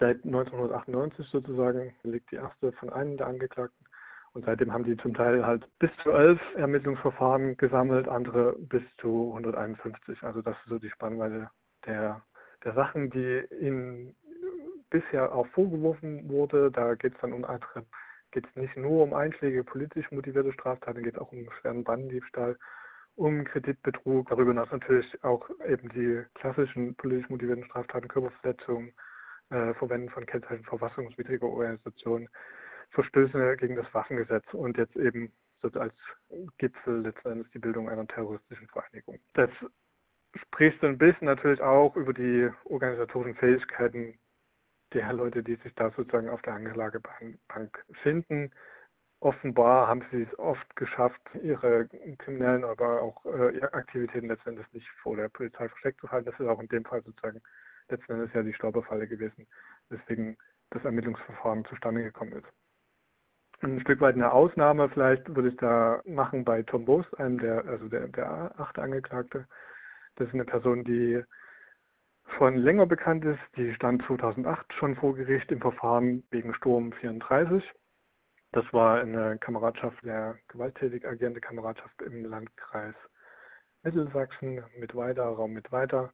Seit 0.00 0.24
1998 0.24 1.28
sozusagen 1.28 1.94
liegt 2.02 2.30
die 2.30 2.36
erste 2.36 2.72
von 2.72 2.90
einem 2.90 3.16
der 3.16 3.28
Angeklagten. 3.28 3.86
Und 4.32 4.44
seitdem 4.44 4.72
haben 4.72 4.84
die 4.84 4.96
zum 4.98 5.14
Teil 5.14 5.46
halt 5.46 5.66
bis 5.78 5.90
zu 6.02 6.10
elf 6.10 6.40
Ermittlungsverfahren 6.56 7.56
gesammelt, 7.56 8.08
andere 8.08 8.54
bis 8.58 8.82
zu 8.98 9.28
151. 9.28 10.22
Also 10.22 10.42
das 10.42 10.56
ist 10.58 10.68
so 10.68 10.78
die 10.78 10.90
Spannweite 10.90 11.50
der 11.86 12.20
Sachen, 12.74 13.10
die 13.10 13.42
ihnen 13.60 14.14
bisher 14.90 15.34
auch 15.34 15.46
vorgeworfen 15.48 16.28
wurde. 16.28 16.70
Da 16.70 16.94
geht 16.94 17.14
es 17.14 17.20
dann 17.20 17.32
um 17.32 17.44
andere, 17.44 17.84
geht 18.30 18.46
es 18.46 18.56
nicht 18.56 18.76
nur 18.76 19.02
um 19.02 19.14
einschlägige 19.14 19.64
politisch 19.64 20.10
motivierte 20.10 20.52
Straftaten, 20.52 21.02
geht 21.02 21.14
es 21.14 21.20
auch 21.20 21.32
um 21.32 21.50
schweren 21.60 21.84
Bandendiebstahl, 21.84 22.56
um 23.16 23.44
Kreditbetrug, 23.44 24.28
darüber 24.28 24.50
hinaus 24.50 24.70
natürlich 24.70 25.24
auch 25.24 25.48
eben 25.66 25.88
die 25.90 26.22
klassischen 26.34 26.94
politisch 26.96 27.28
motivierten 27.30 27.64
Straftaten, 27.64 28.08
Körperverletzung, 28.08 28.92
äh, 29.50 29.74
Verwenden 29.74 30.10
von 30.10 30.26
Kennzeichen 30.26 30.64
verfassungswidriger 30.64 31.46
Organisationen, 31.46 32.28
Verstöße 32.90 33.56
gegen 33.56 33.76
das 33.76 33.92
Waffengesetz 33.92 34.44
und 34.52 34.76
jetzt 34.76 34.96
eben 34.96 35.32
als 35.74 35.94
Gipfel 36.58 37.00
letztendlich 37.00 37.50
die 37.50 37.58
Bildung 37.58 37.88
einer 37.88 38.06
terroristischen 38.06 38.68
Vereinigung. 38.68 39.18
Das 39.34 39.50
sprichst 40.36 40.82
du 40.82 40.86
ein 40.86 40.98
bisschen 40.98 41.26
natürlich 41.26 41.60
auch 41.60 41.96
über 41.96 42.12
die 42.12 42.50
organisatorischen 42.64 43.36
Fähigkeiten 43.36 44.18
der 44.92 45.12
Leute, 45.12 45.42
die 45.42 45.56
sich 45.56 45.74
da 45.74 45.90
sozusagen 45.90 46.28
auf 46.28 46.42
der 46.42 46.54
Anlagebank 46.54 47.84
finden. 48.02 48.52
Offenbar 49.20 49.88
haben 49.88 50.04
sie 50.10 50.22
es 50.22 50.38
oft 50.38 50.76
geschafft, 50.76 51.20
ihre 51.42 51.88
kriminellen, 52.18 52.64
aber 52.64 53.02
auch 53.02 53.24
äh, 53.24 53.56
ihre 53.56 53.72
Aktivitäten 53.72 54.28
letztendlich 54.28 54.70
nicht 54.72 54.88
vor 55.02 55.16
der 55.16 55.28
Polizei 55.28 55.68
versteckt 55.68 56.00
zu 56.00 56.10
halten. 56.10 56.30
Das 56.30 56.38
ist 56.38 56.46
auch 56.46 56.60
in 56.60 56.68
dem 56.68 56.84
Fall 56.84 57.02
sozusagen 57.02 57.40
letztendlich 57.88 58.32
ja 58.34 58.42
die 58.42 58.52
Stolperfalle 58.52 59.08
gewesen, 59.08 59.46
weswegen 59.88 60.36
das 60.70 60.84
Ermittlungsverfahren 60.84 61.64
zustande 61.64 62.02
gekommen 62.02 62.32
ist. 62.32 62.46
Ein 63.62 63.80
Stück 63.80 64.00
weit 64.00 64.16
eine 64.16 64.32
Ausnahme 64.32 64.88
vielleicht 64.90 65.34
würde 65.34 65.48
ich 65.48 65.56
da 65.56 66.02
machen 66.04 66.44
bei 66.44 66.62
Tom 66.62 66.84
Bose, 66.84 67.08
einem 67.18 67.38
der, 67.38 67.64
also 67.64 67.88
der, 67.88 68.08
der 68.08 68.52
achte 68.58 68.82
Angeklagte. 68.82 69.46
Das 70.16 70.28
ist 70.28 70.34
eine 70.34 70.44
Person, 70.44 70.84
die 70.84 71.22
schon 72.36 72.56
länger 72.56 72.86
bekannt 72.86 73.24
ist. 73.24 73.40
Die 73.56 73.74
stand 73.74 74.02
2008 74.06 74.72
schon 74.74 74.96
vor 74.96 75.14
Gericht 75.14 75.50
im 75.52 75.60
Verfahren 75.60 76.24
wegen 76.30 76.54
Sturm 76.54 76.92
34. 76.92 77.62
Das 78.52 78.64
war 78.72 79.00
eine 79.00 79.38
Kameradschaft, 79.38 80.02
der 80.04 80.38
gewalttätig 80.48 81.06
agierende 81.06 81.40
Kameradschaft 81.40 82.00
im 82.02 82.24
Landkreis 82.24 82.94
Mittelsachsen 83.82 84.64
mit 84.78 84.94
weiter, 84.94 85.24
Raum 85.24 85.52
mit 85.52 85.70
weiter, 85.70 86.12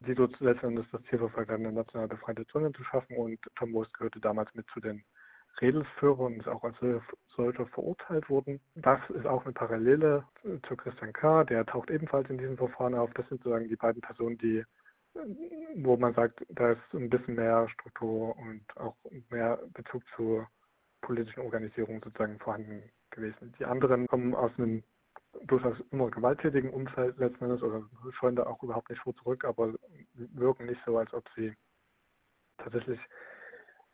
die 0.00 0.14
dort 0.14 0.38
letztendlich 0.40 0.86
das 0.90 1.02
Ziel 1.04 1.18
verfolgt 1.18 1.50
haben, 1.50 1.66
eine 1.66 1.74
national 1.74 2.08
befreite 2.08 2.46
Zone 2.46 2.72
zu 2.72 2.82
schaffen. 2.84 3.16
Und 3.16 3.38
Tom 3.56 3.72
Bose 3.72 3.90
gehörte 3.92 4.20
damals 4.20 4.52
mit 4.54 4.66
zu 4.72 4.80
den 4.80 5.04
Redelsführer 5.60 6.20
und 6.20 6.40
ist 6.40 6.48
auch 6.48 6.64
als 6.64 6.76
solcher 7.36 7.66
verurteilt 7.66 8.28
worden. 8.28 8.60
Das 8.74 8.98
ist 9.10 9.26
auch 9.26 9.44
eine 9.44 9.52
Parallele 9.52 10.24
zu 10.66 10.76
Christian 10.76 11.12
K., 11.12 11.44
der 11.44 11.66
taucht 11.66 11.90
ebenfalls 11.90 12.28
in 12.30 12.38
diesem 12.38 12.56
Verfahren 12.56 12.94
auf. 12.94 13.12
Das 13.14 13.28
sind 13.28 13.42
sozusagen 13.42 13.68
die 13.68 13.76
beiden 13.76 14.02
Personen, 14.02 14.38
die 14.38 14.64
wo 15.76 15.96
man 15.96 16.14
sagt, 16.14 16.44
da 16.48 16.72
ist 16.72 16.94
ein 16.94 17.10
bisschen 17.10 17.34
mehr 17.34 17.68
Struktur 17.68 18.36
und 18.36 18.64
auch 18.76 18.96
mehr 19.30 19.58
Bezug 19.74 20.02
zur 20.16 20.48
politischen 21.02 21.40
Organisierung 21.40 22.00
sozusagen 22.02 22.38
vorhanden 22.38 22.82
gewesen. 23.10 23.52
Die 23.58 23.64
anderen 23.64 24.06
kommen 24.06 24.34
aus 24.34 24.52
einem 24.56 24.82
durchaus 25.44 25.76
immer 25.90 26.10
gewalttätigen 26.10 26.70
Umfeld 26.70 27.18
letzten 27.18 27.44
Endes 27.44 27.62
oder 27.62 27.82
scheuen 28.12 28.36
da 28.36 28.44
auch 28.44 28.62
überhaupt 28.62 28.90
nicht 28.90 29.02
vor 29.02 29.14
zurück, 29.16 29.44
aber 29.44 29.74
wirken 30.14 30.66
nicht 30.66 30.80
so, 30.86 30.98
als 30.98 31.12
ob 31.12 31.24
sie 31.34 31.54
tatsächlich 32.58 33.00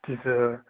diese 0.05 0.63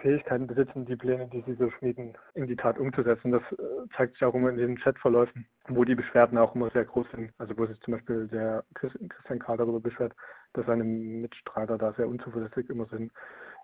Fähigkeiten 0.00 0.46
besitzen, 0.46 0.86
die 0.86 0.96
Pläne, 0.96 1.28
die 1.28 1.42
sie 1.42 1.54
so 1.54 1.70
schmieden, 1.70 2.16
in 2.34 2.46
die 2.46 2.56
Tat 2.56 2.78
umzusetzen. 2.78 3.32
Das 3.32 3.42
äh, 3.52 3.88
zeigt 3.96 4.14
sich 4.14 4.24
auch 4.24 4.34
immer 4.34 4.50
in 4.50 4.56
den 4.56 4.78
Chatverläufen, 4.78 5.46
wo 5.68 5.84
die 5.84 5.94
Beschwerden 5.94 6.38
auch 6.38 6.54
immer 6.54 6.70
sehr 6.70 6.84
groß 6.84 7.06
sind. 7.14 7.32
Also 7.38 7.56
wo 7.56 7.66
sich 7.66 7.78
zum 7.80 7.94
Beispiel 7.94 8.28
der 8.28 8.64
Christian 8.74 9.38
Karl 9.38 9.58
darüber 9.58 9.80
beschwert, 9.80 10.14
dass 10.54 10.66
seine 10.66 10.84
Mitstreiter 10.84 11.78
da 11.78 11.92
sehr 11.92 12.08
unzuverlässig 12.08 12.68
immer 12.70 12.86
sind, 12.86 13.12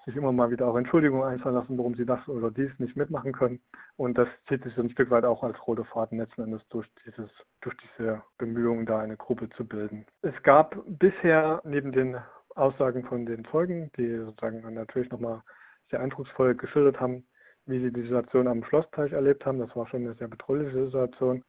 sich 0.05 0.17
immer 0.17 0.33
mal 0.33 0.51
wieder 0.51 0.69
auch 0.69 0.77
Entschuldigungen 0.77 1.27
einfallen 1.27 1.57
lassen, 1.57 1.77
warum 1.77 1.97
sie 1.97 2.07
das 2.07 2.27
oder 2.29 2.51
dies 2.51 2.71
nicht 2.79 2.97
mitmachen 2.97 3.33
können. 3.33 3.61
Und 3.97 4.17
das 4.17 4.29
zieht 4.49 4.63
sich 4.63 4.77
ein 4.79 4.91
Stück 4.91 5.11
weit 5.11 5.25
auch 5.25 5.43
als 5.43 5.57
rote 5.67 5.85
Faden 5.85 6.19
letzten 6.19 6.43
Endes 6.43 6.63
durch 6.69 6.87
dieses, 7.05 7.29
durch 7.61 7.77
diese 7.77 8.23
Bemühungen, 8.39 8.87
da 8.87 9.01
eine 9.01 9.17
Gruppe 9.17 9.49
zu 9.57 9.67
bilden. 9.67 10.07
Es 10.23 10.41
gab 10.45 10.77
bisher 10.87 11.61
neben 11.65 11.91
den 11.91 12.17
Aussagen 12.55 13.05
von 13.05 13.27
den 13.27 13.45
Zeugen, 13.47 13.91
die 13.97 14.17
sozusagen 14.17 14.63
natürlich 14.75 15.11
nochmal 15.11 15.43
sehr 15.91 16.01
eindrucksvoll 16.01 16.55
geschildert 16.55 17.01
haben, 17.01 17.27
wie 17.67 17.81
sie 17.81 17.93
die 17.93 18.03
Situation 18.03 18.49
am 18.49 18.65
Schlossteich 18.65 19.13
erlebt 19.13 19.45
haben. 19.45 19.59
Das 19.59 19.75
war 19.77 19.87
schon 19.89 20.03
eine 20.03 20.15
sehr 20.15 20.29
bedrohliche 20.29 20.87
Situation. 20.87 21.43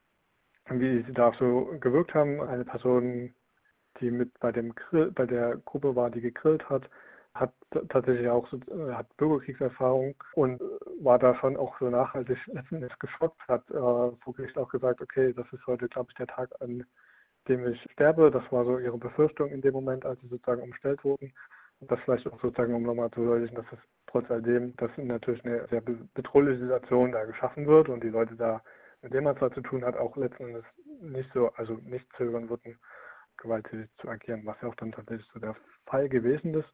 Wie 0.69 1.03
sie 1.03 1.13
da 1.13 1.31
so 1.39 1.73
gewirkt 1.79 2.13
haben. 2.13 2.41
Eine 2.41 2.65
Person, 2.65 3.33
die 3.99 4.11
mit 4.11 4.37
bei 4.39 4.51
dem 4.51 4.75
Grill, 4.75 5.11
bei 5.11 5.25
der 5.25 5.57
Gruppe 5.57 5.95
war, 5.95 6.09
die 6.09 6.21
gegrillt 6.21 6.69
hat, 6.69 6.89
hat 7.33 7.53
tatsächlich 7.89 8.27
auch 8.27 8.47
so, 8.49 8.57
äh, 8.57 8.93
hat 8.93 9.15
Bürgerkriegserfahrung 9.17 10.15
und 10.33 10.61
war 11.01 11.19
da 11.19 11.35
schon 11.35 11.55
auch 11.55 11.77
so 11.79 11.89
nachhaltig 11.89 12.37
letztendlich 12.47 12.97
geschockt, 12.99 13.39
hat 13.47 13.69
äh, 13.69 13.73
vor 13.73 14.33
Gericht 14.35 14.57
auch 14.57 14.69
gesagt, 14.69 15.01
okay, 15.01 15.33
das 15.33 15.45
ist 15.53 15.65
heute, 15.67 15.87
glaube 15.87 16.09
ich, 16.11 16.15
der 16.15 16.27
Tag, 16.27 16.49
an 16.61 16.83
dem 17.47 17.67
ich 17.67 17.81
sterbe. 17.93 18.31
Das 18.31 18.43
war 18.51 18.65
so 18.65 18.79
ihre 18.79 18.97
Befürchtung 18.97 19.49
in 19.49 19.61
dem 19.61 19.73
Moment, 19.73 20.05
als 20.05 20.19
sie 20.21 20.27
sozusagen 20.27 20.61
umstellt 20.61 21.03
wurden. 21.03 21.31
Das 21.79 21.99
vielleicht 22.01 22.27
auch 22.27 22.41
sozusagen, 22.41 22.73
um 22.73 22.83
nochmal 22.83 23.09
zu 23.11 23.21
verdeutlichen, 23.21 23.55
dass 23.55 23.65
es 23.71 23.79
trotz 24.07 24.29
alledem, 24.31 24.75
dass 24.77 24.89
natürlich 24.97 25.45
eine 25.45 25.67
sehr 25.67 25.81
bedrohliche 25.81 26.59
Situation 26.59 27.11
da 27.11 27.23
geschaffen 27.25 27.67
wird 27.67 27.89
und 27.89 28.03
die 28.03 28.09
Leute 28.09 28.35
da, 28.35 28.63
mit 29.01 29.13
dem 29.13 29.25
man 29.25 29.37
zwar 29.37 29.51
zu 29.51 29.61
tun 29.61 29.85
hat, 29.85 29.95
auch 29.95 30.17
letzten 30.17 30.47
Endes 30.47 30.65
nicht 31.01 31.31
so, 31.33 31.49
also 31.53 31.73
nicht 31.83 32.07
zögern 32.17 32.49
würden, 32.49 32.79
gewalttätig 33.37 33.89
zu 34.01 34.09
agieren, 34.09 34.45
was 34.45 34.57
ja 34.61 34.69
auch 34.69 34.75
dann 34.75 34.91
tatsächlich 34.91 35.27
so 35.33 35.39
der 35.39 35.55
Fall 35.85 36.09
gewesen 36.09 36.55
ist. 36.55 36.69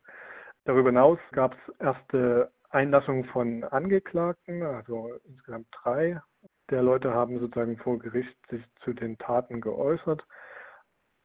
Darüber 0.64 0.90
hinaus 0.90 1.20
gab 1.34 1.54
es 1.54 1.76
erste 1.80 2.52
Einlassungen 2.70 3.26
von 3.26 3.66
Angeklagten, 3.66 4.64
also 4.64 5.20
insgesamt 5.26 5.68
drei 5.84 6.22
der 6.70 6.82
Leute 6.82 7.14
haben 7.14 7.40
sozusagen 7.40 7.78
vor 7.78 8.00
Gericht 8.00 8.36
sich 8.50 8.64
zu 8.84 8.94
den 8.94 9.18
Taten 9.18 9.60
geäußert. 9.60 10.24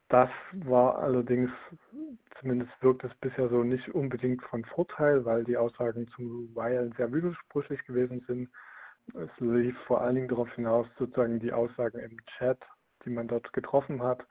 Das 0.09 0.31
war 0.53 0.99
allerdings, 0.99 1.51
zumindest 2.41 2.73
wirkt 2.81 3.05
es 3.05 3.15
bisher 3.17 3.49
so, 3.51 3.63
nicht 3.63 3.89
unbedingt 3.95 4.43
von 4.45 4.65
Vorteil, 4.65 5.25
weil 5.25 5.45
die 5.45 5.57
Aussagen 5.57 6.09
zuweilen 6.17 6.95
sehr 6.97 7.13
widersprüchlich 7.13 7.85
gewesen 7.85 8.25
sind. 8.27 8.49
Es 9.15 9.29
lief 9.39 9.77
vor 9.87 10.01
allen 10.01 10.15
Dingen 10.15 10.29
darauf 10.29 10.51
hinaus, 10.55 10.87
sozusagen 10.99 11.41
die 11.41 11.53
Aussagen 11.53 11.99
im 11.99 12.17
Chat, 12.39 12.59
die 13.05 13.11
man 13.11 13.29
dort 13.29 13.53
getroffen 13.53 14.03
hat, 14.03 14.27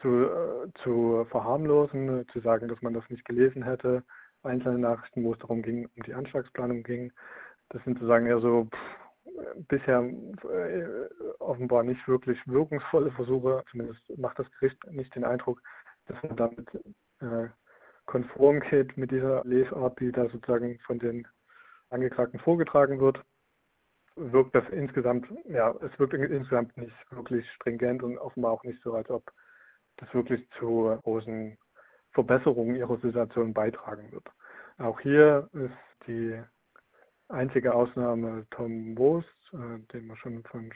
zu, 0.00 0.08
äh, 0.08 0.72
zu 0.82 1.26
verharmlosen, 1.30 2.26
zu 2.32 2.40
sagen, 2.40 2.68
dass 2.68 2.80
man 2.82 2.94
das 2.94 3.08
nicht 3.08 3.24
gelesen 3.24 3.62
hätte. 3.64 4.04
Einzelne 4.42 4.78
Nachrichten, 4.78 5.24
wo 5.24 5.32
es 5.32 5.38
darum 5.40 5.62
ging, 5.62 5.88
um 5.96 6.02
die 6.04 6.14
Anschlagsplanung 6.14 6.84
ging. 6.84 7.12
Das 7.70 7.82
sind 7.82 7.94
sozusagen 7.94 8.26
eher 8.26 8.40
so 8.40 8.66
pff, 8.66 9.05
bisher 9.68 10.00
äh, 10.00 11.08
offenbar 11.38 11.82
nicht 11.82 12.06
wirklich 12.08 12.38
wirkungsvolle 12.46 13.10
Versuche, 13.12 13.64
zumindest 13.70 14.00
macht 14.18 14.38
das 14.38 14.50
Gericht 14.52 14.78
nicht 14.90 15.14
den 15.14 15.24
Eindruck, 15.24 15.60
dass 16.06 16.22
man 16.22 16.36
damit 16.36 16.68
äh, 17.20 17.48
konform 18.06 18.60
geht 18.60 18.96
mit 18.96 19.10
dieser 19.10 19.44
Lesart, 19.44 19.98
die 20.00 20.12
da 20.12 20.28
sozusagen 20.28 20.78
von 20.86 20.98
den 20.98 21.26
Angeklagten 21.90 22.40
vorgetragen 22.40 23.00
wird, 23.00 23.20
wirkt 24.16 24.54
das 24.54 24.64
insgesamt, 24.70 25.26
ja, 25.44 25.74
es 25.82 25.98
wirkt 25.98 26.14
insgesamt 26.14 26.76
nicht 26.76 26.94
wirklich 27.10 27.48
stringent 27.52 28.02
und 28.02 28.18
offenbar 28.18 28.52
auch 28.52 28.64
nicht 28.64 28.82
so, 28.82 28.94
als 28.94 29.08
ob 29.10 29.30
das 29.98 30.12
wirklich 30.14 30.48
zu 30.58 30.98
großen 31.02 31.56
Verbesserungen 32.12 32.76
ihrer 32.76 32.96
Situation 32.98 33.52
beitragen 33.52 34.10
wird. 34.10 34.26
Auch 34.78 35.00
hier 35.00 35.48
ist 35.52 36.06
die 36.06 36.42
einzige 37.28 37.74
Ausnahme 37.74 38.46
Tom 38.50 38.94
Boos, 38.94 39.24
äh, 39.52 39.78
den 39.92 40.06
wir 40.06 40.16
schon 40.16 40.42
von 40.44 40.72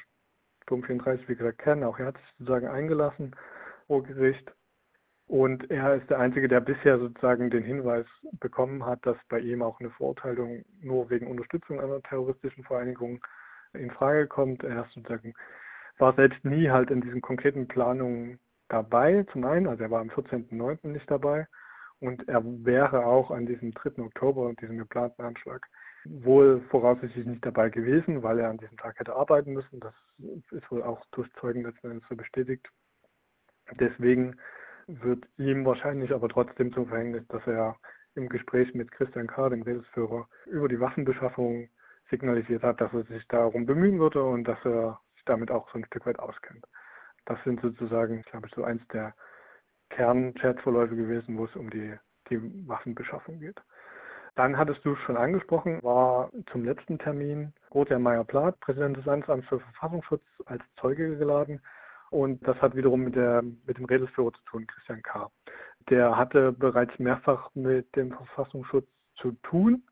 Sturm 0.63 0.83
34, 0.83 1.29
wie 1.29 1.37
gesagt, 1.37 1.59
kennen. 1.59 1.85
Auch 1.85 1.99
er 1.99 2.07
hat 2.07 2.17
sich 2.17 2.27
sozusagen 2.39 2.69
eingelassen 2.69 3.35
vor 3.87 4.03
Gericht. 4.03 4.53
Und 5.27 5.71
er 5.71 5.95
ist 5.95 6.11
der 6.11 6.19
Einzige, 6.19 6.49
der 6.49 6.61
bisher 6.61 6.99
sozusagen 6.99 7.51
den 7.51 7.63
Hinweis 7.63 8.07
bekommen 8.41 8.85
hat, 8.85 9.05
dass 9.07 9.17
bei 9.29 9.39
ihm 9.39 9.63
auch 9.63 9.79
eine 9.79 9.91
Verurteilung 9.91 10.65
nur 10.81 11.09
wegen 11.09 11.29
Unterstützung 11.29 11.81
einer 11.81 12.03
terroristischen 12.03 12.65
Vereinigung 12.65 13.25
in 13.73 13.91
Frage 13.93 14.27
kommt. 14.27 14.65
Er 14.65 14.85
ist 14.85 14.93
sozusagen, 14.93 15.35
war 15.99 16.15
selbst 16.15 16.45
nie 16.45 16.69
halt 16.71 16.91
in 16.91 17.01
diesen 17.01 17.21
konkreten 17.21 17.69
Planungen 17.69 18.41
dabei, 18.69 19.25
zum 19.33 19.45
einen, 19.45 19.67
also 19.67 19.85
er 19.85 19.91
war 19.91 20.01
am 20.01 20.11
14.09. 20.11 20.89
nicht 20.89 21.11
dabei 21.11 21.47
und 22.01 22.27
er 22.29 22.43
wäre 22.45 23.05
auch 23.05 23.31
an 23.31 23.47
diesem 23.47 23.73
3. 23.73 24.03
Oktober, 24.03 24.53
diesem 24.61 24.79
geplanten 24.79 25.23
Anschlag, 25.23 25.67
wohl 26.05 26.61
voraussichtlich 26.71 27.27
nicht 27.27 27.45
dabei 27.45 27.69
gewesen, 27.69 28.23
weil 28.23 28.39
er 28.39 28.51
an 28.51 28.59
diesem 28.59 28.77
Tag 28.79 28.99
hätte 28.99 29.15
arbeiten 29.15 29.53
müssen. 29.53 29.81
Das 29.81 29.95
ist 30.51 30.71
wohl 30.71 30.83
auch 30.83 31.05
durch 31.13 31.31
Zeugen 31.35 31.63
letzten 31.63 31.91
Endes 31.91 32.09
so 32.09 32.17
bestätigt. 32.17 32.67
Deswegen 33.79 34.37
wird 34.87 35.25
ihm 35.39 35.65
wahrscheinlich 35.65 36.13
aber 36.13 36.29
trotzdem 36.29 36.73
zum 36.73 36.89
Verhängnis, 36.89 37.27
dass 37.29 37.47
er 37.47 37.77
im 38.15 38.29
Gespräch 38.29 38.75
mit 38.75 38.91
Christian 38.91 39.29
K., 39.29 39.49
dem 39.49 39.63
Redelsführer, 39.63 40.29
über 40.47 40.69
die 40.69 40.81
Waffenbeschaffung 40.81 41.69
signalisiert 42.11 42.63
hat, 42.63 42.81
dass 42.81 42.93
er 42.93 43.05
sich 43.05 43.27
darum 43.29 43.67
bemühen 43.67 44.01
würde 44.01 44.23
und 44.23 44.45
dass 44.45 44.59
er 44.65 45.01
sich 45.15 45.25
damit 45.27 45.51
auch 45.51 45.71
so 45.71 45.79
ein 45.79 45.85
Stück 45.85 46.07
weit 46.07 46.19
auskennt. 46.19 46.67
Das 47.27 47.39
sind 47.45 47.61
sozusagen, 47.61 48.23
glaube 48.23 48.49
ich, 48.49 48.55
so 48.55 48.65
eins 48.65 48.83
der 48.89 49.15
Kern-Chat-Verläufe 49.91 50.97
gewesen, 50.97 51.39
wo 51.39 51.45
es 51.45 51.55
um 51.55 51.71
die, 51.71 51.95
die 52.31 52.69
Waffenbeschaffung 52.69 53.39
geht. 53.39 53.61
Dann 54.37 54.57
hattest 54.57 54.85
du 54.85 54.97
schon 54.97 55.17
angesprochen, 55.17 55.83
war 55.83 56.31
zum 56.53 56.65
letzten 56.65 56.99
Termin 56.99 57.53
Roter 57.75 57.99
Meyer-Plath, 57.99 58.59
Präsident 58.61 58.97
des 58.97 59.05
Landesamts 59.05 59.49
für 59.49 59.61
Verfassungsschutz, 59.61 60.23
als 60.47 60.63
Zeuge 60.81 61.17
geladen. 61.17 61.61
Und 62.11 62.47
das 62.47 62.61
hat 62.61 62.75
wiederum 62.75 63.03
mit, 63.03 63.15
der, 63.15 63.43
mit 63.43 63.79
dem 63.79 63.85
Redelsführer 63.85 64.33
zu 64.33 64.43
tun, 64.45 64.67
Christian 64.67 65.03
K. 65.03 65.31
Der 65.89 66.17
hatte 66.17 66.53
bereits 66.53 66.97
mehrfach 66.99 67.51
mit 67.55 67.95
dem 67.97 68.13
Verfassungsschutz 68.13 68.87
zu 69.17 69.33
tun. 69.43 69.83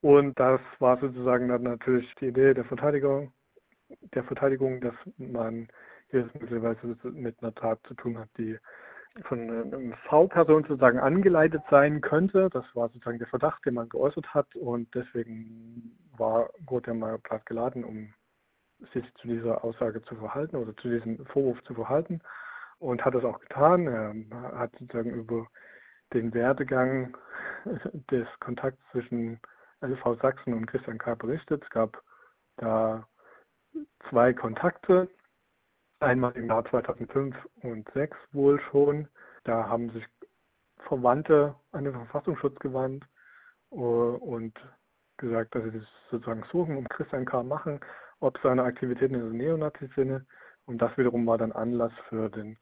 Und 0.00 0.38
das 0.38 0.60
war 0.78 0.98
sozusagen 0.98 1.48
dann 1.48 1.64
natürlich 1.64 2.12
die 2.20 2.28
Idee 2.28 2.54
der 2.54 2.64
Verteidigung, 2.64 3.32
der 4.14 4.24
Verteidigung, 4.24 4.80
dass 4.80 4.94
man 5.16 5.68
hier 6.10 6.30
möglicherweise 6.34 6.96
mit 7.10 7.42
einer 7.42 7.54
Tat 7.54 7.80
zu 7.86 7.94
tun 7.94 8.18
hat, 8.18 8.28
die 8.38 8.56
von 9.24 9.50
einer 9.50 9.96
V-Person 10.08 10.64
sozusagen 10.64 10.98
angeleitet 10.98 11.62
sein 11.70 12.00
könnte. 12.00 12.48
Das 12.50 12.64
war 12.74 12.88
sozusagen 12.88 13.18
der 13.18 13.28
Verdacht, 13.28 13.64
den 13.64 13.74
man 13.74 13.88
geäußert 13.88 14.32
hat 14.34 14.54
und 14.54 14.94
deswegen 14.94 15.98
war 16.16 16.50
Gottheimer 16.66 17.18
platt 17.18 17.44
geladen, 17.46 17.84
um 17.84 18.12
sich 18.92 19.04
zu 19.14 19.28
dieser 19.28 19.64
Aussage 19.64 20.02
zu 20.02 20.14
verhalten 20.16 20.56
oder 20.56 20.76
zu 20.76 20.88
diesem 20.88 21.24
Vorwurf 21.26 21.62
zu 21.64 21.74
verhalten 21.74 22.20
und 22.78 23.04
hat 23.04 23.14
das 23.14 23.24
auch 23.24 23.40
getan. 23.40 23.86
Er 23.86 24.58
hat 24.58 24.72
sozusagen 24.78 25.10
über 25.10 25.46
den 26.12 26.32
Werdegang 26.32 27.16
des 28.10 28.26
Kontakts 28.40 28.80
zwischen 28.92 29.40
LV 29.80 30.20
Sachsen 30.20 30.54
und 30.54 30.66
Christian 30.66 30.98
K. 30.98 31.14
berichtet. 31.14 31.62
Es 31.62 31.70
gab 31.70 32.02
da 32.56 33.06
zwei 34.08 34.32
Kontakte. 34.32 35.08
Einmal 36.00 36.32
im 36.36 36.46
Jahr 36.46 36.64
2005 36.66 37.34
und 37.62 37.88
2006 37.90 38.16
wohl 38.32 38.60
schon. 38.70 39.08
Da 39.44 39.68
haben 39.68 39.90
sich 39.90 40.04
Verwandte 40.86 41.54
an 41.72 41.84
den 41.84 41.94
Verfassungsschutz 41.94 42.58
gewandt 42.60 43.04
äh, 43.72 43.74
und 43.74 44.54
gesagt, 45.16 45.54
dass 45.54 45.64
sie 45.64 45.72
das 45.72 45.88
sozusagen 46.10 46.44
suchen, 46.52 46.76
um 46.76 46.88
Christian 46.88 47.24
K. 47.24 47.42
machen, 47.42 47.80
ob 48.20 48.38
seine 48.42 48.62
Aktivitäten 48.62 49.14
in 49.14 49.20
der 49.20 49.32
Neonazi-Szene. 49.32 50.24
Und 50.66 50.80
das 50.80 50.96
wiederum 50.96 51.26
war 51.26 51.38
dann 51.38 51.52
Anlass 51.52 51.92
für 52.08 52.30
den 52.30 52.56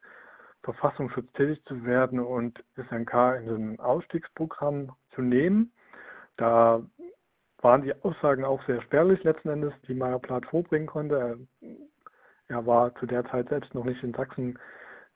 Verfassungsschutz 0.62 1.30
tätig 1.34 1.62
zu 1.66 1.84
werden 1.84 2.18
und 2.18 2.62
Christian 2.74 3.04
K. 3.04 3.36
in 3.36 3.48
so 3.48 3.54
ein 3.54 3.80
Ausstiegsprogramm 3.80 4.92
zu 5.14 5.22
nehmen. 5.22 5.72
Da 6.38 6.82
waren 7.60 7.82
die 7.82 7.94
Aussagen 8.02 8.44
auch 8.44 8.64
sehr 8.66 8.80
spärlich 8.82 9.22
letzten 9.24 9.50
Endes, 9.50 9.74
die 9.86 9.94
Meyer 9.94 10.18
Plath 10.18 10.46
vorbringen 10.46 10.86
konnte. 10.86 11.16
Er, 11.16 11.36
er, 12.48 12.66
war 12.66 12.94
zu 12.96 13.06
der 13.06 13.24
Zeit 13.26 13.48
selbst 13.48 13.74
noch 13.74 13.84
nicht 13.84 14.02
in 14.02 14.14
Sachsen 14.14 14.58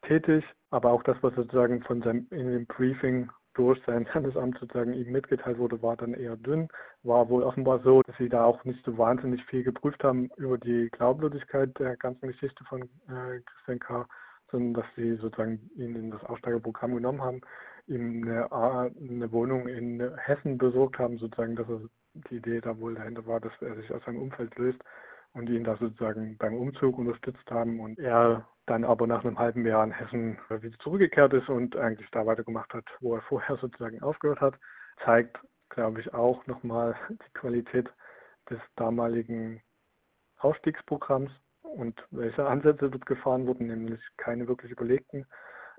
tätig, 0.02 0.44
aber 0.70 0.90
auch 0.90 1.02
das, 1.02 1.16
was 1.22 1.34
sozusagen 1.34 1.82
von 1.82 2.02
seinem 2.02 2.26
in 2.30 2.46
dem 2.52 2.66
Briefing 2.66 3.30
durch 3.54 3.80
sein 3.84 4.06
Landesamt 4.14 4.58
sozusagen 4.58 4.94
ihm 4.94 5.10
mitgeteilt 5.10 5.58
wurde, 5.58 5.82
war 5.82 5.96
dann 5.96 6.14
eher 6.14 6.36
dünn. 6.36 6.68
War 7.02 7.28
wohl 7.28 7.42
offenbar 7.42 7.80
so, 7.80 8.00
dass 8.02 8.16
sie 8.16 8.28
da 8.28 8.44
auch 8.44 8.64
nicht 8.64 8.82
so 8.84 8.96
wahnsinnig 8.96 9.44
viel 9.46 9.64
geprüft 9.64 10.04
haben 10.04 10.30
über 10.36 10.56
die 10.56 10.88
Glaubwürdigkeit 10.92 11.76
der 11.78 11.96
ganzen 11.96 12.28
Geschichte 12.28 12.64
von 12.64 12.82
äh, 12.82 13.40
Christian 13.44 13.78
K., 13.80 14.06
sondern 14.50 14.74
dass 14.74 14.86
sie 14.96 15.16
sozusagen 15.16 15.70
ihn 15.76 15.96
in 15.96 16.10
das 16.10 16.24
Aussteigerprogramm 16.24 16.94
genommen 16.94 17.22
haben, 17.22 17.40
ihm 17.86 18.22
eine, 18.24 18.50
eine 18.52 19.32
Wohnung 19.32 19.68
in 19.68 20.16
Hessen 20.16 20.58
besorgt 20.58 20.98
haben, 20.98 21.18
sozusagen, 21.18 21.56
dass 21.56 21.68
er 21.68 21.80
die 22.30 22.36
Idee 22.36 22.60
da 22.60 22.78
wohl 22.78 22.94
dahinter 22.94 23.26
war, 23.26 23.40
dass 23.40 23.52
er 23.60 23.76
sich 23.76 23.92
aus 23.92 24.02
seinem 24.04 24.22
Umfeld 24.22 24.56
löst 24.56 24.80
und 25.32 25.48
ihn 25.48 25.64
da 25.64 25.76
sozusagen 25.76 26.36
beim 26.38 26.54
Umzug 26.54 26.98
unterstützt 26.98 27.50
haben 27.50 27.80
und 27.80 27.98
er 27.98 28.46
dann 28.66 28.84
aber 28.84 29.06
nach 29.06 29.24
einem 29.24 29.38
halben 29.38 29.66
Jahr 29.66 29.84
in 29.84 29.92
Hessen 29.92 30.38
wieder 30.48 30.78
zurückgekehrt 30.78 31.32
ist 31.32 31.48
und 31.48 31.76
eigentlich 31.76 32.08
da 32.10 32.26
weitergemacht 32.26 32.72
hat, 32.74 32.84
wo 33.00 33.14
er 33.14 33.22
vorher 33.22 33.56
sozusagen 33.56 34.02
aufgehört 34.02 34.40
hat, 34.40 34.54
zeigt, 35.04 35.38
glaube 35.70 36.00
ich, 36.00 36.12
auch 36.14 36.46
nochmal 36.46 36.94
die 37.08 37.32
Qualität 37.34 37.88
des 38.48 38.60
damaligen 38.76 39.62
Ausstiegsprogramms 40.38 41.30
und 41.62 42.00
welche 42.10 42.46
Ansätze 42.46 42.90
dort 42.90 43.06
gefahren 43.06 43.46
wurden, 43.46 43.66
nämlich 43.68 44.00
keine 44.16 44.48
wirklich 44.48 44.72
überlegten. 44.72 45.26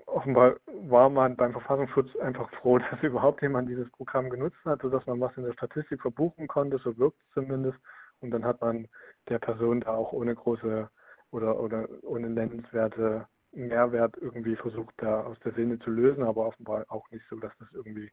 Offenbar 0.06 0.56
war 0.66 1.08
man 1.10 1.36
beim 1.36 1.52
Verfassungsschutz 1.52 2.14
einfach 2.16 2.50
froh, 2.60 2.78
dass 2.90 3.02
überhaupt 3.02 3.42
jemand 3.42 3.68
dieses 3.68 3.90
Programm 3.92 4.30
genutzt 4.30 4.58
hat, 4.64 4.82
sodass 4.82 5.06
man 5.06 5.20
was 5.20 5.36
in 5.36 5.44
der 5.44 5.52
Statistik 5.52 6.00
verbuchen 6.02 6.48
konnte, 6.48 6.78
so 6.78 6.96
wirkt 6.98 7.18
es 7.20 7.34
zumindest. 7.34 7.78
Und 8.22 8.30
dann 8.30 8.44
hat 8.44 8.60
man 8.60 8.88
der 9.28 9.38
Person 9.38 9.80
da 9.80 9.94
auch 9.94 10.12
ohne 10.12 10.34
große 10.34 10.88
oder, 11.30 11.60
oder 11.60 11.88
ohne 12.02 12.30
nennenswerte 12.30 13.26
Mehrwert 13.52 14.16
irgendwie 14.18 14.56
versucht, 14.56 14.94
da 14.98 15.22
aus 15.22 15.38
der 15.40 15.52
Szene 15.52 15.78
zu 15.80 15.90
lösen, 15.90 16.22
aber 16.22 16.46
offenbar 16.46 16.84
auch 16.88 17.10
nicht 17.10 17.24
so, 17.28 17.36
dass 17.36 17.52
das 17.58 17.68
irgendwie 17.72 18.10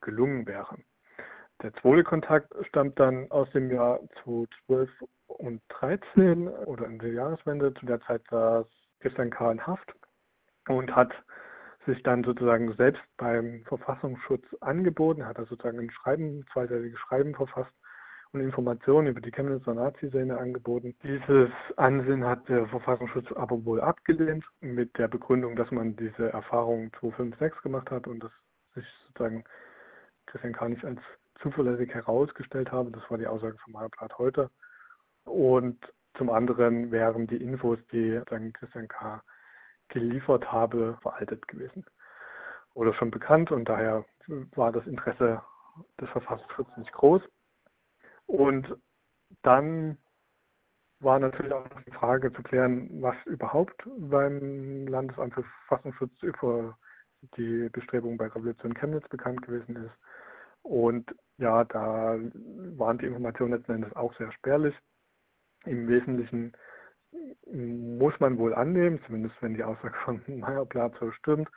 gelungen 0.00 0.46
wäre. 0.46 0.76
Der 1.62 1.72
zweite 1.74 2.04
Kontakt 2.04 2.52
stammt 2.66 2.98
dann 2.98 3.30
aus 3.30 3.48
dem 3.52 3.70
Jahr 3.70 4.00
2012 4.24 4.90
und 5.28 5.62
13 5.68 6.48
oder 6.48 6.86
in 6.86 6.98
der 6.98 7.12
Jahreswende. 7.12 7.72
Zu 7.74 7.86
der 7.86 8.00
Zeit 8.02 8.22
saß 8.28 8.66
Christian 9.00 9.30
K. 9.30 9.52
in 9.52 9.66
Haft 9.66 9.94
und 10.68 10.94
hat 10.94 11.12
sich 11.86 12.02
dann 12.02 12.24
sozusagen 12.24 12.74
selbst 12.74 13.02
beim 13.18 13.62
Verfassungsschutz 13.66 14.44
angeboten, 14.60 15.26
hat 15.26 15.38
er 15.38 15.46
sozusagen 15.46 15.78
ein 15.78 15.90
Schreiben, 15.90 16.40
ein 16.40 16.46
zweiseitiges 16.52 16.98
Schreiben 16.98 17.34
verfasst 17.34 17.72
und 18.34 18.40
Informationen 18.40 19.06
über 19.06 19.20
die 19.20 19.30
Chemnitzer 19.30 19.74
Nazi-Szene 19.74 20.36
angeboten. 20.36 20.94
Dieses 21.02 21.50
Ansinnen 21.76 22.24
hat 22.24 22.48
der 22.48 22.66
Verfassungsschutz 22.66 23.30
aber 23.32 23.64
wohl 23.64 23.80
abgelehnt, 23.80 24.44
mit 24.60 24.96
der 24.98 25.08
Begründung, 25.08 25.56
dass 25.56 25.70
man 25.70 25.96
diese 25.96 26.32
Erfahrung 26.32 26.92
256 27.00 27.62
gemacht 27.62 27.90
hat 27.90 28.06
und 28.06 28.22
dass 28.22 28.32
sich 28.74 28.84
sozusagen 29.06 29.44
Christian 30.26 30.52
K. 30.52 30.68
nicht 30.68 30.84
als 30.84 31.00
zuverlässig 31.40 31.94
herausgestellt 31.94 32.72
habe. 32.72 32.90
Das 32.90 33.08
war 33.08 33.18
die 33.18 33.26
Aussage 33.26 33.56
von 33.58 33.72
Blatt 33.72 34.18
heute. 34.18 34.50
Und 35.24 35.78
zum 36.18 36.30
anderen 36.30 36.90
wären 36.90 37.26
die 37.26 37.36
Infos, 37.36 37.78
die 37.92 38.20
dann 38.26 38.52
Christian 38.52 38.88
K. 38.88 39.22
geliefert 39.88 40.50
habe, 40.50 40.98
veraltet 41.02 41.46
gewesen 41.46 41.84
oder 42.74 42.92
schon 42.94 43.10
bekannt 43.10 43.50
und 43.52 43.68
daher 43.68 44.04
war 44.56 44.72
das 44.72 44.86
Interesse 44.86 45.40
des 46.00 46.08
Verfassungsschutzes 46.10 46.76
nicht 46.76 46.92
groß. 46.92 47.22
Und 48.26 48.76
dann 49.42 49.98
war 51.00 51.18
natürlich 51.18 51.52
auch 51.52 51.66
die 51.86 51.92
Frage 51.92 52.32
zu 52.32 52.42
klären, 52.42 52.88
was 53.02 53.16
überhaupt 53.26 53.86
beim 53.98 54.86
Landesamt 54.86 55.34
für 55.34 55.44
Verfassungsschutz 55.66 56.12
über 56.22 56.78
die 57.36 57.68
Bestrebungen 57.70 58.16
bei 58.16 58.26
Revolution 58.26 58.74
Chemnitz 58.74 59.08
bekannt 59.08 59.42
gewesen 59.42 59.76
ist. 59.76 59.94
Und 60.62 61.14
ja, 61.36 61.64
da 61.64 62.16
waren 62.76 62.98
die 62.98 63.06
Informationen 63.06 63.52
letzten 63.52 63.72
Endes 63.72 63.94
auch 63.96 64.16
sehr 64.16 64.32
spärlich. 64.32 64.74
Im 65.64 65.88
Wesentlichen 65.88 66.52
muss 67.46 68.18
man 68.20 68.38
wohl 68.38 68.54
annehmen, 68.54 69.00
zumindest 69.06 69.34
wenn 69.40 69.54
die 69.54 69.64
Aussage 69.64 69.96
von 70.04 70.22
Meyer 70.26 70.64
Blatt 70.64 70.94
so 70.98 71.10
stimmt, 71.12 71.48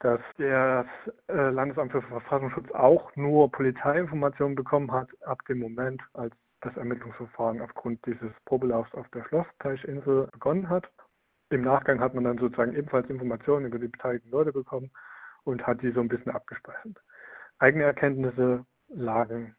dass 0.00 0.20
das 0.38 0.86
äh, 1.28 1.50
Landesamt 1.50 1.92
für 1.92 2.02
Verfassungsschutz 2.02 2.70
auch 2.72 3.14
nur 3.16 3.50
Polizeiinformationen 3.50 4.54
bekommen 4.54 4.92
hat 4.92 5.08
ab 5.24 5.44
dem 5.48 5.58
Moment, 5.58 6.00
als 6.14 6.34
das 6.60 6.76
Ermittlungsverfahren 6.76 7.60
aufgrund 7.60 8.04
dieses 8.06 8.32
Probelaufs 8.44 8.94
auf 8.94 9.08
der 9.10 9.24
Schlossteichinsel 9.24 10.28
begonnen 10.32 10.68
hat. 10.68 10.88
Im 11.50 11.62
Nachgang 11.62 12.00
hat 12.00 12.14
man 12.14 12.24
dann 12.24 12.38
sozusagen 12.38 12.74
ebenfalls 12.74 13.08
Informationen 13.08 13.66
über 13.66 13.78
die 13.78 13.88
beteiligten 13.88 14.30
Leute 14.30 14.52
bekommen 14.52 14.90
und 15.44 15.66
hat 15.66 15.82
die 15.82 15.92
so 15.92 16.00
ein 16.00 16.08
bisschen 16.08 16.32
abgespeichert. 16.32 17.00
Eigene 17.58 17.84
Erkenntnisse 17.84 18.64
lagen 18.88 19.56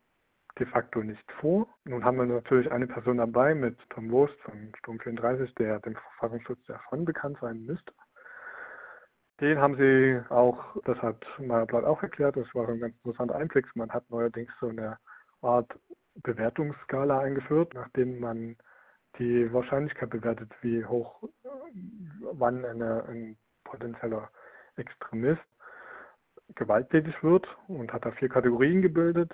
de 0.57 0.67
facto 0.67 1.01
nicht 1.01 1.31
vor. 1.39 1.67
Nun 1.85 2.03
haben 2.03 2.17
wir 2.17 2.25
natürlich 2.25 2.71
eine 2.71 2.87
Person 2.87 3.17
dabei 3.17 3.55
mit 3.55 3.77
Tom 3.89 4.11
Wurst 4.11 4.39
von 4.41 4.71
Sturm 4.77 4.99
34, 4.99 5.53
der 5.55 5.79
dem 5.79 5.95
Verfassungsschutz 5.95 6.59
schon 6.89 7.05
bekannt 7.05 7.37
sein 7.41 7.65
müsste. 7.65 7.93
Den 9.41 9.57
haben 9.57 9.77
sie 9.77 10.21
auch, 10.29 10.75
das 10.83 10.97
hat 11.01 11.25
Meyerblatt 11.37 11.85
auch 11.85 12.01
erklärt, 12.03 12.35
das 12.35 12.53
war 12.53 12.67
ein 12.67 12.79
ganz 12.79 12.95
interessanter 12.97 13.35
Einblick. 13.35 13.67
Man 13.75 13.89
hat 13.89 14.09
neuerdings 14.09 14.51
so 14.59 14.67
eine 14.67 14.97
Art 15.41 15.71
Bewertungsskala 16.15 17.19
eingeführt, 17.19 17.73
nachdem 17.73 18.19
man 18.19 18.57
die 19.17 19.51
Wahrscheinlichkeit 19.53 20.09
bewertet, 20.09 20.51
wie 20.61 20.85
hoch, 20.85 21.23
wann 22.33 22.65
eine, 22.65 23.05
ein 23.05 23.37
potenzieller 23.63 24.29
Extremist 24.75 25.41
gewalttätig 26.55 27.21
wird 27.23 27.47
und 27.67 27.93
hat 27.93 28.05
da 28.05 28.11
vier 28.11 28.29
Kategorien 28.29 28.81
gebildet. 28.81 29.33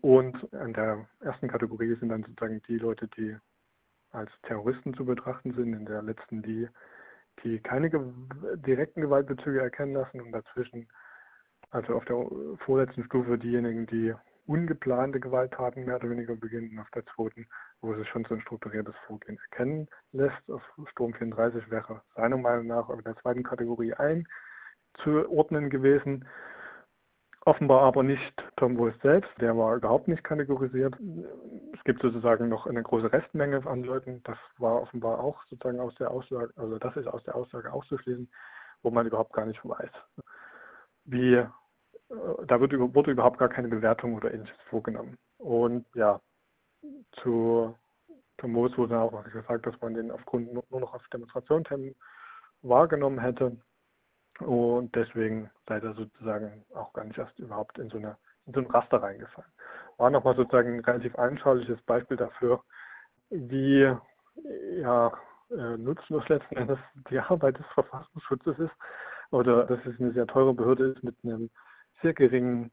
Und 0.00 0.42
in 0.52 0.72
der 0.72 1.06
ersten 1.20 1.48
Kategorie 1.48 1.94
sind 1.96 2.10
dann 2.10 2.24
sozusagen 2.24 2.62
die 2.68 2.78
Leute, 2.78 3.08
die 3.08 3.36
als 4.10 4.30
Terroristen 4.42 4.94
zu 4.94 5.04
betrachten 5.04 5.54
sind, 5.54 5.72
in 5.72 5.86
der 5.86 6.02
letzten 6.02 6.42
die, 6.42 6.68
die 7.42 7.58
keine 7.60 7.90
direkten 7.90 9.00
Gewaltbezüge 9.00 9.60
erkennen 9.60 9.94
lassen 9.94 10.20
und 10.20 10.32
dazwischen, 10.32 10.88
also 11.70 11.94
auf 11.94 12.04
der 12.04 12.26
vorletzten 12.64 13.04
Stufe 13.04 13.38
diejenigen, 13.38 13.86
die 13.86 14.14
ungeplante 14.46 15.20
Gewalttaten 15.20 15.84
mehr 15.84 15.96
oder 15.96 16.10
weniger 16.10 16.36
beginnen, 16.36 16.78
auf 16.78 16.90
der 16.94 17.04
zweiten, 17.06 17.46
wo 17.80 17.94
sich 17.94 18.08
schon 18.08 18.24
so 18.28 18.34
ein 18.34 18.42
strukturiertes 18.42 18.94
Vorgehen 19.06 19.38
erkennen 19.50 19.88
lässt. 20.12 20.50
Auf 20.50 20.62
Sturm 20.90 21.14
34 21.14 21.70
wäre 21.70 22.02
seiner 22.14 22.36
Meinung 22.36 22.66
nach 22.66 22.90
in 22.90 23.02
der 23.02 23.16
zweiten 23.16 23.42
Kategorie 23.42 23.94
einzuordnen 23.94 25.70
gewesen. 25.70 26.28
Offenbar 27.46 27.82
aber 27.82 28.02
nicht 28.02 28.32
Tom 28.56 28.78
Wolf 28.78 28.94
selbst, 29.02 29.30
der 29.38 29.56
war 29.56 29.76
überhaupt 29.76 30.08
nicht 30.08 30.24
kategorisiert. 30.24 30.94
Es 31.74 31.84
gibt 31.84 32.00
sozusagen 32.00 32.48
noch 32.48 32.66
eine 32.66 32.82
große 32.82 33.12
Restmenge 33.12 33.66
an 33.66 33.84
Leuten, 33.84 34.22
das 34.24 34.38
war 34.56 34.80
offenbar 34.80 35.20
auch 35.20 35.42
sozusagen 35.50 35.78
aus 35.78 35.94
der 35.96 36.10
Aussage, 36.10 36.52
also 36.56 36.78
das 36.78 36.96
ist 36.96 37.06
aus 37.06 37.22
der 37.24 37.34
Aussage 37.34 37.70
auszuschließen, 37.70 38.30
wo 38.82 38.90
man 38.90 39.06
überhaupt 39.06 39.34
gar 39.34 39.44
nicht 39.44 39.62
weiß, 39.62 39.90
wie, 41.04 41.34
äh, 41.34 41.46
da 42.46 42.60
wird, 42.60 42.72
wurde 42.78 43.10
überhaupt 43.10 43.38
gar 43.38 43.50
keine 43.50 43.68
Bewertung 43.68 44.14
oder 44.14 44.32
ähnliches 44.32 44.56
vorgenommen. 44.70 45.18
Und 45.36 45.84
ja, 45.94 46.20
zu 47.22 47.74
Tom 48.38 48.52
Moos 48.52 48.76
wurde 48.78 48.98
auch 48.98 49.24
gesagt, 49.24 49.66
dass 49.66 49.78
man 49.82 49.94
den 49.94 50.10
aufgrund 50.10 50.52
nur 50.52 50.64
noch 50.70 50.94
auf 50.94 51.06
Demonstrationstermin 51.12 51.94
wahrgenommen 52.62 53.18
hätte. 53.18 53.56
Und 54.40 54.94
deswegen 54.94 55.50
sei 55.68 55.78
er 55.78 55.94
sozusagen 55.94 56.64
auch 56.74 56.92
gar 56.92 57.04
nicht 57.04 57.18
erst 57.18 57.38
überhaupt 57.38 57.78
in 57.78 57.88
so, 57.90 57.98
eine, 57.98 58.16
in 58.46 58.54
so 58.54 58.60
ein 58.60 58.66
Raster 58.66 59.02
reingefallen. 59.02 59.50
War 59.96 60.10
nochmal 60.10 60.34
sozusagen 60.34 60.74
ein 60.74 60.84
relativ 60.84 61.16
anschauliches 61.16 61.80
Beispiel 61.82 62.16
dafür, 62.16 62.62
wie 63.30 63.94
ja, 64.80 65.12
äh, 65.50 65.76
nutzlos 65.76 66.28
letzten 66.28 66.56
Endes 66.56 66.78
die 67.10 67.18
Arbeit 67.18 67.58
des 67.58 67.66
Verfassungsschutzes 67.74 68.58
ist 68.58 68.72
oder 69.30 69.64
dass 69.64 69.78
es 69.86 70.00
eine 70.00 70.12
sehr 70.12 70.26
teure 70.26 70.54
Behörde 70.54 70.86
ist 70.86 71.02
mit 71.04 71.16
einem 71.22 71.50
sehr 72.02 72.14
geringen 72.14 72.70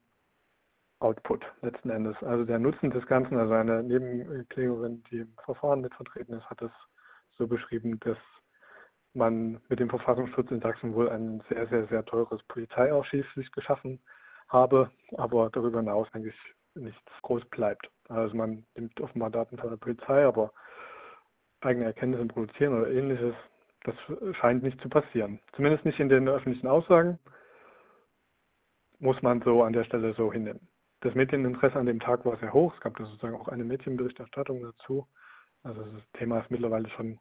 Output 1.00 1.44
letzten 1.62 1.90
Endes. 1.90 2.16
Also 2.22 2.46
der 2.46 2.60
Nutzen 2.60 2.92
des 2.92 3.06
Ganzen, 3.08 3.38
also 3.38 3.54
eine 3.54 3.84
Nebenklägerin, 3.84 5.04
die 5.10 5.20
im 5.20 5.34
Verfahren 5.44 5.82
mit 5.82 5.94
vertreten 5.96 6.34
ist, 6.34 6.50
hat 6.50 6.62
es 6.62 6.72
so 7.38 7.48
beschrieben, 7.48 8.00
dass 8.02 8.18
man 9.14 9.60
mit 9.68 9.80
dem 9.80 9.90
Verfassungsschutz 9.90 10.52
in 10.52 10.62
Sachsen 10.62 10.94
wohl 10.94 11.10
ein 11.10 11.42
sehr, 11.50 11.68
sehr, 11.68 11.88
sehr 11.88 12.06
teures 12.06 12.42
Polizeiarchiv 12.44 13.26
sich 13.36 13.52
geschaffen 13.52 14.00
habe, 14.48 14.90
aber 15.18 15.50
darüber 15.50 15.80
hinaus 15.80 16.08
eigentlich 16.14 16.36
nichts 16.76 17.02
groß 17.22 17.44
bleibt. 17.46 17.90
Also 18.10 18.36
man 18.36 18.66
nimmt 18.76 19.00
offenbar 19.02 19.30
Daten 19.30 19.58
von 19.58 19.70
der 19.70 19.78
Polizei, 19.78 20.26
aber 20.26 20.52
eigene 21.62 21.86
Erkenntnisse 21.86 22.26
produzieren 22.28 22.80
oder 22.80 22.90
ähnliches, 22.90 23.36
das 23.84 23.96
scheint 24.38 24.64
nicht 24.64 24.80
zu 24.82 24.90
passieren. 24.90 25.40
Zumindest 25.56 25.86
nicht 25.86 26.00
in 26.00 26.10
den 26.10 26.28
öffentlichen 26.28 26.68
Aussagen, 26.68 27.20
muss 29.00 29.22
man 29.22 29.42
so 29.42 29.64
an 29.64 29.74
der 29.74 29.84
Stelle 29.84 30.14
so 30.14 30.32
hinnehmen. 30.32 30.68
Das 31.02 31.16
Medieninteresse 31.16 31.80
an 31.80 31.88
dem 31.88 32.00
Tag 32.00 32.26
war 32.26 32.38
sehr 32.38 32.54
hoch. 32.54 32.74
Es 32.76 32.82
gab 32.82 32.96
da 32.98 33.06
sozusagen 33.06 33.36
auch 33.36 33.48
eine 33.48 33.64
Medienberichterstattung 33.64 34.62
dazu. 34.62 35.08
Also 35.64 35.82
das 35.82 36.12
Thema 36.14 36.40
ist 36.40 36.52
mittlerweile 36.52 36.90
schon 36.90 37.20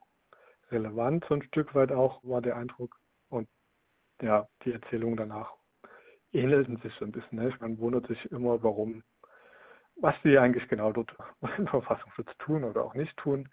relevant, 0.71 1.25
so 1.29 1.35
ein 1.35 1.43
Stück 1.45 1.75
weit 1.75 1.93
auch, 1.93 2.23
war 2.23 2.43
der 2.43 2.57
Eindruck. 2.57 2.97
Und 3.29 3.49
ja, 4.23 4.47
die 4.65 4.73
Erzählungen 4.73 5.17
danach 5.17 5.53
ähnelten 6.33 6.77
sich 6.79 6.93
so 6.99 7.05
ein 7.05 7.13
bisschen. 7.13 7.39
Ne? 7.39 7.53
Man 7.61 7.79
wundert 7.79 8.07
sich 8.07 8.31
immer, 8.31 8.63
warum, 8.63 9.03
was 9.97 10.15
die 10.23 10.39
eigentlich 10.39 10.69
genau 10.69 10.93
dort 10.93 11.15
im 11.59 11.67
Verfassungsschutz 11.67 12.31
tun 12.39 12.65
oder 12.65 12.85
auch 12.85 12.95
nicht 12.95 13.17
tun. 13.17 13.49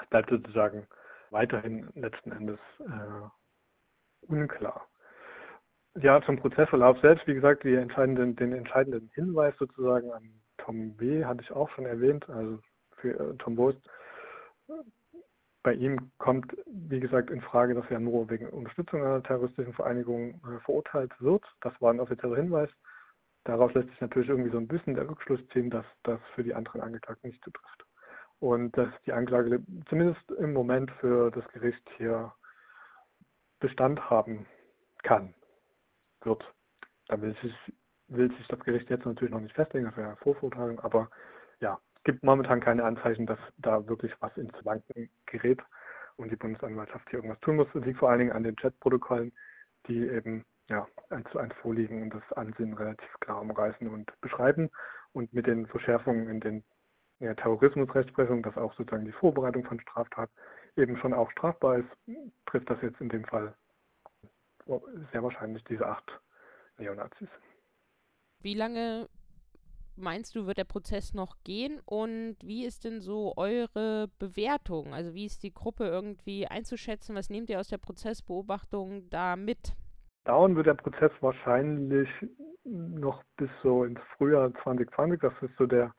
Es 0.00 0.08
bleibt 0.08 0.30
sozusagen 0.30 0.86
weiterhin 1.30 1.90
letzten 1.94 2.32
Endes 2.32 2.58
äh, 2.80 4.26
unklar. 4.26 4.88
Ja, 5.96 6.20
zum 6.22 6.38
Prozessverlauf 6.38 7.00
selbst, 7.00 7.26
wie 7.26 7.34
gesagt, 7.34 7.62
die 7.62 7.74
entscheidenden, 7.74 8.34
den 8.34 8.52
entscheidenden 8.52 9.10
Hinweis 9.14 9.54
sozusagen 9.58 10.10
an 10.10 10.40
Tom 10.58 10.98
W. 10.98 11.24
hatte 11.24 11.42
ich 11.42 11.52
auch 11.52 11.70
schon 11.70 11.86
erwähnt, 11.86 12.28
also 12.28 12.58
für 12.96 13.10
äh, 13.10 13.36
Tom 13.38 13.54
Bost. 13.56 13.78
Bei 15.64 15.72
ihm 15.72 16.12
kommt, 16.18 16.54
wie 16.66 17.00
gesagt, 17.00 17.30
in 17.30 17.40
Frage, 17.40 17.74
dass 17.74 17.90
er 17.90 17.98
nur 17.98 18.28
wegen 18.28 18.50
Unterstützung 18.50 19.02
einer 19.02 19.22
terroristischen 19.22 19.72
Vereinigung 19.72 20.34
äh, 20.44 20.60
verurteilt 20.60 21.10
wird. 21.20 21.42
Das 21.62 21.72
war 21.80 21.90
ein 21.90 22.00
offizieller 22.00 22.36
Hinweis. 22.36 22.68
Daraus 23.44 23.72
lässt 23.72 23.88
sich 23.88 24.00
natürlich 24.02 24.28
irgendwie 24.28 24.50
so 24.50 24.58
ein 24.58 24.68
bisschen 24.68 24.94
der 24.94 25.08
Rückschluss 25.08 25.40
ziehen, 25.54 25.70
dass 25.70 25.86
das 26.02 26.20
für 26.34 26.44
die 26.44 26.54
anderen 26.54 26.82
Angeklagten 26.82 27.30
nicht 27.30 27.42
zutrifft. 27.42 27.86
Und 28.40 28.76
dass 28.76 28.90
die 29.06 29.14
Anklage 29.14 29.62
zumindest 29.88 30.30
im 30.32 30.52
Moment 30.52 30.90
für 31.00 31.30
das 31.30 31.48
Gericht 31.48 31.82
hier 31.96 32.30
Bestand 33.60 34.10
haben 34.10 34.46
kann 35.02 35.32
wird. 36.24 36.44
Da 37.08 37.18
will 37.22 37.34
sich, 37.40 37.54
will 38.08 38.30
sich 38.36 38.46
das 38.48 38.60
Gericht 38.60 38.90
jetzt 38.90 39.06
natürlich 39.06 39.32
noch 39.32 39.40
nicht 39.40 39.54
festlegen, 39.54 39.86
das 39.86 39.96
wäre 39.96 40.10
ja 40.10 40.16
Vorvortragung, 40.16 40.80
aber 40.80 41.08
ja, 41.60 41.78
gibt 42.04 42.22
momentan 42.22 42.60
keine 42.60 42.84
Anzeichen, 42.84 43.26
dass 43.26 43.38
da 43.58 43.86
wirklich 43.88 44.12
was 44.20 44.36
ins 44.36 44.52
Wanken 44.64 45.10
gerät 45.26 45.60
und 46.16 46.30
die 46.30 46.36
Bundesanwaltschaft 46.36 47.08
hier 47.10 47.18
irgendwas 47.18 47.40
tun 47.40 47.56
muss. 47.56 47.68
Es 47.74 47.84
liegt 47.84 47.98
vor 47.98 48.10
allen 48.10 48.20
Dingen 48.20 48.32
an 48.32 48.44
den 48.44 48.56
Chatprotokollen, 48.56 49.32
die 49.88 50.06
eben 50.08 50.44
ja, 50.68 50.86
eins 51.10 51.28
zu 51.30 51.38
eins 51.38 51.54
vorliegen 51.60 52.02
und 52.02 52.14
das 52.14 52.32
Ansinnen 52.36 52.74
relativ 52.74 53.08
klar 53.20 53.40
umreißen 53.40 53.88
und 53.88 54.10
beschreiben. 54.20 54.70
Und 55.12 55.32
mit 55.32 55.46
den 55.46 55.66
Verschärfungen 55.66 56.28
in 56.28 56.40
den 56.40 56.64
ja, 57.20 57.34
Terrorismusrechtsprechungen, 57.34 58.42
dass 58.42 58.56
auch 58.56 58.74
sozusagen 58.74 59.04
die 59.04 59.12
Vorbereitung 59.12 59.64
von 59.64 59.80
Straftat 59.80 60.30
eben 60.76 60.96
schon 60.98 61.12
auch 61.12 61.30
strafbar 61.30 61.78
ist, 61.78 62.16
trifft 62.46 62.68
das 62.70 62.80
jetzt 62.82 63.00
in 63.00 63.08
dem 63.08 63.24
Fall 63.24 63.54
sehr 65.12 65.22
wahrscheinlich 65.22 65.62
diese 65.64 65.86
acht 65.86 66.20
Neonazis. 66.78 67.28
Wie 68.40 68.54
lange 68.54 69.08
meinst 69.96 70.34
du, 70.34 70.46
wird 70.46 70.58
der 70.58 70.64
Prozess 70.64 71.14
noch 71.14 71.36
gehen 71.44 71.80
und 71.84 72.36
wie 72.42 72.64
ist 72.64 72.84
denn 72.84 73.00
so 73.00 73.34
eure 73.36 74.08
Bewertung? 74.18 74.94
Also 74.94 75.14
wie 75.14 75.26
ist 75.26 75.42
die 75.42 75.54
Gruppe 75.54 75.86
irgendwie 75.86 76.46
einzuschätzen? 76.46 77.14
Was 77.14 77.30
nehmt 77.30 77.50
ihr 77.50 77.60
aus 77.60 77.68
der 77.68 77.78
Prozessbeobachtung 77.78 79.08
da 79.10 79.36
mit? 79.36 79.74
Dauern 80.24 80.56
wird 80.56 80.66
der 80.66 80.74
Prozess 80.74 81.12
wahrscheinlich 81.20 82.08
noch 82.64 83.22
bis 83.36 83.50
so 83.62 83.84
ins 83.84 84.00
Frühjahr 84.16 84.52
2020. 84.62 85.20
Das 85.20 85.32
ist 85.42 85.56
so 85.58 85.66
der, 85.66 85.94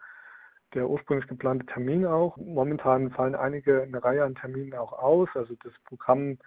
der 0.73 0.89
ursprünglich 0.89 1.27
geplante 1.27 1.65
Termin 1.67 2.05
auch. 2.05 2.35
Momentan 2.37 3.11
fallen 3.11 3.35
einige, 3.35 3.83
eine 3.83 4.03
Reihe 4.03 4.23
an 4.23 4.35
Terminen 4.35 4.73
auch 4.73 4.93
aus. 4.93 5.29
Also 5.35 5.55
das 5.63 5.73
Programm 5.85 6.37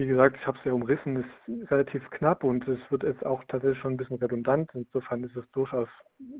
wie 0.00 0.06
gesagt, 0.06 0.38
ich 0.40 0.46
habe 0.46 0.56
es 0.56 0.64
ja 0.64 0.72
umrissen, 0.72 1.16
ist 1.16 1.70
relativ 1.70 2.08
knapp 2.08 2.42
und 2.42 2.66
es 2.66 2.78
wird 2.88 3.02
jetzt 3.02 3.24
auch 3.26 3.44
tatsächlich 3.48 3.78
schon 3.80 3.92
ein 3.92 3.96
bisschen 3.98 4.16
redundant. 4.16 4.70
Insofern 4.72 5.22
ist 5.24 5.36
es 5.36 5.44
durchaus 5.52 5.88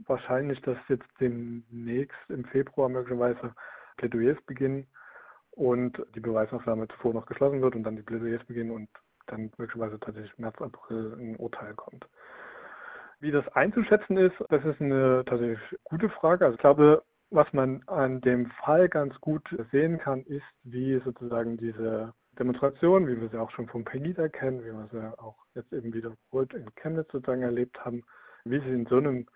wahrscheinlich, 0.06 0.62
dass 0.62 0.78
jetzt 0.88 1.04
demnächst 1.20 2.16
im 2.30 2.46
Februar 2.46 2.88
möglicherweise 2.88 3.54
Plädoyers 3.98 4.40
beginnen 4.46 4.86
und 5.50 6.02
die 6.14 6.20
Beweisaufnahme 6.20 6.88
zuvor 6.88 7.12
noch 7.12 7.26
geschlossen 7.26 7.60
wird 7.60 7.74
und 7.74 7.82
dann 7.82 7.96
die 7.96 8.02
Plädoyers 8.02 8.42
beginnen 8.44 8.70
und 8.70 8.88
dann 9.26 9.52
möglicherweise 9.58 10.00
tatsächlich 10.00 10.38
März, 10.38 10.58
April 10.62 11.14
ein 11.20 11.36
Urteil 11.36 11.74
kommt. 11.74 12.06
Wie 13.20 13.30
das 13.30 13.46
einzuschätzen 13.48 14.16
ist, 14.16 14.36
das 14.48 14.64
ist 14.64 14.80
eine 14.80 15.22
tatsächlich 15.26 15.60
gute 15.84 16.08
Frage. 16.08 16.46
Also 16.46 16.54
ich 16.54 16.60
glaube, 16.62 17.02
was 17.28 17.52
man 17.52 17.82
an 17.88 18.22
dem 18.22 18.46
Fall 18.64 18.88
ganz 18.88 19.20
gut 19.20 19.46
sehen 19.70 19.98
kann, 19.98 20.22
ist, 20.22 20.46
wie 20.62 20.98
sozusagen 21.04 21.58
diese 21.58 22.14
Demonstrationen, 22.38 23.08
wie 23.08 23.20
wir 23.20 23.28
sie 23.28 23.40
auch 23.40 23.50
schon 23.50 23.68
von 23.68 23.84
Pegida 23.84 24.28
kennen, 24.28 24.64
wie 24.64 24.72
wir 24.72 24.88
sie 24.92 25.18
auch 25.18 25.36
jetzt 25.54 25.72
eben 25.72 25.92
wiederholt 25.92 26.54
in 26.54 26.74
Chemnitz 26.76 27.10
sozusagen 27.12 27.42
erlebt 27.42 27.84
haben, 27.84 28.02
wie 28.44 28.60
sie 28.60 28.70
in 28.70 28.86
so 28.86 28.96
einem 28.96 29.26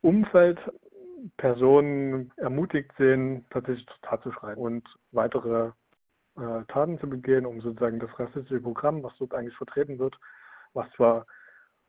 Umfeld 0.00 0.58
Personen 1.36 2.32
ermutigt 2.36 2.90
sehen, 2.98 3.46
tatsächlich 3.50 3.86
zur 3.86 4.00
Tat 4.02 4.22
zu 4.22 4.32
schreiten 4.32 4.60
und 4.60 4.88
weitere 5.12 5.70
äh, 6.36 6.64
Taten 6.68 6.98
zu 6.98 7.08
begehen, 7.08 7.46
um 7.46 7.60
sozusagen 7.60 8.00
das 8.00 8.10
rassistische 8.18 8.60
Programm, 8.60 9.02
was 9.02 9.12
dort 9.18 9.34
eigentlich 9.34 9.56
vertreten 9.56 9.98
wird, 9.98 10.16
was 10.72 10.90
zwar 10.92 11.26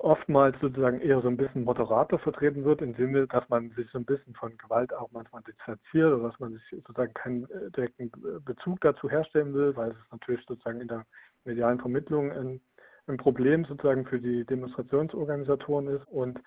oftmals 0.03 0.59
sozusagen 0.59 0.99
eher 0.99 1.21
so 1.21 1.29
ein 1.29 1.37
bisschen 1.37 1.63
moderater 1.63 2.19
vertreten 2.19 2.65
wird, 2.65 2.81
im 2.81 2.93
Sinne, 2.95 3.25
dass 3.27 3.47
man 3.47 3.69
sich 3.71 3.89
so 3.91 3.99
ein 3.99 4.05
bisschen 4.05 4.35
von 4.35 4.57
Gewalt 4.57 4.93
auch 4.93 5.09
manchmal 5.11 5.41
distanziert 5.43 6.11
oder 6.11 6.29
dass 6.29 6.39
man 6.39 6.51
sich 6.51 6.61
sozusagen 6.71 7.13
keinen 7.13 7.43
äh, 7.45 7.71
direkten 7.71 8.11
Bezug 8.43 8.81
dazu 8.81 9.09
herstellen 9.09 9.53
will, 9.53 9.75
weil 9.77 9.91
es 9.91 10.11
natürlich 10.11 10.45
sozusagen 10.45 10.81
in 10.81 10.89
der 10.89 11.05
medialen 11.45 11.79
Vermittlung 11.79 12.31
ein, 12.33 12.61
ein 13.07 13.15
Problem 13.15 13.63
sozusagen 13.63 14.05
für 14.05 14.19
die 14.19 14.45
Demonstrationsorganisatoren 14.45 15.87
ist. 15.87 16.05
Und 16.09 16.41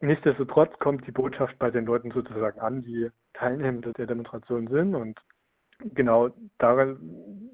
nichtsdestotrotz 0.00 0.76
kommt 0.80 1.06
die 1.06 1.12
Botschaft 1.12 1.56
bei 1.60 1.70
den 1.70 1.86
Leuten 1.86 2.10
sozusagen 2.10 2.58
an, 2.58 2.82
die 2.82 3.10
Teilnehmer 3.34 3.80
der 3.92 4.06
Demonstration 4.06 4.66
sind. 4.66 4.96
Und 4.96 5.20
genau 5.94 6.30
daran 6.58 6.98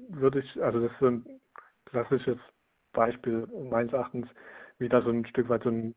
würde 0.09 0.39
ich, 0.39 0.63
also 0.63 0.79
das 0.79 0.91
ist 0.91 0.99
so 0.99 1.07
ein 1.07 1.25
klassisches 1.85 2.37
Beispiel 2.93 3.47
meines 3.69 3.93
Erachtens, 3.93 4.27
wieder 4.79 5.01
so 5.01 5.09
ein 5.09 5.25
Stück 5.25 5.49
weit 5.49 5.63
so 5.63 5.69
ein 5.69 5.95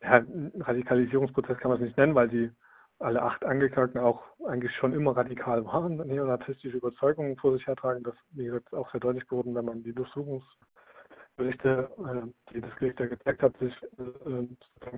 Radikalisierungsprozess 0.00 1.58
kann 1.58 1.70
man 1.70 1.80
es 1.80 1.86
nicht 1.86 1.96
nennen, 1.96 2.14
weil 2.14 2.28
die 2.28 2.50
alle 2.98 3.22
acht 3.22 3.44
Angeklagten 3.44 4.00
auch 4.00 4.22
eigentlich 4.46 4.74
schon 4.76 4.92
immer 4.92 5.16
radikal 5.16 5.64
waren, 5.64 5.96
neonazistische 5.96 6.76
Überzeugungen 6.76 7.36
vor 7.36 7.52
sich 7.54 7.66
hertragen. 7.66 8.02
Das, 8.02 8.14
wie 8.30 8.44
gesagt, 8.44 8.72
auch 8.72 8.90
sehr 8.92 9.00
deutlich 9.00 9.26
geworden, 9.26 9.54
wenn 9.54 9.64
man 9.64 9.82
die 9.82 9.92
Durchsuchungsberichte, 9.92 11.90
äh, 11.98 12.52
die 12.52 12.60
das 12.60 12.74
Gericht 12.76 13.00
ja 13.00 13.06
gezeigt 13.06 13.42
hat, 13.42 13.56
sich 13.58 13.74
äh, 13.98 14.46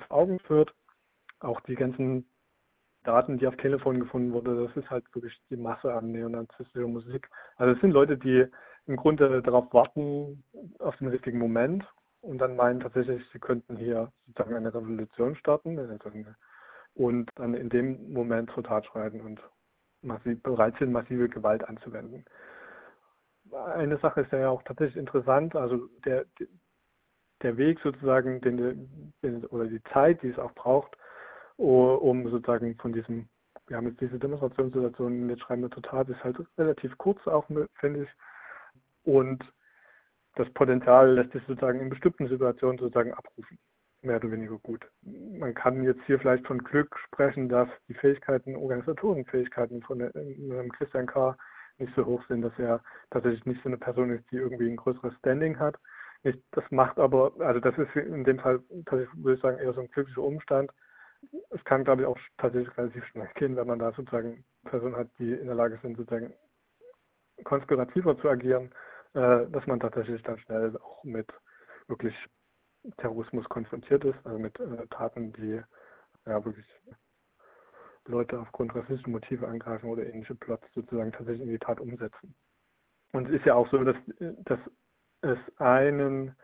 vor 0.08 0.16
Augen 0.16 0.38
führt. 0.40 0.74
Auch 1.40 1.60
die 1.62 1.74
ganzen 1.74 2.28
Daten, 3.04 3.38
die 3.38 3.46
auf 3.46 3.56
Telefon 3.56 4.00
gefunden 4.00 4.32
wurden, 4.32 4.64
das 4.64 4.76
ist 4.76 4.90
halt 4.90 5.04
wirklich 5.14 5.38
die 5.48 5.56
Masse 5.56 5.92
an 5.92 6.10
neonazistischer 6.12 6.88
Musik. 6.88 7.28
Also 7.56 7.74
es 7.74 7.80
sind 7.80 7.92
Leute, 7.92 8.18
die 8.18 8.46
im 8.86 8.96
Grunde 8.96 9.42
darauf 9.42 9.72
warten, 9.72 10.44
auf 10.78 10.96
den 10.96 11.08
richtigen 11.08 11.38
Moment 11.38 11.84
und 12.26 12.38
dann 12.38 12.56
meinen 12.56 12.80
tatsächlich, 12.80 13.22
sie 13.32 13.38
könnten 13.38 13.76
hier 13.76 14.12
sozusagen 14.26 14.56
eine 14.56 14.74
Revolution 14.74 15.36
starten 15.36 15.78
und 16.94 17.30
dann 17.36 17.54
in 17.54 17.68
dem 17.68 18.12
Moment 18.12 18.50
zur 18.52 18.64
Tat 18.64 18.84
schreiten 18.86 19.20
und 19.20 19.40
massiv, 20.02 20.42
bereit 20.42 20.74
sind, 20.78 20.92
massive 20.92 21.28
Gewalt 21.28 21.64
anzuwenden. 21.64 22.24
Eine 23.52 23.98
Sache 23.98 24.22
ist 24.22 24.32
ja 24.32 24.48
auch 24.48 24.62
tatsächlich 24.62 24.96
interessant, 24.96 25.54
also 25.54 25.88
der, 26.04 26.26
der 27.42 27.56
Weg 27.56 27.78
sozusagen, 27.80 28.40
den, 28.40 29.44
oder 29.50 29.66
die 29.66 29.82
Zeit, 29.92 30.20
die 30.22 30.28
es 30.30 30.38
auch 30.38 30.52
braucht, 30.54 30.96
um 31.56 32.28
sozusagen 32.28 32.74
von 32.76 32.92
diesem, 32.92 33.28
wir 33.68 33.76
haben 33.76 33.88
jetzt 33.88 34.00
diese 34.00 34.18
Demonstrationssituation, 34.18 35.28
jetzt 35.28 35.42
schreiben 35.42 35.62
wir 35.62 35.70
Tat, 35.70 36.08
ist 36.08 36.24
halt 36.24 36.36
relativ 36.58 36.98
kurz 36.98 37.24
auch, 37.26 37.46
finde 37.74 38.02
ich. 38.02 38.08
Und 39.04 39.44
das 40.36 40.48
Potenzial 40.52 41.14
lässt 41.14 41.32
sich 41.32 41.42
sozusagen 41.46 41.80
in 41.80 41.88
bestimmten 41.88 42.28
Situationen 42.28 42.78
sozusagen 42.78 43.12
abrufen. 43.12 43.58
Mehr 44.02 44.16
oder 44.16 44.30
weniger 44.30 44.58
gut. 44.58 44.86
Man 45.02 45.54
kann 45.54 45.82
jetzt 45.82 46.02
hier 46.06 46.18
vielleicht 46.20 46.46
von 46.46 46.62
Glück 46.62 46.96
sprechen, 47.06 47.48
dass 47.48 47.68
die 47.88 47.94
Fähigkeiten, 47.94 48.54
Organisatorenfähigkeiten 48.54 49.82
von 49.82 50.02
einem 50.02 50.70
Christian 50.72 51.06
K. 51.06 51.36
nicht 51.78 51.94
so 51.96 52.04
hoch 52.04 52.22
sind, 52.28 52.42
dass 52.42 52.56
er 52.58 52.82
tatsächlich 53.10 53.44
nicht 53.46 53.62
so 53.62 53.68
eine 53.68 53.78
Person 53.78 54.10
ist, 54.10 54.30
die 54.30 54.36
irgendwie 54.36 54.68
ein 54.68 54.76
größeres 54.76 55.14
Standing 55.18 55.58
hat. 55.58 55.76
Das 56.22 56.64
macht 56.70 56.98
aber, 56.98 57.32
also 57.38 57.60
das 57.60 57.76
ist 57.78 57.96
in 57.96 58.24
dem 58.24 58.38
Fall 58.38 58.60
tatsächlich, 58.84 59.24
würde 59.24 59.36
ich 59.36 59.42
sagen, 59.42 59.58
eher 59.58 59.72
so 59.72 59.80
ein 59.80 59.90
glücklicher 59.90 60.22
Umstand. 60.22 60.70
Es 61.50 61.64
kann, 61.64 61.84
glaube 61.84 62.02
ich, 62.02 62.08
auch 62.08 62.18
tatsächlich 62.36 62.76
relativ 62.76 63.04
schnell 63.06 63.28
gehen, 63.34 63.56
wenn 63.56 63.66
man 63.66 63.78
da 63.78 63.92
sozusagen 63.92 64.44
Personen 64.64 64.96
hat, 64.96 65.08
die 65.18 65.32
in 65.32 65.46
der 65.46 65.54
Lage 65.54 65.78
sind, 65.82 65.96
sozusagen 65.96 66.34
konspirativer 67.44 68.18
zu 68.18 68.28
agieren, 68.28 68.70
äh, 69.16 69.50
dass 69.50 69.66
man 69.66 69.80
tatsächlich 69.80 70.22
dann 70.22 70.38
schnell 70.40 70.76
auch 70.76 71.02
mit 71.02 71.26
wirklich 71.88 72.14
Terrorismus 72.98 73.48
konfrontiert 73.48 74.04
ist, 74.04 74.18
also 74.24 74.38
mit 74.38 74.60
äh, 74.60 74.86
Taten, 74.90 75.32
die 75.32 75.62
ja 76.26 76.44
wirklich 76.44 76.66
Leute 78.04 78.38
aufgrund 78.38 78.74
rassistischer 78.74 79.08
Motive 79.08 79.48
angreifen 79.48 79.88
oder 79.88 80.06
ähnliche 80.06 80.34
Plots 80.34 80.66
sozusagen 80.74 81.12
tatsächlich 81.12 81.42
in 81.42 81.48
die 81.48 81.58
Tat 81.58 81.80
umsetzen. 81.80 82.34
Und 83.12 83.28
es 83.28 83.36
ist 83.40 83.46
ja 83.46 83.54
auch 83.54 83.68
so, 83.70 83.82
dass, 83.82 83.96
dass 84.18 84.60
es 85.22 85.38
einen 85.58 86.36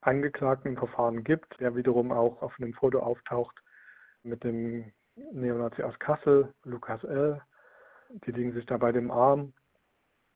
Angeklagten 0.00 0.78
Verfahren 0.78 1.22
gibt, 1.22 1.60
der 1.60 1.76
wiederum 1.76 2.12
auch 2.12 2.40
auf 2.40 2.54
einem 2.58 2.72
Foto 2.72 3.00
auftaucht 3.00 3.60
mit 4.22 4.42
dem 4.42 4.90
Neonazi 5.32 5.82
aus 5.82 5.98
Kassel, 5.98 6.54
Lukas 6.64 7.04
L. 7.04 7.42
Die 8.24 8.30
liegen 8.30 8.52
sich 8.52 8.64
da 8.66 8.78
bei 8.78 8.92
dem 8.92 9.10
Arm. 9.10 9.52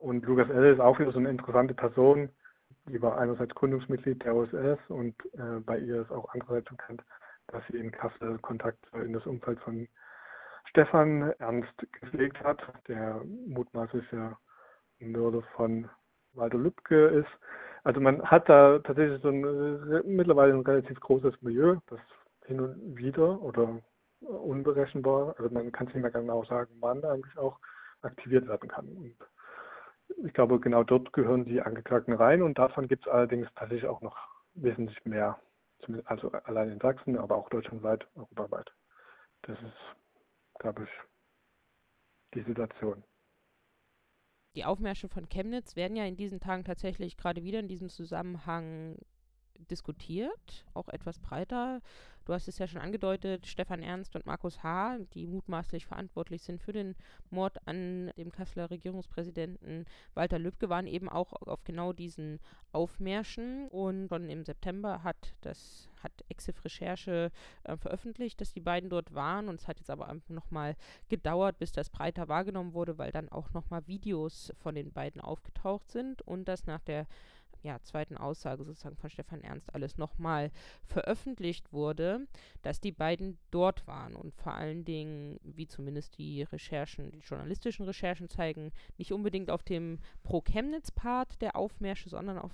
Und 0.00 0.24
Lukas 0.24 0.48
L. 0.48 0.72
ist 0.72 0.80
auch 0.80 0.98
wieder 0.98 1.12
so 1.12 1.18
eine 1.18 1.28
interessante 1.28 1.74
Person. 1.74 2.30
Die 2.86 3.00
war 3.02 3.18
einerseits 3.18 3.54
Gründungsmitglied 3.54 4.24
der 4.24 4.34
OSS 4.34 4.78
und 4.88 5.14
äh, 5.34 5.60
bei 5.60 5.78
ihr 5.78 6.00
ist 6.00 6.10
auch 6.10 6.32
andererseits 6.32 6.70
bekannt, 6.70 7.02
dass 7.48 7.62
sie 7.70 7.76
in 7.76 7.92
Kassel 7.92 8.38
Kontakt 8.38 8.78
in 8.94 9.12
das 9.12 9.26
Umfeld 9.26 9.60
von 9.60 9.86
Stefan 10.70 11.32
Ernst 11.38 11.74
gepflegt 12.00 12.42
hat, 12.42 12.62
der 12.88 13.22
mutmaßliche 13.46 14.36
Mörder 15.00 15.42
von 15.54 15.90
Walter 16.32 16.58
Lübcke 16.58 17.06
ist. 17.08 17.30
Also 17.84 18.00
man 18.00 18.22
hat 18.22 18.48
da 18.48 18.78
tatsächlich 18.78 19.20
so 19.20 19.28
ein 19.28 20.06
mittlerweile 20.06 20.54
ein 20.54 20.60
relativ 20.60 20.98
großes 21.00 21.42
Milieu, 21.42 21.76
das 21.88 22.00
hin 22.46 22.60
und 22.60 22.96
wieder 22.96 23.40
oder 23.42 23.80
unberechenbar, 24.20 25.34
also 25.38 25.52
man 25.52 25.70
kann 25.72 25.88
es 25.88 25.94
nicht 25.94 26.02
mehr 26.02 26.10
genau 26.10 26.44
sagen, 26.44 26.70
wann 26.80 27.04
eigentlich 27.04 27.36
auch 27.36 27.58
aktiviert 28.02 28.48
werden 28.48 28.68
kann. 28.68 28.86
Und 28.88 29.16
ich 30.24 30.32
glaube, 30.32 30.60
genau 30.60 30.84
dort 30.84 31.12
gehören 31.12 31.44
die 31.44 31.60
Angeklagten 31.60 32.14
rein 32.14 32.42
und 32.42 32.58
davon 32.58 32.88
gibt 32.88 33.06
es 33.06 33.12
allerdings 33.12 33.48
tatsächlich 33.54 33.88
auch 33.88 34.00
noch 34.00 34.16
wesentlich 34.54 35.04
mehr, 35.04 35.40
also 36.04 36.30
allein 36.30 36.70
in 36.70 36.80
Sachsen, 36.80 37.16
aber 37.16 37.36
auch 37.36 37.48
deutschlandweit, 37.48 38.06
europaweit. 38.14 38.70
Das 39.42 39.58
ist 39.58 39.96
glaube 40.60 40.84
ich, 40.84 40.90
die 42.34 42.42
Situation. 42.42 43.02
Die 44.54 44.64
Aufmärsche 44.64 45.08
von 45.08 45.28
Chemnitz 45.28 45.74
werden 45.74 45.96
ja 45.96 46.04
in 46.04 46.16
diesen 46.16 46.40
Tagen 46.40 46.64
tatsächlich 46.64 47.16
gerade 47.16 47.42
wieder 47.42 47.60
in 47.60 47.68
diesem 47.68 47.88
Zusammenhang 47.88 48.96
diskutiert, 49.68 50.64
auch 50.74 50.88
etwas 50.88 51.18
breiter. 51.18 51.80
Du 52.26 52.34
hast 52.34 52.48
es 52.48 52.58
ja 52.58 52.68
schon 52.68 52.80
angedeutet, 52.80 53.46
Stefan 53.46 53.82
Ernst 53.82 54.14
und 54.14 54.26
Markus 54.26 54.62
H., 54.62 54.98
die 55.14 55.26
mutmaßlich 55.26 55.86
verantwortlich 55.86 56.42
sind 56.42 56.62
für 56.62 56.72
den 56.72 56.94
Mord 57.30 57.66
an 57.66 58.12
dem 58.16 58.30
Kasseler 58.30 58.70
Regierungspräsidenten 58.70 59.86
Walter 60.14 60.38
Lübcke, 60.38 60.68
waren 60.68 60.86
eben 60.86 61.08
auch 61.08 61.32
auf 61.32 61.64
genau 61.64 61.92
diesen 61.92 62.38
Aufmärschen. 62.72 63.68
Und 63.68 64.08
schon 64.08 64.28
im 64.28 64.44
September 64.44 65.02
hat 65.02 65.34
das 65.40 65.88
hat 66.02 66.12
Exif 66.28 66.64
Recherche 66.64 67.30
äh, 67.64 67.76
veröffentlicht, 67.76 68.40
dass 68.40 68.52
die 68.52 68.60
beiden 68.60 68.90
dort 68.90 69.14
waren. 69.14 69.48
Und 69.48 69.60
es 69.60 69.68
hat 69.68 69.78
jetzt 69.78 69.90
aber 69.90 70.14
nochmal 70.28 70.76
gedauert, 71.08 71.58
bis 71.58 71.72
das 71.72 71.90
breiter 71.90 72.28
wahrgenommen 72.28 72.74
wurde, 72.74 72.98
weil 72.98 73.12
dann 73.12 73.28
auch 73.28 73.52
nochmal 73.52 73.86
Videos 73.86 74.52
von 74.58 74.74
den 74.74 74.92
beiden 74.92 75.20
aufgetaucht 75.20 75.90
sind 75.90 76.22
und 76.22 76.46
das 76.46 76.66
nach 76.66 76.80
der 76.80 77.06
ja, 77.62 77.80
zweiten 77.82 78.16
Aussage 78.16 78.64
sozusagen 78.64 78.96
von 78.96 79.10
Stefan 79.10 79.42
Ernst 79.42 79.74
alles 79.74 79.98
nochmal 79.98 80.50
veröffentlicht 80.84 81.72
wurde, 81.72 82.26
dass 82.62 82.80
die 82.80 82.92
beiden 82.92 83.38
dort 83.50 83.86
waren 83.86 84.16
und 84.16 84.34
vor 84.34 84.54
allen 84.54 84.84
Dingen, 84.84 85.38
wie 85.42 85.66
zumindest 85.66 86.16
die 86.18 86.42
Recherchen, 86.42 87.10
die 87.10 87.18
journalistischen 87.18 87.84
Recherchen 87.84 88.28
zeigen, 88.28 88.72
nicht 88.96 89.12
unbedingt 89.12 89.50
auf 89.50 89.62
dem 89.62 89.98
Pro-Chemnitz-Part 90.22 91.40
der 91.42 91.56
Aufmärsche, 91.56 92.08
sondern 92.08 92.38
auf 92.38 92.52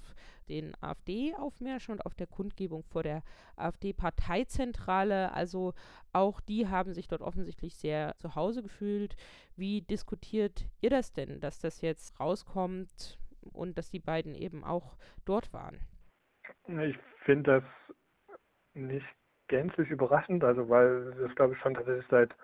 den 0.48 0.74
AfD-Aufmärschen 0.80 1.92
und 1.92 2.06
auf 2.06 2.14
der 2.14 2.26
Kundgebung 2.26 2.82
vor 2.84 3.02
der 3.02 3.22
AfD-Parteizentrale. 3.56 5.32
Also 5.32 5.74
auch 6.12 6.40
die 6.40 6.68
haben 6.68 6.94
sich 6.94 7.08
dort 7.08 7.22
offensichtlich 7.22 7.76
sehr 7.76 8.14
zu 8.18 8.34
Hause 8.34 8.62
gefühlt. 8.62 9.16
Wie 9.56 9.82
diskutiert 9.82 10.66
ihr 10.80 10.90
das 10.90 11.12
denn, 11.12 11.40
dass 11.40 11.58
das 11.58 11.80
jetzt 11.80 12.18
rauskommt? 12.20 13.18
Und 13.50 13.78
dass 13.78 13.90
die 13.90 14.00
beiden 14.00 14.34
eben 14.34 14.64
auch 14.64 14.96
dort 15.24 15.52
waren. 15.52 15.80
Ich 16.68 16.96
finde 17.24 17.60
das 17.60 17.64
nicht 18.74 19.06
gänzlich 19.48 19.90
überraschend, 19.90 20.44
also 20.44 20.68
weil 20.68 21.14
das 21.14 21.34
glaube 21.34 21.54
ich 21.54 21.60
schon 21.60 21.74
tatsächlich 21.74 22.06
seit 22.10 22.34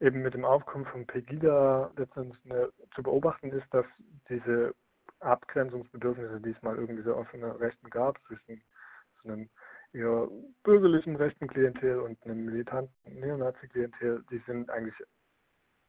eben 0.00 0.22
mit 0.22 0.34
dem 0.34 0.44
Aufkommen 0.44 0.86
von 0.86 1.06
Pegida 1.06 1.90
letztendlich 1.96 2.38
eine, 2.44 2.72
zu 2.94 3.02
beobachten 3.02 3.50
ist, 3.52 3.66
dass 3.72 3.86
diese 4.28 4.74
Abgrenzungsbedürfnisse, 5.20 6.40
die 6.40 6.50
es 6.50 6.62
mal 6.62 6.76
irgendwie 6.76 7.02
so 7.02 7.14
offene 7.14 7.58
Rechten 7.60 7.90
gab, 7.90 8.18
zwischen 8.26 8.62
so 9.22 9.28
einem 9.28 9.50
eher 9.92 10.28
bürgerlichen 10.62 11.16
rechten 11.16 11.46
Klientel 11.46 12.00
und 12.00 12.22
einem 12.24 12.46
militanten 12.46 13.20
Neonazi-Klientel, 13.20 14.24
die 14.30 14.42
sind 14.46 14.70
eigentlich 14.70 14.94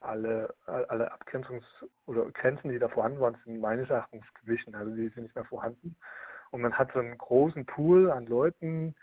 alle, 0.01 0.53
alle 0.65 1.11
Abgrenzungs- 1.13 1.85
oder 2.05 2.25
Grenzen, 2.31 2.69
die 2.69 2.79
da 2.79 2.89
vorhanden 2.89 3.19
waren, 3.19 3.37
sind 3.45 3.61
meines 3.61 3.89
Erachtens 3.89 4.25
gewichen. 4.41 4.75
Also 4.75 4.93
die 4.93 5.09
sind 5.09 5.23
nicht 5.23 5.35
mehr 5.35 5.45
vorhanden. 5.45 5.95
Und 6.49 6.61
man 6.61 6.77
hat 6.77 6.91
so 6.93 6.99
einen 6.99 7.17
großen 7.17 7.65
Pool 7.65 8.11
an 8.11 8.25
Leuten, 8.25 8.95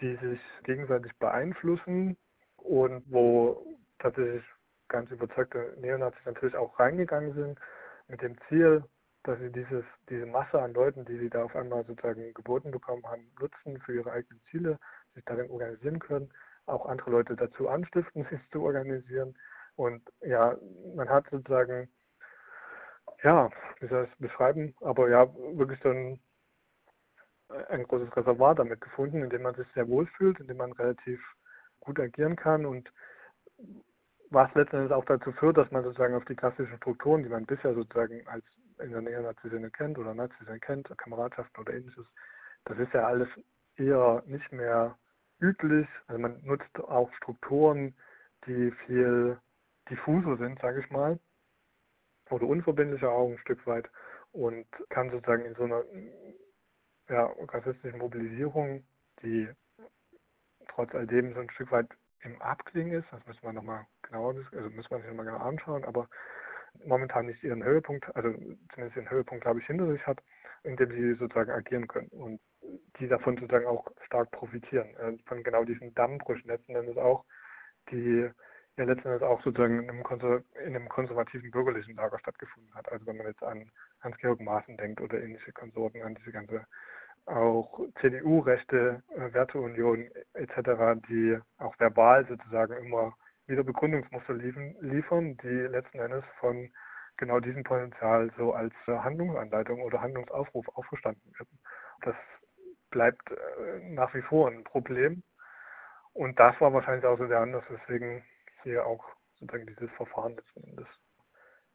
die 0.00 0.16
sich 0.16 0.40
gegenseitig 0.64 1.12
beeinflussen 1.18 2.16
und 2.56 3.02
wo 3.06 3.66
tatsächlich 3.98 4.44
ganz 4.88 5.10
überzeugte 5.10 5.74
Neonazis 5.80 6.24
natürlich 6.24 6.56
auch 6.56 6.78
reingegangen 6.78 7.34
sind 7.34 7.58
mit 8.08 8.22
dem 8.22 8.36
Ziel, 8.48 8.84
dass 9.24 9.38
sie 9.38 9.50
dieses, 9.50 9.84
diese 10.10 10.26
Masse 10.26 10.60
an 10.60 10.74
Leuten, 10.74 11.04
die 11.06 11.18
sie 11.18 11.30
da 11.30 11.44
auf 11.44 11.56
einmal 11.56 11.84
sozusagen 11.84 12.34
geboten 12.34 12.70
bekommen 12.70 13.04
haben, 13.06 13.26
nutzen 13.40 13.80
für 13.80 13.94
ihre 13.94 14.12
eigenen 14.12 14.40
Ziele, 14.50 14.78
sich 15.14 15.24
darin 15.24 15.50
organisieren 15.50 15.98
können, 15.98 16.30
auch 16.66 16.86
andere 16.86 17.10
Leute 17.10 17.34
dazu 17.34 17.68
anstiften, 17.68 18.24
sich 18.30 18.40
zu 18.50 18.62
organisieren 18.62 19.34
und 19.76 20.02
ja, 20.20 20.56
man 20.94 21.08
hat 21.08 21.26
sozusagen, 21.30 21.88
ja, 23.22 23.50
wie 23.80 23.88
soll 23.88 24.04
ich 24.04 24.12
es 24.12 24.18
beschreiben, 24.18 24.74
aber 24.80 25.08
ja, 25.08 25.26
wirklich 25.34 25.80
so 25.82 25.90
ein, 25.90 26.20
ein 27.68 27.84
großes 27.84 28.16
Reservoir 28.16 28.54
damit 28.54 28.80
gefunden, 28.80 29.22
in 29.22 29.30
dem 29.30 29.42
man 29.42 29.54
sich 29.54 29.66
sehr 29.74 29.88
wohl 29.88 30.06
fühlt, 30.06 30.40
in 30.40 30.46
dem 30.46 30.58
man 30.58 30.72
relativ 30.72 31.20
gut 31.80 32.00
agieren 32.00 32.36
kann 32.36 32.66
und 32.66 32.90
was 34.30 34.52
letztendlich 34.54 34.92
auch 34.92 35.04
dazu 35.04 35.32
führt, 35.32 35.56
dass 35.56 35.70
man 35.70 35.84
sozusagen 35.84 36.14
auf 36.14 36.24
die 36.24 36.34
klassischen 36.34 36.76
Strukturen, 36.78 37.22
die 37.22 37.28
man 37.28 37.46
bisher 37.46 37.74
sozusagen 37.74 38.26
als 38.26 38.44
in 38.80 38.90
der 38.90 39.02
Nähe 39.02 39.22
Nazi-Szene 39.22 39.70
kennt 39.70 39.98
oder 39.98 40.14
Nazi-Szene 40.14 40.58
kennt, 40.58 40.88
Kameradschaften 40.98 41.60
oder 41.60 41.74
ähnliches, 41.74 42.06
das 42.64 42.78
ist 42.78 42.92
ja 42.92 43.06
alles 43.06 43.28
eher 43.76 44.22
nicht 44.26 44.50
mehr 44.50 44.98
üblich. 45.40 45.86
Also 46.06 46.20
man 46.20 46.40
nutzt 46.42 46.78
auch 46.80 47.12
Strukturen, 47.14 47.94
die 48.46 48.72
viel 48.86 49.38
diffuser 49.90 50.36
sind, 50.36 50.60
sage 50.60 50.80
ich 50.80 50.90
mal, 50.90 51.18
oder 52.30 52.46
unverbindlicher 52.46 53.10
auch 53.10 53.30
ein 53.30 53.38
Stück 53.38 53.66
weit 53.66 53.88
und 54.32 54.66
kann 54.88 55.10
sozusagen 55.10 55.44
in 55.44 55.54
so 55.54 55.64
einer 55.64 55.84
ja, 57.08 57.26
rassistischen 57.48 57.98
Mobilisierung, 57.98 58.84
die 59.22 59.48
trotz 60.68 60.94
alledem 60.94 61.34
so 61.34 61.40
ein 61.40 61.50
Stück 61.50 61.70
weit 61.70 61.88
im 62.22 62.40
Abklingen 62.40 63.00
ist, 63.00 63.06
das 63.12 63.24
müssen 63.26 63.42
wir 63.42 63.52
nochmal 63.52 63.86
genauer, 64.02 64.34
also 64.34 64.70
müssen 64.70 64.90
wir 64.90 64.98
sich 64.98 65.08
nochmal 65.08 65.26
genau 65.26 65.38
anschauen, 65.38 65.84
aber 65.84 66.08
momentan 66.84 67.26
nicht 67.26 67.42
ihren 67.44 67.62
Höhepunkt, 67.62 68.04
also 68.16 68.30
zumindest 68.72 68.96
ihren 68.96 69.10
Höhepunkt, 69.10 69.42
glaube 69.42 69.60
ich, 69.60 69.66
hinter 69.66 69.90
sich 69.92 70.04
hat, 70.06 70.22
indem 70.62 70.90
sie 70.90 71.14
sozusagen 71.14 71.50
agieren 71.50 71.86
können 71.86 72.08
und 72.08 72.40
die 72.98 73.06
davon 73.06 73.36
sozusagen 73.36 73.66
auch 73.66 73.86
stark 74.06 74.30
profitieren, 74.30 74.96
äh, 74.96 75.18
von 75.26 75.42
genau 75.42 75.64
diesen 75.64 75.94
Dammbrüchen 75.94 76.48
letzten 76.48 76.74
Endes 76.74 76.96
auch, 76.96 77.24
die 77.90 78.30
ja 78.76 78.84
letzten 78.84 79.08
Endes 79.08 79.22
auch 79.22 79.42
sozusagen 79.42 79.82
in 79.82 79.90
einem, 79.90 80.02
Konser 80.02 80.42
in 80.64 80.74
einem 80.74 80.88
konservativen 80.88 81.50
bürgerlichen 81.50 81.96
Lager 81.96 82.18
stattgefunden 82.18 82.74
hat. 82.74 82.90
Also 82.90 83.06
wenn 83.06 83.16
man 83.16 83.26
jetzt 83.26 83.42
an 83.42 83.70
Hans-Georg 84.00 84.40
Maaßen 84.40 84.76
denkt 84.76 85.00
oder 85.00 85.22
ähnliche 85.22 85.52
Konsorten, 85.52 86.02
an 86.02 86.14
diese 86.16 86.32
ganze 86.32 86.66
auch 87.26 87.80
CDU-rechte 88.00 89.02
äh, 89.16 89.32
Werteunion 89.32 90.10
etc., 90.34 91.00
die 91.08 91.38
auch 91.58 91.78
verbal 91.78 92.26
sozusagen 92.26 92.74
immer 92.84 93.14
wieder 93.46 93.62
Begründungsmuster 93.62 94.34
liefern, 94.34 94.74
liefern, 94.80 95.36
die 95.38 95.48
letzten 95.48 96.00
Endes 96.00 96.24
von 96.40 96.70
genau 97.16 97.40
diesem 97.40 97.62
Potenzial 97.62 98.30
so 98.36 98.52
als 98.52 98.74
äh, 98.86 98.92
Handlungsanleitung 98.92 99.80
oder 99.82 100.00
Handlungsaufruf 100.00 100.66
aufgestanden 100.74 101.32
werden. 101.38 101.58
Das 102.02 102.14
bleibt 102.90 103.30
äh, 103.30 103.90
nach 103.90 104.12
wie 104.14 104.22
vor 104.22 104.48
ein 104.48 104.64
Problem. 104.64 105.22
Und 106.12 106.38
das 106.38 106.58
war 106.60 106.72
wahrscheinlich 106.72 107.04
auch 107.06 107.18
so 107.18 107.26
der 107.26 107.40
Anlass, 107.40 107.64
weswegen 107.68 108.22
hier 108.64 108.84
auch 108.84 109.04
sozusagen 109.38 109.66
dieses 109.66 109.90
Verfahren 109.92 110.34
letzten 110.36 110.64
Endes 110.64 110.88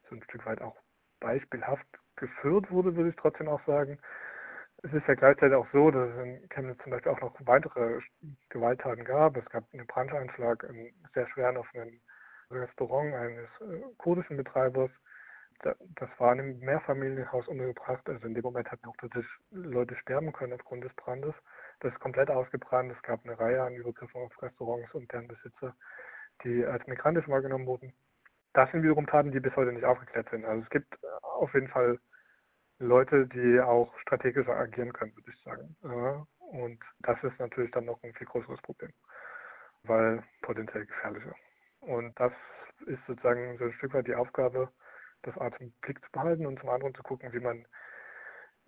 so 0.09 0.15
ein 0.15 0.23
Stück 0.23 0.45
weit 0.45 0.61
auch 0.61 0.75
beispielhaft 1.19 1.85
geführt 2.15 2.69
wurde, 2.71 2.95
würde 2.95 3.09
ich 3.09 3.15
trotzdem 3.15 3.47
auch 3.47 3.65
sagen. 3.65 3.99
es 4.83 4.93
ist 4.93 5.07
ja 5.07 5.15
gleichzeitig 5.15 5.55
auch 5.55 5.67
so, 5.73 5.91
dass 5.91 6.09
es 6.09 6.17
in 6.23 6.49
Chemnitz 6.49 6.81
zum 6.83 6.91
Beispiel 6.91 7.11
auch 7.11 7.21
noch 7.21 7.35
weitere 7.39 7.99
Gewalttaten 8.49 9.03
gab. 9.03 9.35
Es 9.37 9.45
gab 9.49 9.63
einen 9.73 9.87
Brandanschlag, 9.87 10.63
einen 10.63 10.93
sehr 11.13 11.27
schweren 11.29 11.57
auf 11.57 11.67
ein 11.73 12.01
Restaurant 12.51 13.13
eines 13.13 13.49
äh, 13.61 13.81
kurdischen 13.97 14.37
Betreibers. 14.37 14.89
Da, 15.61 15.75
das 15.95 16.09
war 16.17 16.33
in 16.33 16.39
einem 16.39 16.59
Mehrfamilienhaus 16.59 17.47
untergebracht. 17.47 18.07
Also 18.07 18.25
in 18.25 18.33
dem 18.33 18.43
Moment 18.43 18.71
hatten 18.71 18.85
auch 18.87 18.95
tatsächlich 18.97 19.31
Leute 19.51 19.95
sterben 19.97 20.31
können 20.31 20.53
aufgrund 20.53 20.85
des 20.85 20.93
Brandes. 20.95 21.35
Das 21.81 21.93
ist 21.93 21.99
komplett 21.99 22.29
ausgebrannt. 22.29 22.91
Es 22.95 23.01
gab 23.03 23.23
eine 23.25 23.37
Reihe 23.37 23.61
an 23.61 23.75
Übergriffen 23.75 24.21
auf 24.21 24.41
Restaurants 24.41 24.93
und 24.93 25.11
deren 25.11 25.27
Besitzer, 25.27 25.75
die 26.43 26.65
als 26.65 26.85
migrantisch 26.87 27.27
wahrgenommen 27.27 27.65
wurden. 27.65 27.93
Das 28.53 28.71
sind 28.71 28.83
wiederum 28.83 29.07
Taten, 29.07 29.31
die 29.31 29.39
bis 29.39 29.55
heute 29.55 29.71
nicht 29.71 29.85
aufgeklärt 29.85 30.29
sind. 30.29 30.45
Also 30.45 30.63
es 30.63 30.69
gibt 30.69 30.97
auf 31.21 31.53
jeden 31.53 31.67
Fall 31.67 31.99
Leute, 32.79 33.27
die 33.27 33.59
auch 33.59 33.93
strategischer 33.99 34.55
agieren 34.55 34.93
können, 34.93 35.15
würde 35.15 35.31
ich 35.31 35.43
sagen. 35.43 35.75
Und 36.39 36.79
das 36.99 37.21
ist 37.23 37.37
natürlich 37.39 37.71
dann 37.71 37.85
noch 37.85 38.01
ein 38.03 38.13
viel 38.13 38.27
größeres 38.27 38.61
Problem, 38.61 38.91
weil 39.83 40.23
potenziell 40.41 40.85
gefährlicher. 40.85 41.35
Und 41.81 42.19
das 42.19 42.31
ist 42.87 42.99
sozusagen 43.05 43.57
so 43.57 43.65
ein 43.65 43.73
Stück 43.73 43.93
weit 43.93 44.07
die 44.07 44.15
Aufgabe, 44.15 44.71
das 45.23 45.37
Art 45.37 45.59
im 45.59 45.71
Blick 45.81 46.03
zu 46.03 46.11
behalten 46.11 46.45
und 46.45 46.59
zum 46.59 46.69
anderen 46.69 46.95
zu 46.95 47.03
gucken, 47.03 47.31
wie 47.33 47.39
man 47.39 47.65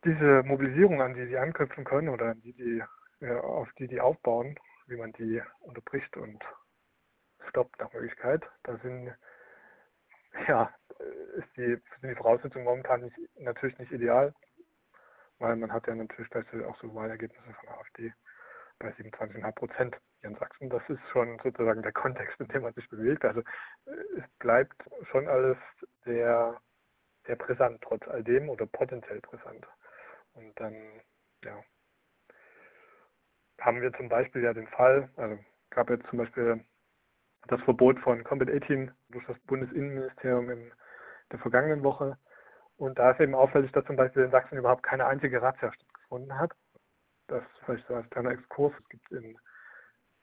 diese 0.04 0.44
Mobilisierung, 0.44 1.02
an 1.02 1.14
die 1.14 1.26
sie 1.28 1.38
anknüpfen 1.38 1.86
können 1.86 2.10
oder 2.10 2.32
an 2.32 2.42
die, 2.42 2.54
die 2.54 2.84
auf 3.26 3.72
die 3.74 3.88
die 3.88 4.02
aufbauen, 4.02 4.60
wie 4.88 4.98
man 4.98 5.14
die 5.14 5.42
unterbricht 5.60 6.18
und 6.18 6.44
stoppt 7.50 7.80
nach 7.80 7.92
Möglichkeit. 7.94 8.44
Da 8.64 8.78
sind 8.78 9.14
ja 10.48 10.74
ist 11.36 11.58
die, 11.58 11.78
sind 12.00 12.10
die 12.10 12.16
Voraussetzungen 12.16 12.66
momentan 12.66 13.02
nicht, 13.02 13.18
natürlich 13.40 13.78
nicht 13.80 13.92
ideal, 13.92 14.34
weil 15.40 15.56
man 15.56 15.72
hat 15.72 15.88
ja 15.88 15.96
natürlich 15.96 16.30
auch 16.66 16.80
so 16.82 16.94
Wahlergebnisse 16.94 17.54
von 17.54 17.70
AfD 17.70 18.14
bei 18.80 18.90
27,5 18.90 19.52
Prozent 19.54 19.98
hier 20.20 20.30
in 20.30 20.36
Sachsen. 20.38 20.70
Das 20.70 20.82
ist 20.90 21.02
schon 21.12 21.40
sozusagen 21.44 21.84
der 21.84 21.92
Kontext, 21.92 22.40
in 22.40 22.48
dem 22.48 22.64
man 22.64 22.74
sich 22.74 22.88
bewegt. 22.90 23.24
Also 23.26 23.42
es 23.86 24.28
bleibt 24.40 24.76
schon 25.12 25.28
alles 25.28 25.58
sehr, 26.04 26.60
sehr 27.26 27.36
brisant, 27.36 27.82
trotz 27.82 28.08
all 28.08 28.24
dem 28.24 28.50
oder 28.50 28.66
potenziell 28.66 29.22
brisant. 29.22 29.68
Und 30.34 30.60
dann, 30.60 31.02
ja, 31.44 31.64
haben 33.60 33.82
wir 33.82 33.94
zum 33.94 34.10
Beispiel 34.10 34.44
ja 34.44 34.54
den 34.54 34.68
Fall, 34.68 35.10
also 35.18 35.38
gab 35.70 35.90
jetzt 35.90 36.08
zum 36.08 36.18
Beispiel 36.18 36.66
das 37.48 37.62
Verbot 37.62 38.00
von 38.00 38.24
Combat 38.24 38.50
18 38.50 38.92
durch 39.10 39.26
das 39.28 39.38
Bundesinnenministerium 39.48 40.50
in 40.50 40.72
der 41.32 41.40
vergangenen 41.40 41.84
Woche. 41.84 42.18
Und 42.78 42.98
da 42.98 43.12
ist 43.12 43.20
eben 43.20 43.36
auffällig, 43.36 43.72
dass 43.72 43.86
zum 43.86 43.96
Beispiel 43.96 44.24
in 44.24 44.32
Sachsen 44.32 44.58
überhaupt 44.58 44.84
keine 44.84 45.06
einzige 45.06 45.42
Razzia 45.42 45.72
stattgefunden 45.72 46.38
hat. 46.38 46.52
Das 47.28 47.44
vielleicht 47.66 47.88
so 47.88 47.96
als 47.96 48.10
kleiner 48.10 48.32
Exkurs. 48.32 48.74
Es 48.80 48.90
gibt 48.90 49.12
in 49.12 49.38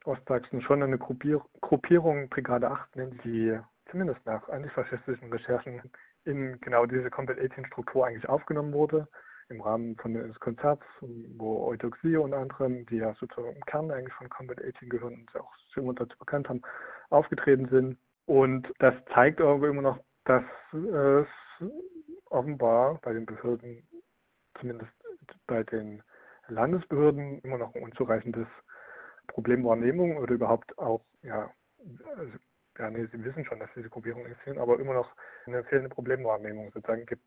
Ostsachsen 0.05 0.63
schon 0.63 0.83
eine 0.83 0.99
Gruppier 0.99 1.41
Gruppierung, 1.61 2.29
Brigade 2.29 2.71
8 2.71 2.97
nennt 2.97 3.25
die 3.25 3.59
zumindest 3.91 4.25
nach 4.27 4.49
antifaschistischen 4.49 5.33
Recherchen 5.33 5.83
in 6.25 6.61
genau 6.61 6.87
diese 6.87 7.11
Combat 7.11 7.39
18 7.39 7.67
Struktur 7.67 8.07
eigentlich 8.07 8.29
aufgenommen 8.29 8.73
wurde 8.73 9.09
im 9.49 9.61
Rahmen 9.61 9.97
von 9.97 10.15
des 10.15 10.39
Konzerts, 10.41 10.83
wo 11.01 11.67
Eudoxie 11.69 12.17
und 12.17 12.35
anderem, 12.35 12.85
die 12.87 12.97
ja 12.97 13.15
sozusagen 13.15 13.57
im 13.57 13.65
Kern 13.65 13.91
eigentlich 13.91 14.15
von 14.15 14.29
Combat 14.29 14.63
18 14.63 14.89
gehören 14.89 15.15
und 15.15 15.41
auch 15.41 15.53
schon 15.73 15.95
dazu 15.95 16.17
bekannt 16.19 16.49
haben, 16.49 16.63
aufgetreten 17.11 17.69
sind. 17.69 17.99
Und 18.27 18.73
das 18.79 18.95
zeigt 19.15 19.41
aber 19.41 19.69
immer 19.69 19.83
noch, 19.83 19.99
dass 20.25 20.45
es 20.73 21.27
offenbar 22.27 22.99
bei 23.03 23.15
den 23.15 23.25
Behörden, 23.25 23.89
zumindest 24.61 24.93
bei 25.47 25.63
den 25.63 26.03
Landesbehörden, 26.49 27.41
immer 27.41 27.59
noch 27.59 27.75
ein 27.75 27.83
unzureichendes 27.83 28.47
Problemwahrnehmung 29.29 30.17
oder 30.19 30.35
überhaupt 30.35 30.77
auch, 30.79 31.03
ja, 31.23 31.51
also, 32.17 32.33
ja, 32.79 32.91
nee, 32.91 33.07
sie 33.07 33.25
wissen 33.25 33.45
schon, 33.45 33.61
dass 33.61 33.71
diese 33.75 33.89
Gruppierungen 33.89 34.27
existieren, 34.27 34.59
aber 34.59 34.79
immer 34.79 34.95
noch 34.95 35.11
eine 35.47 35.65
fehlende 35.65 35.89
Problemwahrnehmung 35.89 36.71
sozusagen 36.73 37.07
gibt. 37.07 37.25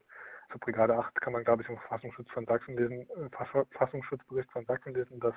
Zur 0.51 0.59
Brigade 0.59 0.95
8 0.95 1.15
kann 1.21 1.33
man, 1.33 1.43
glaube 1.43 1.63
ich, 1.63 1.69
im 1.69 1.77
Verfassungsschutz 1.77 2.29
von 2.31 2.45
Sachsen 2.45 2.75
lesen, 2.77 3.07
äh, 3.09 3.29
Verfassungsschutzbericht 3.29 4.51
von 4.51 4.65
Sachsen 4.65 4.93
lesen, 4.93 5.19
dass 5.19 5.35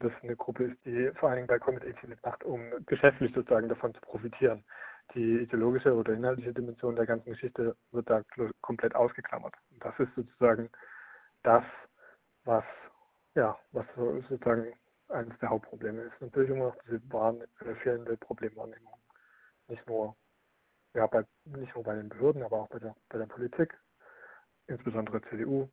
das 0.00 0.12
eine 0.22 0.36
Gruppe 0.36 0.64
ist, 0.64 0.84
die 0.84 1.10
vor 1.16 1.28
allen 1.28 1.36
Dingen 1.36 1.48
bei 1.48 1.58
Comet 1.58 1.84
18 1.84 2.16
macht, 2.22 2.44
um 2.44 2.70
geschäftlich 2.86 3.32
sozusagen 3.34 3.68
davon 3.68 3.94
zu 3.94 4.00
profitieren. 4.00 4.64
Die 5.14 5.40
ideologische 5.40 5.94
oder 5.94 6.12
inhaltliche 6.12 6.52
Dimension 6.52 6.96
der 6.96 7.06
ganzen 7.06 7.30
Geschichte 7.30 7.76
wird 7.92 8.08
da 8.08 8.22
komplett 8.60 8.94
ausgeklammert. 8.94 9.54
Und 9.70 9.84
das 9.84 9.98
ist 9.98 10.14
sozusagen 10.14 10.70
das, 11.42 11.64
was, 12.44 12.64
ja, 13.34 13.58
was 13.72 13.86
sozusagen 13.96 14.72
eines 15.08 15.38
der 15.40 15.50
Hauptprobleme 15.50 16.02
ist. 16.02 16.20
Natürlich 16.20 16.50
immer 16.50 16.66
noch 16.66 16.76
diese 16.84 17.00
Bahn, 17.00 17.40
äh, 17.40 17.74
fehlende 17.82 18.16
Problemwahrnehmung. 18.16 18.94
Nicht 19.68 19.86
nur, 19.86 20.16
ja, 20.94 21.06
bei, 21.06 21.24
nicht 21.44 21.74
nur 21.74 21.84
bei 21.84 21.96
den 21.96 22.08
Behörden, 22.08 22.42
aber 22.42 22.60
auch 22.60 22.68
bei 22.68 22.78
der, 22.78 22.94
bei 23.08 23.18
der 23.18 23.26
Politik, 23.26 23.76
insbesondere 24.70 25.20
CDU, 25.22 25.68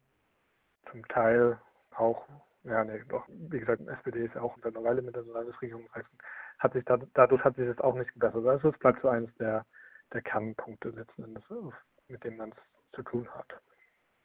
zum 0.92 1.08
Teil 1.08 1.60
auch 1.96 2.28
ja, 2.68 2.84
nee, 2.84 3.02
doch, 3.08 3.26
wie 3.30 3.60
gesagt, 3.60 3.82
SPD 3.88 4.26
ist 4.26 4.36
ja 4.36 4.42
auch 4.42 4.56
seit 4.62 4.76
einer 4.76 4.84
Weile 4.84 5.02
mit 5.02 5.16
der 5.16 5.24
Landesregierung 5.24 5.86
gewachsen. 5.86 6.18
Hat 6.60 6.74
sich 6.74 6.84
da, 6.86 6.98
dadurch 7.14 7.44
hat 7.44 7.56
sich 7.56 7.68
das 7.68 7.80
auch 7.80 7.96
nicht 7.96 8.12
gebessert. 8.14 8.46
Also 8.46 8.70
es 8.70 8.80
bleibt 8.80 9.02
so 9.02 9.08
eines 9.08 9.34
der, 9.36 9.66
der 10.14 10.22
Kernpunkte 10.22 10.90
letzten 10.90 11.24
Endes, 11.24 11.44
mit 12.08 12.24
dem 12.24 12.38
man 12.38 12.52
es 12.52 12.58
zu 12.94 13.04
tun 13.04 13.28
hat. 13.30 13.48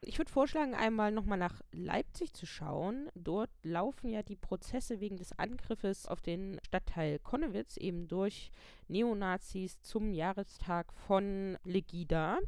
Ich 0.05 0.19
würde 0.19 0.33
vorschlagen, 0.33 0.75
einmal 0.75 1.13
nochmal 1.13 1.39
nach 1.39 1.61
Leipzig 1.71 2.35
zu 2.35 2.45
schauen. 2.45 3.09
Dort 3.15 3.51
laufen 3.63 4.09
ja 4.09 4.25
die 4.25 4.35
Prozesse 4.35 4.99
wegen 4.99 5.17
des 5.17 5.39
Angriffes 5.39 6.09
auf 6.09 6.21
den 6.21 6.59
Stadtteil 6.67 7.21
Konnewitz 7.21 7.77
eben 7.77 8.09
durch 8.09 8.51
Neonazis 8.89 9.81
zum 9.83 10.13
Jahrestag 10.13 10.93
von 11.07 11.57
Legida. 11.63 12.41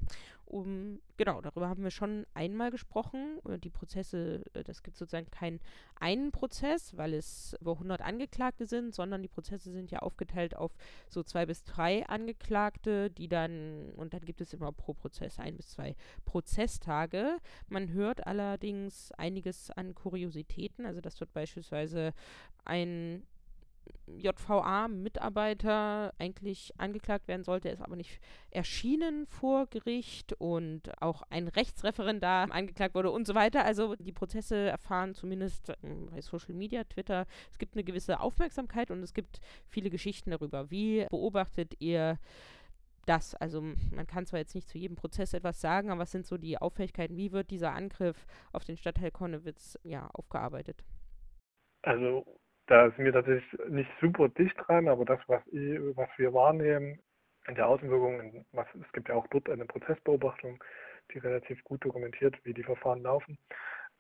Um, 0.55 1.01
genau, 1.17 1.41
darüber 1.41 1.69
haben 1.69 1.83
wir 1.83 1.91
schon 1.91 2.27
einmal 2.33 2.71
gesprochen. 2.71 3.41
Äh, 3.49 3.59
die 3.59 3.71
Prozesse, 3.71 4.45
äh, 4.53 4.63
das 4.63 4.85
gibt 4.85 4.97
sozusagen 4.97 5.29
keinen 5.33 5.59
einen 5.99 6.31
Prozess, 6.31 6.97
weil 6.97 7.13
es 7.15 7.57
über 7.61 7.73
100 7.73 8.01
Angeklagte 8.01 8.65
sind, 8.65 8.95
sondern 8.95 9.21
die 9.21 9.29
Prozesse 9.29 9.73
sind 9.73 9.91
ja 9.91 9.99
aufgeteilt 9.99 10.55
auf 10.55 10.71
so 11.09 11.25
zwei 11.25 11.45
bis 11.45 11.65
drei 11.65 12.07
Angeklagte, 12.07 13.11
die 13.11 13.27
dann, 13.27 13.91
und 13.97 14.15
dann 14.15 14.25
gibt 14.25 14.41
es 14.41 14.55
immer 14.55 14.71
pro 14.71 14.95
Prozess 14.95 15.41
ein 15.41 15.57
bis 15.57 15.71
zwei 15.71 15.97
Prozesstage. 16.25 17.39
Man 17.67 17.91
hört 17.91 18.25
allerdings 18.25 19.11
einiges 19.11 19.73
an 19.73 19.97
Kuriositäten, 19.97 20.87
also 20.87 21.01
dass 21.01 21.17
dort 21.17 21.33
beispielsweise 21.33 22.13
ein 22.65 23.27
JVA-Mitarbeiter 24.07 26.12
eigentlich 26.18 26.72
angeklagt 26.78 27.28
werden 27.28 27.45
sollte, 27.45 27.68
ist 27.68 27.82
aber 27.82 27.97
nicht 27.97 28.20
erschienen 28.51 29.26
vor 29.26 29.66
Gericht 29.66 30.35
und 30.35 30.91
auch 31.03 31.22
ein 31.30 31.49
Rechtsreferendar 31.49 32.51
angeklagt 32.51 32.95
wurde 32.95 33.11
und 33.11 33.26
so 33.26 33.35
weiter. 33.35 33.64
Also 33.64 33.95
die 33.97 34.12
Prozesse 34.12 34.57
erfahren 34.57 35.14
zumindest 35.14 35.72
ähm, 35.82 36.09
bei 36.11 36.20
Social 36.20 36.55
Media, 36.55 36.85
Twitter, 36.85 37.26
es 37.51 37.59
gibt 37.59 37.74
eine 37.74 37.85
gewisse 37.85 38.20
Aufmerksamkeit 38.20 38.91
und 38.91 39.03
es 39.03 39.14
gibt 39.14 39.41
viele 39.68 39.91
Geschichten 39.91 40.30
darüber. 40.30 40.70
Wie 40.70 41.07
beobachtet 41.11 41.74
ihr 41.80 42.18
das? 43.07 43.35
Also 43.35 43.61
man 43.61 44.07
kann 44.07 44.26
zwar 44.26 44.41
jetzt 44.41 44.55
nicht 44.55 44.68
zu 44.68 44.78
jedem 44.78 44.97
Prozess 44.97 45.35
etwas 45.35 45.61
sagen, 45.61 45.91
aber 45.91 46.03
was 46.03 46.12
sind 46.12 46.26
so 46.26 46.37
die 46.37 46.59
Auffälligkeiten? 46.59 47.16
Wie 47.16 47.32
wird 47.32 47.51
dieser 47.51 47.72
Angriff 47.72 48.26
auf 48.53 48.64
den 48.64 48.76
Stadtteil 48.76 49.11
Konnewitz 49.11 49.78
ja 49.82 50.09
aufgearbeitet? 50.12 50.85
Also 51.82 52.24
da 52.67 52.91
sind 52.91 53.05
wir 53.05 53.12
tatsächlich 53.12 53.61
nicht 53.69 53.91
super 54.01 54.29
dicht 54.29 54.57
dran, 54.59 54.89
aber 54.89 55.05
das, 55.05 55.21
was, 55.27 55.43
ich, 55.49 55.79
was 55.97 56.09
wir 56.17 56.33
wahrnehmen 56.33 56.99
in 57.47 57.55
der 57.55 57.69
Außenwirkung, 57.69 58.45
was, 58.53 58.67
es 58.75 58.91
gibt 58.93 59.09
ja 59.09 59.15
auch 59.15 59.27
dort 59.29 59.51
eine 59.51 59.67
Prozessbeobachtung, 59.67 60.62
die 61.12 61.19
relativ 61.19 61.62
gut 61.65 61.85
dokumentiert, 61.85 62.37
wie 62.45 62.55
die 62.55 62.62
Verfahren 62.62 63.03
laufen, 63.03 63.39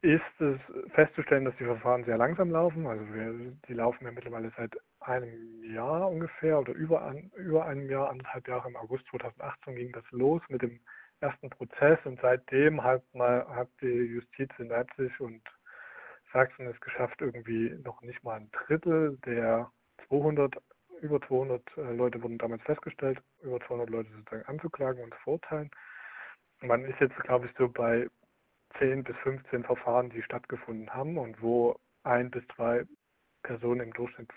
ist 0.00 0.40
es 0.40 0.58
festzustellen, 0.92 1.44
dass 1.44 1.56
die 1.56 1.64
Verfahren 1.64 2.04
sehr 2.04 2.18
langsam 2.18 2.50
laufen. 2.50 2.86
Also 2.86 3.02
wir, 3.12 3.52
die 3.68 3.74
laufen 3.74 4.04
ja 4.04 4.12
mittlerweile 4.12 4.52
seit 4.56 4.76
einem 5.00 5.64
Jahr 5.64 6.10
ungefähr 6.10 6.58
oder 6.58 6.72
über, 6.72 7.02
an, 7.02 7.30
über 7.36 7.66
einem 7.66 7.88
Jahr, 7.88 8.10
anderthalb 8.10 8.48
Jahre 8.48 8.68
im 8.68 8.76
August 8.76 9.06
2018 9.10 9.76
ging 9.76 9.92
das 9.92 10.04
los 10.10 10.42
mit 10.48 10.62
dem 10.62 10.80
ersten 11.20 11.48
Prozess 11.50 11.98
und 12.04 12.20
seitdem 12.20 12.82
hat, 12.82 13.02
mal, 13.14 13.46
hat 13.48 13.68
die 13.80 13.86
Justiz 13.86 14.50
in 14.58 14.68
Leipzig 14.68 15.18
und 15.20 15.42
Sachsen 16.34 16.66
es 16.66 16.80
geschafft, 16.80 17.20
irgendwie 17.20 17.70
noch 17.84 18.02
nicht 18.02 18.22
mal 18.24 18.34
ein 18.34 18.50
Drittel 18.50 19.16
der 19.24 19.70
200, 20.08 20.56
über 21.00 21.20
200 21.22 21.62
äh, 21.76 21.92
Leute 21.94 22.20
wurden 22.22 22.38
damals 22.38 22.62
festgestellt, 22.64 23.22
über 23.42 23.60
200 23.60 23.88
Leute 23.88 24.10
sozusagen 24.10 24.44
anzuklagen 24.46 25.02
und 25.02 25.14
zu 25.14 25.20
verurteilen. 25.20 25.70
Man 26.60 26.84
ist 26.84 26.98
jetzt, 26.98 27.16
glaube 27.20 27.46
ich, 27.46 27.52
so 27.56 27.68
bei 27.68 28.08
10 28.78 29.04
bis 29.04 29.16
15 29.18 29.62
Verfahren, 29.62 30.10
die 30.10 30.22
stattgefunden 30.22 30.92
haben 30.92 31.18
und 31.18 31.40
wo 31.40 31.76
ein 32.02 32.30
bis 32.32 32.42
zwei 32.56 32.84
Personen 33.44 33.82
im 33.82 33.92
Durchschnitt 33.92 34.30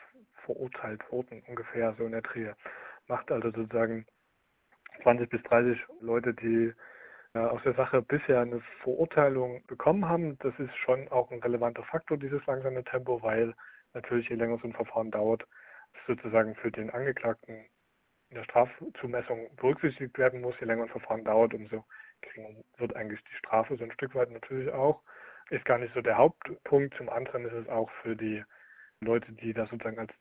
verurteilt 0.46 1.02
wurden, 1.12 1.42
ungefähr 1.48 1.96
so 1.98 2.06
in 2.06 2.12
der 2.12 2.22
Dreh. 2.22 2.54
Macht 3.08 3.32
also 3.32 3.50
sozusagen 3.50 4.06
20 5.02 5.30
bis 5.30 5.42
30 5.44 5.80
Leute, 6.02 6.36
die 6.36 6.74
aus 7.46 7.62
der 7.64 7.74
Sache 7.74 8.02
bisher 8.02 8.42
eine 8.42 8.62
Verurteilung 8.82 9.64
bekommen 9.68 10.08
haben. 10.08 10.38
Das 10.40 10.58
ist 10.60 10.76
schon 10.78 11.08
auch 11.10 11.32
ein 11.32 11.42
relevanter 11.42 11.84
Faktor, 11.84 12.18
dieses 12.18 12.46
langsame 12.46 12.84
Tempo, 12.84 13.22
weil 13.22 13.54
natürlich 13.94 14.30
je 14.30 14.36
länger 14.36 14.58
so 14.60 14.68
ein 14.68 14.74
Verfahren 14.74 15.12
dauert, 15.12 15.46
sozusagen 16.06 16.56
für 16.56 16.72
den 16.72 16.90
Angeklagten 16.90 17.66
in 18.30 18.36
der 18.36 18.44
Strafzumessung 18.44 19.50
berücksichtigt 19.56 20.18
werden 20.18 20.42
muss. 20.42 20.56
Je 20.60 20.68
länger 20.68 20.84
ein 20.84 20.90
Verfahren 20.90 21.24
dauert, 21.24 21.54
umso 21.54 21.86
geringer 22.22 22.62
wird 22.78 22.96
eigentlich 22.96 23.24
die 23.24 23.38
Strafe 23.38 23.78
so 23.78 23.84
ein 23.84 23.92
Stück 23.92 24.16
weit 24.16 24.32
natürlich 24.32 24.72
auch. 24.72 25.02
Ist 25.50 25.66
gar 25.66 25.78
nicht 25.78 25.94
so 25.94 26.02
der 26.02 26.18
Hauptpunkt. 26.18 26.96
Zum 26.98 27.10
anderen 27.10 27.46
ist 27.46 27.54
es 27.54 27.70
auch 27.70 27.90
für 28.02 28.16
die 28.16 28.44
Leute, 29.00 29.32
die 29.32 29.54
da 29.54 29.66
sozusagen 29.68 30.00
als 30.00 30.12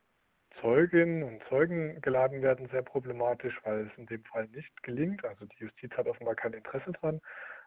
Zeuginnen 0.61 1.23
und 1.23 1.43
Zeugen 1.49 2.01
geladen 2.01 2.43
werden, 2.43 2.69
sehr 2.69 2.83
problematisch, 2.83 3.59
weil 3.65 3.87
es 3.87 3.99
in 3.99 4.07
dem 4.07 4.25
Fall 4.25 4.47
nicht 4.49 4.83
gelingt. 4.83 5.25
Also 5.25 5.45
die 5.47 5.65
Justiz 5.65 5.93
hat 5.93 6.07
offenbar 6.07 6.35
kein 6.35 6.53
Interesse 6.53 6.93
dran 6.93 7.21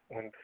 und 0.07 0.35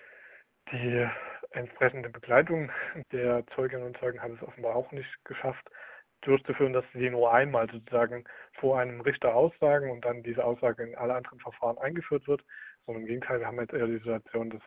die 0.71 1.07
entsprechende 1.51 2.09
Begleitung 2.09 2.71
der 3.11 3.45
Zeuginnen 3.55 3.85
und 3.85 3.97
Zeugen 3.97 4.21
hat 4.21 4.31
es 4.31 4.41
offenbar 4.41 4.75
auch 4.75 4.91
nicht 4.91 5.23
geschafft, 5.25 5.69
durchzuführen, 6.21 6.73
dass 6.73 6.85
sie 6.93 7.09
nur 7.09 7.31
einmal 7.31 7.69
sozusagen 7.69 8.23
vor 8.59 8.79
einem 8.79 9.01
Richter 9.01 9.35
aussagen 9.35 9.91
und 9.91 10.03
dann 10.03 10.23
diese 10.23 10.43
Aussage 10.43 10.83
in 10.83 10.95
alle 10.95 11.13
anderen 11.13 11.39
Verfahren 11.39 11.77
eingeführt 11.77 12.27
wird, 12.27 12.43
sondern 12.85 13.03
im 13.03 13.07
Gegenteil, 13.07 13.39
wir 13.39 13.47
haben 13.47 13.59
jetzt 13.59 13.73
eher 13.73 13.85
die 13.85 13.97
Situation, 13.97 14.49
dass 14.49 14.61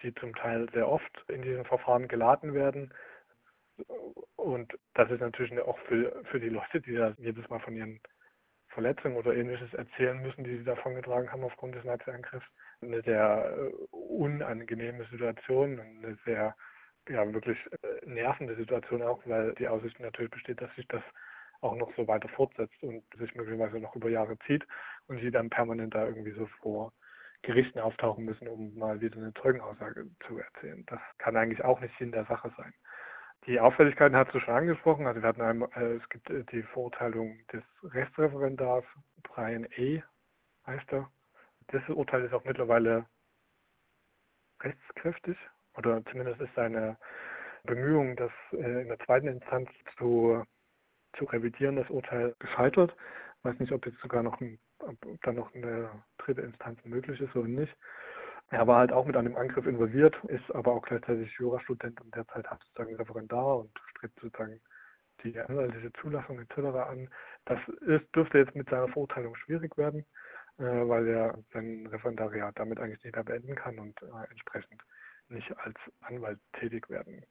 sie 0.00 0.14
zum 0.14 0.34
Teil 0.34 0.66
sehr 0.72 0.88
oft 0.88 1.24
in 1.28 1.42
diesen 1.42 1.64
Verfahren 1.64 2.08
geladen 2.08 2.54
werden 2.54 2.92
und 4.36 4.72
das 4.94 5.10
ist 5.10 5.20
natürlich 5.20 5.58
auch 5.60 5.78
für, 5.80 6.22
für 6.30 6.40
die 6.40 6.48
Leute, 6.48 6.80
die 6.80 6.94
da 6.94 7.14
jedes 7.18 7.48
Mal 7.48 7.60
von 7.60 7.76
ihren 7.76 8.00
Verletzungen 8.68 9.16
oder 9.16 9.34
ähnliches 9.34 9.72
erzählen 9.74 10.20
müssen, 10.20 10.44
die 10.44 10.58
sie 10.58 10.64
davongetragen 10.64 11.30
haben 11.30 11.44
aufgrund 11.44 11.76
des 11.76 11.84
Nazi-Angriffs, 11.84 12.46
eine 12.82 13.02
sehr 13.02 13.56
äh, 13.56 13.70
unangenehme 13.90 15.06
Situation 15.10 15.80
eine 15.80 16.18
sehr 16.24 16.54
ja, 17.08 17.32
wirklich 17.32 17.58
äh, 17.82 18.06
nervende 18.06 18.56
Situation 18.56 19.02
auch, 19.02 19.20
weil 19.26 19.54
die 19.54 19.68
Aussicht 19.68 20.00
natürlich 20.00 20.30
besteht, 20.30 20.60
dass 20.60 20.74
sich 20.74 20.86
das 20.88 21.02
auch 21.60 21.76
noch 21.76 21.94
so 21.96 22.06
weiter 22.08 22.28
fortsetzt 22.30 22.82
und 22.82 23.02
sich 23.16 23.34
möglicherweise 23.34 23.78
noch 23.78 23.94
über 23.94 24.10
Jahre 24.10 24.38
zieht 24.46 24.66
und 25.06 25.20
sie 25.20 25.30
dann 25.30 25.50
permanent 25.50 25.94
da 25.94 26.06
irgendwie 26.06 26.32
so 26.32 26.46
vor 26.60 26.92
Gerichten 27.42 27.78
auftauchen 27.78 28.24
müssen, 28.24 28.48
um 28.48 28.74
mal 28.74 29.00
wieder 29.00 29.16
eine 29.16 29.32
Zeugenaussage 29.34 30.06
zu 30.26 30.38
erzählen. 30.38 30.84
Das 30.86 31.00
kann 31.18 31.36
eigentlich 31.36 31.62
auch 31.62 31.80
nicht 31.80 31.96
Sinn 31.98 32.12
der 32.12 32.24
Sache 32.24 32.52
sein. 32.56 32.72
Die 33.46 33.60
Auffälligkeiten 33.60 34.16
hast 34.16 34.32
du 34.32 34.40
schon 34.40 34.54
angesprochen. 34.54 35.06
Also 35.06 35.20
wir 35.20 35.28
hatten 35.28 35.42
einmal, 35.42 35.68
äh, 35.76 35.96
es 35.96 36.08
gibt 36.08 36.30
äh, 36.30 36.44
die 36.44 36.62
Verurteilung 36.62 37.38
des 37.52 37.62
Rechtsreferendars 37.82 38.84
Brian 39.22 39.66
A. 39.66 40.02
heißt 40.70 40.92
er. 40.92 41.10
Das 41.68 41.86
Urteil 41.88 42.24
ist 42.24 42.32
auch 42.32 42.44
mittlerweile 42.44 43.06
rechtskräftig 44.62 45.36
oder 45.76 46.02
zumindest 46.06 46.40
ist 46.40 46.54
seine 46.54 46.96
Bemühung, 47.64 48.16
das 48.16 48.32
äh, 48.52 48.82
in 48.82 48.88
der 48.88 48.98
zweiten 49.00 49.28
Instanz 49.28 49.68
zu, 49.98 50.42
zu 51.18 51.24
revidieren, 51.26 51.76
das 51.76 51.90
Urteil 51.90 52.34
gescheitert. 52.38 52.96
Ich 53.38 53.44
weiß 53.44 53.58
nicht, 53.58 53.72
ob 53.72 53.84
jetzt 53.84 54.00
sogar 54.00 54.22
noch 54.22 54.40
ein, 54.40 54.58
ob 54.78 54.96
da 55.22 55.32
noch 55.32 55.54
eine 55.54 55.90
dritte 56.16 56.40
Instanz 56.40 56.82
möglich 56.84 57.20
ist 57.20 57.36
oder 57.36 57.48
nicht. 57.48 57.76
Er 58.50 58.66
war 58.66 58.78
halt 58.78 58.92
auch 58.92 59.06
mit 59.06 59.16
einem 59.16 59.36
Angriff 59.36 59.66
involviert, 59.66 60.16
ist 60.24 60.54
aber 60.54 60.72
auch 60.72 60.82
gleichzeitig 60.82 61.32
Jurastudent 61.38 62.00
und 62.00 62.14
derzeit 62.14 62.46
hat 62.46 62.60
sozusagen 62.60 62.96
Referendar 62.96 63.58
und 63.58 63.70
strebt 63.90 64.20
sozusagen 64.20 64.60
die 65.22 65.38
anwaltliche 65.38 65.92
Zulassung 65.94 66.38
etc. 66.38 66.58
an. 66.58 67.08
Das 67.46 67.58
ist, 67.86 68.04
dürfte 68.14 68.38
jetzt 68.38 68.54
mit 68.54 68.68
seiner 68.68 68.88
Verurteilung 68.88 69.34
schwierig 69.36 69.76
werden, 69.78 70.04
äh, 70.58 70.62
weil 70.62 71.08
er 71.08 71.38
sein 71.52 71.86
Referendariat 71.86 72.58
damit 72.58 72.78
eigentlich 72.78 73.02
nicht 73.02 73.14
mehr 73.14 73.24
beenden 73.24 73.54
kann 73.54 73.78
und 73.78 74.00
äh, 74.02 74.30
entsprechend 74.30 74.82
nicht 75.28 75.56
als 75.58 75.76
Anwalt 76.02 76.38
tätig 76.52 76.88
werden 76.90 77.24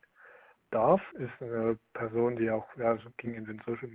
darf. 0.71 1.01
Ist 1.13 1.41
eine 1.41 1.77
Person, 1.93 2.35
die 2.35 2.49
auch, 2.49 2.67
ja, 2.77 2.97
ging 3.17 3.35
in 3.35 3.45
den 3.45 3.61
Social, 3.65 3.89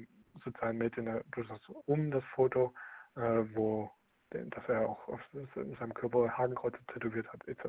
sozialen 0.45 0.79
Medien 0.79 1.21
durchaus 1.33 1.61
um 1.87 2.11
das 2.11 2.25
Foto, 2.35 2.73
äh, 3.17 3.45
wo 3.55 3.91
dass 4.31 4.69
er 4.69 4.89
auch 4.89 5.09
auf 5.09 5.21
seinem 5.55 5.95
Körper 5.95 6.37
Hakenkreuze 6.37 6.79
tätowiert 6.93 7.27
hat, 7.33 7.47
etc. 7.49 7.65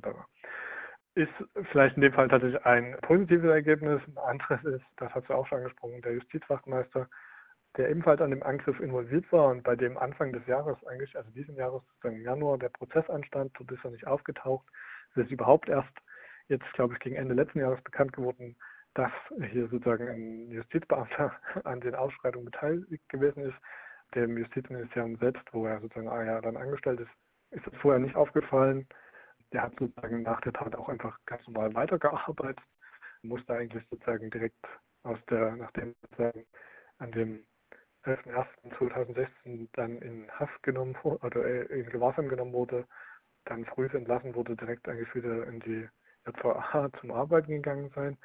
Ist 1.16 1.32
vielleicht 1.72 1.95
in 1.95 2.01
dem 2.01 2.14
Fall 2.14 2.28
tatsächlich 2.28 2.64
ein 2.66 2.95
positives 3.01 3.49
Ergebnis. 3.49 4.01
Ein 4.07 4.18
anderes 4.18 4.64
ist, 4.64 4.86
das 4.97 5.14
hast 5.14 5.30
du 5.30 5.34
auch 5.34 5.47
schon 5.47 5.60
angesprochen, 5.60 6.01
der 6.01 6.14
Justizwachtmeister, 6.14 7.10
der 7.78 7.89
ebenfalls 7.89 8.22
an 8.22 8.32
dem 8.32 8.43
Angriff 8.43 8.80
involviert 8.80 9.32
war 9.32 9.49
und 9.49 9.64
bei 9.64 9.76
dem 9.76 9.97
Anfang 9.97 10.34
des 10.34 10.45
Jahres 10.47 10.78
eigentlich, 10.86 11.16
also 11.16 11.30
diesen 11.32 11.55
Jahres, 11.55 11.84
sozusagen 11.88 12.18
im 12.18 12.24
Januar, 12.24 12.57
der 12.57 12.70
Prozess 12.70 13.10
anstand, 13.10 13.51
dort 13.57 13.72
ist 13.72 13.84
er 13.84 13.91
nicht 13.91 14.07
aufgetaucht. 14.07 14.68
Es 15.12 15.24
ist 15.24 15.32
überhaupt 15.32 15.70
erst 15.70 15.93
jetzt, 16.47 16.72
glaube 16.74 16.93
ich, 16.93 16.99
gegen 16.99 17.16
Ende 17.16 17.36
letzten 17.36 17.60
Jahres 17.60 17.82
bekannt 17.84 18.14
geworden, 18.14 18.55
dass 18.95 19.12
hier 19.51 19.68
sozusagen 19.68 20.07
ein 20.07 20.51
Justizbeamter 20.51 21.32
an 21.64 21.80
den 21.80 21.95
Ausschreitungen 21.95 22.45
beteiligt 22.45 23.07
gewesen 23.07 23.45
ist 23.45 23.57
dem 24.16 24.38
Justizministerium 24.38 25.18
selbst, 25.18 25.43
wo 25.51 25.66
er 25.66 25.80
sozusagen 25.80 26.10
ein 26.10 26.28
Jahr 26.28 26.41
dann 26.41 26.57
angestellt 26.57 26.99
ist, 26.99 27.12
ist 27.51 27.66
das 27.66 27.76
vorher 27.82 27.99
nicht 27.99 28.16
aufgefallen. 28.16 28.88
Der 29.51 29.64
hat 29.64 29.74
sozusagen 29.80 30.22
nach 30.22 30.41
der 30.41 30.53
Tat 30.53 30.76
auch 30.76 30.89
einfach 30.89 31.18
ganz 31.26 31.45
normal 31.47 31.74
weitergearbeitet, 31.74 32.60
musste 33.22 33.53
eigentlich 33.53 33.84
sozusagen 33.89 34.30
direkt 34.30 34.66
aus 35.03 35.18
der, 35.30 35.55
nachdem 35.55 35.95
sozusagen 36.01 36.45
an 36.99 37.12
dem 37.12 37.45
11.01.2016 38.05 39.68
dann 39.74 39.97
in 39.99 40.30
Haft 40.32 40.62
genommen 40.64 40.95
oder 41.03 41.70
in 41.70 41.89
Gewahrsam 41.89 42.30
genommen 42.30 42.53
wurde, 42.53 42.86
dann 43.45 43.66
früh 43.66 43.88
entlassen 43.88 44.36
wurde, 44.36 44.55
direkt 44.55 44.88
eigentlich 44.88 45.14
wieder 45.16 45.47
in 45.47 45.60
die 45.62 45.88
JVA 46.26 46.89
zum 46.99 47.12
Arbeiten 47.12 47.51
gegangen 47.51 47.91
sein. 47.95 48.18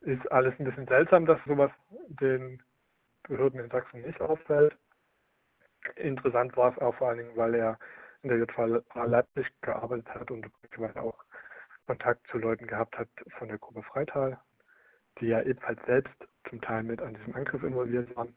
Ist 0.00 0.30
alles 0.30 0.54
ein 0.58 0.64
bisschen 0.64 0.86
seltsam, 0.86 1.26
dass 1.26 1.38
sowas 1.46 1.70
den 2.08 2.62
Behörden 3.24 3.60
in 3.60 3.70
Sachsen 3.70 4.02
nicht 4.02 4.20
auffällt. 4.20 4.76
Interessant 5.96 6.56
war 6.56 6.72
es 6.72 6.78
auch 6.78 6.94
vor 6.96 7.08
allen 7.08 7.18
Dingen, 7.18 7.36
weil 7.36 7.54
er 7.54 7.78
in 8.22 8.30
der 8.30 8.38
JVA 8.38 9.04
Leipzig 9.04 9.46
gearbeitet 9.60 10.08
hat 10.08 10.30
und 10.30 10.42
möglicherweise 10.62 11.00
auch 11.00 11.24
Kontakt 11.86 12.26
zu 12.28 12.38
Leuten 12.38 12.66
gehabt 12.66 12.98
hat 12.98 13.08
von 13.38 13.48
der 13.48 13.58
Gruppe 13.58 13.82
Freital, 13.82 14.38
die 15.20 15.26
ja 15.28 15.40
ebenfalls 15.42 15.80
selbst 15.86 16.14
zum 16.48 16.60
Teil 16.60 16.82
mit 16.82 17.00
an 17.00 17.14
diesem 17.14 17.34
Angriff 17.34 17.62
involviert 17.62 18.14
waren. 18.16 18.36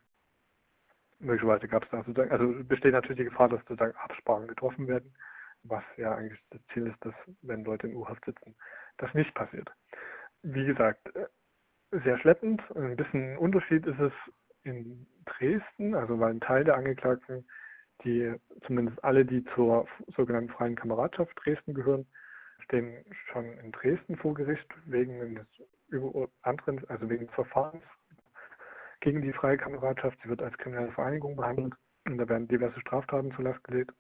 Möglicherweise 1.20 1.68
gab 1.68 1.84
es 1.84 1.90
da 1.90 1.98
sozusagen, 2.04 2.32
also 2.32 2.64
besteht 2.64 2.94
natürlich 2.94 3.18
die 3.18 3.30
Gefahr, 3.30 3.50
dass 3.50 3.60
sozusagen 3.62 3.96
Absprachen 3.98 4.48
getroffen 4.48 4.88
werden, 4.88 5.14
was 5.64 5.84
ja 5.98 6.16
eigentlich 6.16 6.42
das 6.50 6.62
Ziel 6.74 6.88
ist, 6.88 7.06
dass 7.06 7.14
wenn 7.42 7.64
Leute 7.64 7.88
in 7.88 7.96
U-Haft 7.96 8.26
sitzen, 8.26 8.56
das 8.98 9.14
nicht 9.14 9.34
passiert. 9.36 9.70
Wie 10.42 10.66
gesagt, 10.66 11.12
sehr 11.92 12.18
schleppend. 12.20 12.62
Ein 12.76 12.96
bisschen 12.96 13.38
Unterschied 13.38 13.86
ist 13.86 14.00
es 14.00 14.14
in 14.64 15.06
Dresden, 15.26 15.96
also 15.96 16.20
weil 16.20 16.32
ein 16.32 16.40
Teil 16.42 16.64
der 16.64 16.76
Angeklagten, 16.76 17.48
die 18.04 18.34
zumindest 18.66 19.04
alle, 19.04 19.26
die 19.26 19.44
zur 19.56 19.88
sogenannten 20.16 20.52
Freien 20.52 20.76
Kameradschaft 20.76 21.32
Dresden 21.44 21.74
gehören, 21.74 22.06
stehen 22.64 23.04
schon 23.32 23.46
in 23.60 23.72
Dresden 23.72 24.18
vor 24.18 24.34
Gericht 24.34 24.68
wegen 24.86 25.22
eines 25.22 25.48
anderen, 26.42 26.88
also 26.90 27.10
wegen 27.10 27.28
des 27.28 27.36
Verfahrens 27.36 27.84
gegen 29.02 29.22
die 29.22 29.34
Freie 29.34 29.58
Kameradschaft. 29.58 30.18
Sie 30.24 30.30
wird 30.30 30.42
als 30.42 30.58
kriminelle 30.58 30.92
Vereinigung 30.92 31.36
behandelt 31.36 31.74
und 32.06 32.18
da 32.18 32.28
werden 32.30 32.48
diverse 32.48 32.80
Straftaten 32.80 33.34
zur 33.36 33.46
Last 33.46 33.64
gelegt. 33.64 33.92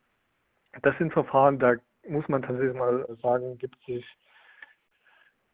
Das 0.81 0.97
sind 0.97 1.11
Verfahren, 1.11 1.59
da 1.59 1.75
muss 2.07 2.27
man 2.27 2.41
tatsächlich 2.41 2.75
mal 2.75 3.05
sagen, 3.21 3.57
gibt 3.57 3.77
sich 3.85 4.05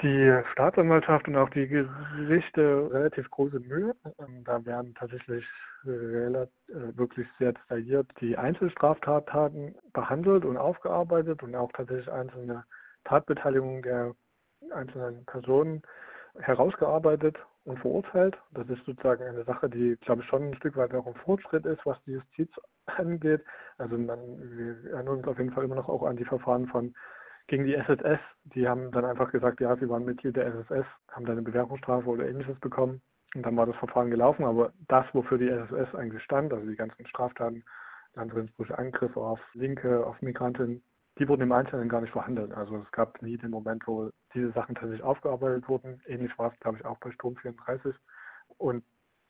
die 0.01 0.41
Staatsanwaltschaft 0.51 1.27
und 1.27 1.35
auch 1.35 1.49
die 1.49 1.67
Gerichte 1.67 2.89
relativ 2.91 3.29
große 3.31 3.59
Mühe. 3.59 3.95
Ähm, 4.19 4.43
da 4.43 4.63
werden 4.65 4.93
tatsächlich 4.95 5.45
äh, 5.85 6.47
wirklich 6.95 7.27
sehr 7.39 7.53
detailliert 7.53 8.07
die 8.21 8.37
Einzelstraftaten 8.37 9.75
behandelt 9.93 10.45
und 10.45 10.57
aufgearbeitet 10.57 11.41
und 11.43 11.55
auch 11.55 11.71
tatsächlich 11.71 12.11
einzelne 12.11 12.63
Tatbeteiligungen 13.05 13.81
der 13.81 14.13
einzelnen 14.71 15.25
Personen 15.25 15.81
herausgearbeitet 16.39 17.37
und 17.65 17.79
verurteilt. 17.79 18.37
Das 18.51 18.67
ist 18.69 18.83
sozusagen 18.85 19.23
eine 19.23 19.43
Sache, 19.43 19.69
die, 19.69 19.97
glaube 20.01 20.21
ich, 20.21 20.27
schon 20.27 20.49
ein 20.49 20.55
Stück 20.55 20.77
weit 20.77 20.93
auch 20.93 21.07
ein 21.07 21.15
Fortschritt 21.15 21.65
ist, 21.65 21.85
was 21.85 21.97
die 22.05 22.13
Justiz 22.13 22.49
angeht. 22.85 23.43
Also 23.77 23.97
man, 23.97 24.19
wir 24.57 24.91
erinnern 24.91 25.19
uns 25.19 25.27
auf 25.27 25.37
jeden 25.37 25.51
Fall 25.51 25.65
immer 25.65 25.75
noch 25.75 25.89
auch 25.89 26.03
an 26.03 26.17
die 26.17 26.25
Verfahren 26.25 26.67
von 26.67 26.93
gegen 27.47 27.65
die 27.65 27.75
SSS. 27.75 28.19
Die 28.43 28.67
haben 28.67 28.91
dann 28.91 29.05
einfach 29.05 29.31
gesagt, 29.31 29.59
ja, 29.61 29.75
sie 29.77 29.89
waren 29.89 30.05
Mitglied 30.05 30.35
der 30.35 30.47
SSS, 30.47 30.85
haben 31.11 31.25
dann 31.25 31.37
eine 31.37 31.41
Bewährungsstrafe 31.41 32.07
oder 32.07 32.27
ähnliches 32.27 32.59
bekommen. 32.59 33.01
Und 33.35 33.45
dann 33.45 33.57
war 33.57 33.65
das 33.65 33.75
Verfahren 33.77 34.09
gelaufen. 34.09 34.45
Aber 34.45 34.71
das, 34.87 35.05
wofür 35.13 35.37
die 35.37 35.49
SSS 35.49 35.95
eigentlich 35.95 36.23
stand, 36.23 36.53
also 36.53 36.65
die 36.67 36.75
ganzen 36.75 37.05
Straftaten, 37.07 37.63
Landesbrüche 38.15 38.77
Angriffe 38.77 39.19
auf 39.19 39.39
Linke, 39.53 40.05
auf 40.05 40.21
Migranten, 40.21 40.81
die 41.19 41.27
wurden 41.27 41.43
im 41.43 41.51
Einzelnen 41.51 41.89
gar 41.89 42.01
nicht 42.01 42.11
verhandelt. 42.11 42.53
Also 42.53 42.77
es 42.77 42.91
gab 42.91 43.21
nie 43.21 43.37
den 43.37 43.51
Moment, 43.51 43.87
wo 43.87 44.11
diese 44.33 44.51
Sachen 44.51 44.75
tatsächlich 44.75 45.03
aufgearbeitet 45.03 45.67
wurden. 45.67 46.01
Ähnlich 46.05 46.37
war 46.37 46.51
es, 46.51 46.59
glaube 46.59 46.77
ich, 46.77 46.85
auch 46.85 46.97
bei 46.99 47.11
Strom 47.11 47.35
34. 47.37 47.95
Und 48.57 48.83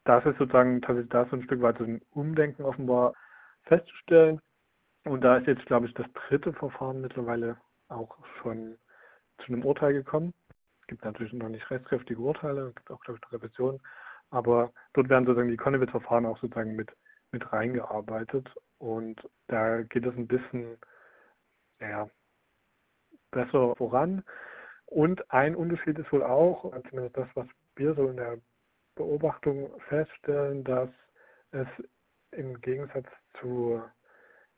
das 0.05 0.26
ist 0.26 0.38
sozusagen 0.38 0.82
tatsächlich 0.82 1.09
da 1.09 1.26
so 1.26 1.36
ein 1.36 1.43
Stück 1.43 1.61
weit 1.61 1.78
so 1.78 1.84
ein 1.84 2.01
Umdenken 2.11 2.63
offenbar 2.63 3.13
festzustellen. 3.63 4.41
Und 5.05 5.22
da 5.22 5.38
ist 5.38 5.47
jetzt, 5.47 5.65
glaube 5.65 5.88
ich, 5.88 5.93
das 5.93 6.07
dritte 6.28 6.53
Verfahren 6.53 7.01
mittlerweile 7.01 7.57
auch 7.90 8.18
schon 8.42 8.78
zu 9.40 9.54
einem 9.54 9.66
Urteil 9.66 9.94
gekommen. 9.94 10.34
Es 10.82 10.88
gibt 10.88 11.06
natürlich 11.06 11.34
noch 11.34 11.50
nicht 11.50 11.70
rechtskräftige 11.70 12.20
Urteile, 12.20 12.70
es 12.70 12.76
gibt 12.76 12.92
auch, 12.92 13.02
glaube 13.02 13.20
ich, 13.20 13.32
eine 13.32 13.44
Revision, 13.44 13.82
aber 14.30 14.72
dort 14.94 15.10
werden 15.10 15.26
sozusagen 15.26 15.50
die 15.50 15.58
Konnewitz-Verfahren 15.58 16.26
auch 16.26 16.40
sozusagen 16.40 16.76
mit, 16.76 16.92
mit 17.32 17.52
reingearbeitet 17.52 18.50
und 18.80 19.20
da 19.48 19.82
geht 19.84 20.06
es 20.06 20.16
ein 20.16 20.28
bisschen 20.28 20.78
ja, 21.80 22.10
besser 23.32 23.76
voran. 23.76 24.24
Und 24.86 25.30
ein 25.32 25.56
Unterschied 25.56 26.00
ist 26.00 26.12
wohl 26.12 26.24
auch, 26.24 26.72
zumindest 26.90 27.18
das, 27.18 27.28
was 27.36 27.48
wir 27.76 27.94
so 27.94 28.08
in 28.08 28.18
der 28.18 28.38
Beobachtung 28.96 29.70
feststellen, 29.90 30.64
dass 30.64 30.90
es 31.52 31.68
im 32.32 32.60
Gegensatz 32.62 33.08
zu 33.40 33.82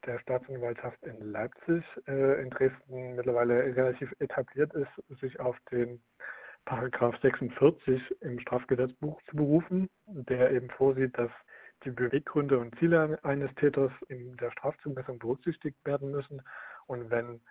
der 0.06 0.20
Staatsanwaltschaft 0.20 1.02
in 1.04 1.32
Leipzig 1.32 1.84
äh, 2.08 2.42
in 2.42 2.50
Dresden 2.50 3.16
mittlerweile 3.16 3.76
relativ 3.76 4.14
etabliert 4.20 4.74
ist, 4.74 5.20
sich 5.20 5.40
auf 5.40 5.58
den 5.72 6.02
Paragraph 6.66 7.16
46 7.22 8.02
im 8.22 8.40
Strafgesetzbuch 8.40 9.22
zu 9.30 9.36
berufen, 9.36 9.90
der 10.06 10.52
eben 10.52 10.70
vorsieht, 10.70 11.18
dass 11.18 11.32
die 11.84 11.92
Beweggründe 11.92 12.60
und 12.60 12.78
Ziele 12.78 13.18
eines 13.24 13.54
Täters 13.56 13.92
in 14.08 14.36
der 14.38 14.52
Strafzumessung 14.52 15.18
berücksichtigt 15.18 15.78
werden 15.86 16.12
müssen. 16.12 16.42
Und 16.88 17.10
wenn 17.10 17.42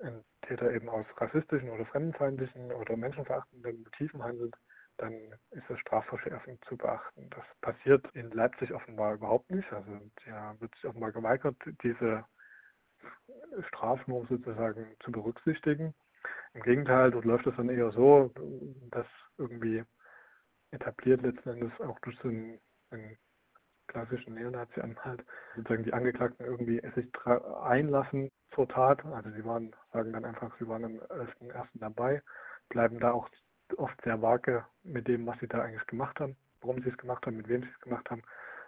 ein 0.00 0.22
Täter 0.42 0.72
eben 0.72 0.88
aus 0.88 1.06
rassistischen 1.16 1.70
oder 1.70 1.86
fremdenfeindlichen 1.86 2.72
oder 2.72 2.96
menschenverachtenden 2.96 3.82
Motiven 3.82 4.22
handelt, 4.22 4.54
dann 5.00 5.14
ist 5.50 5.64
das 5.68 5.78
strafverschärfend 5.80 6.62
zu 6.66 6.76
beachten. 6.76 7.30
Das 7.30 7.44
passiert 7.62 8.06
in 8.14 8.30
Leipzig 8.30 8.72
offenbar 8.72 9.14
überhaupt 9.14 9.50
nicht. 9.50 9.70
Also 9.72 10.00
da 10.26 10.54
wird 10.60 10.74
sich 10.74 10.86
offenbar 10.86 11.12
geweigert, 11.12 11.56
diese 11.82 12.24
Strafnorm 13.68 14.26
sozusagen 14.28 14.96
zu 15.02 15.10
berücksichtigen. 15.10 15.94
Im 16.52 16.62
Gegenteil, 16.62 17.10
dort 17.10 17.24
läuft 17.24 17.46
es 17.46 17.56
dann 17.56 17.70
eher 17.70 17.90
so, 17.92 18.30
dass 18.90 19.06
irgendwie 19.38 19.84
etabliert 20.70 21.22
letzten 21.22 21.48
Endes 21.48 21.72
auch 21.80 21.98
durch 22.00 22.18
so 22.22 22.28
einen, 22.28 22.60
einen 22.90 23.16
klassischen 23.86 24.34
Neonazi-Anhalt 24.34 25.24
sozusagen 25.56 25.84
die 25.84 25.94
Angeklagten 25.94 26.44
irgendwie 26.44 26.80
sich 26.94 27.06
einlassen 27.62 28.30
zur 28.54 28.68
Tat. 28.68 29.04
Also 29.06 29.30
sie 29.30 29.44
waren, 29.44 29.74
sagen 29.92 30.12
dann 30.12 30.26
einfach, 30.26 30.56
sie 30.58 30.68
waren 30.68 30.84
am 30.84 30.98
11.01. 30.98 31.68
dabei, 31.74 32.22
bleiben 32.68 33.00
da 33.00 33.12
auch 33.12 33.28
oft 33.78 34.00
sehr 34.02 34.20
vage 34.20 34.64
mit 34.82 35.08
dem, 35.08 35.26
was 35.26 35.38
sie 35.40 35.48
da 35.48 35.62
eigentlich 35.62 35.86
gemacht 35.86 36.20
haben, 36.20 36.36
warum 36.60 36.82
sie 36.82 36.90
es 36.90 36.98
gemacht 36.98 37.26
haben, 37.26 37.36
mit 37.36 37.48
wem 37.48 37.62
sie 37.62 37.68
es 37.68 37.80
gemacht 37.80 38.10
haben. 38.10 38.22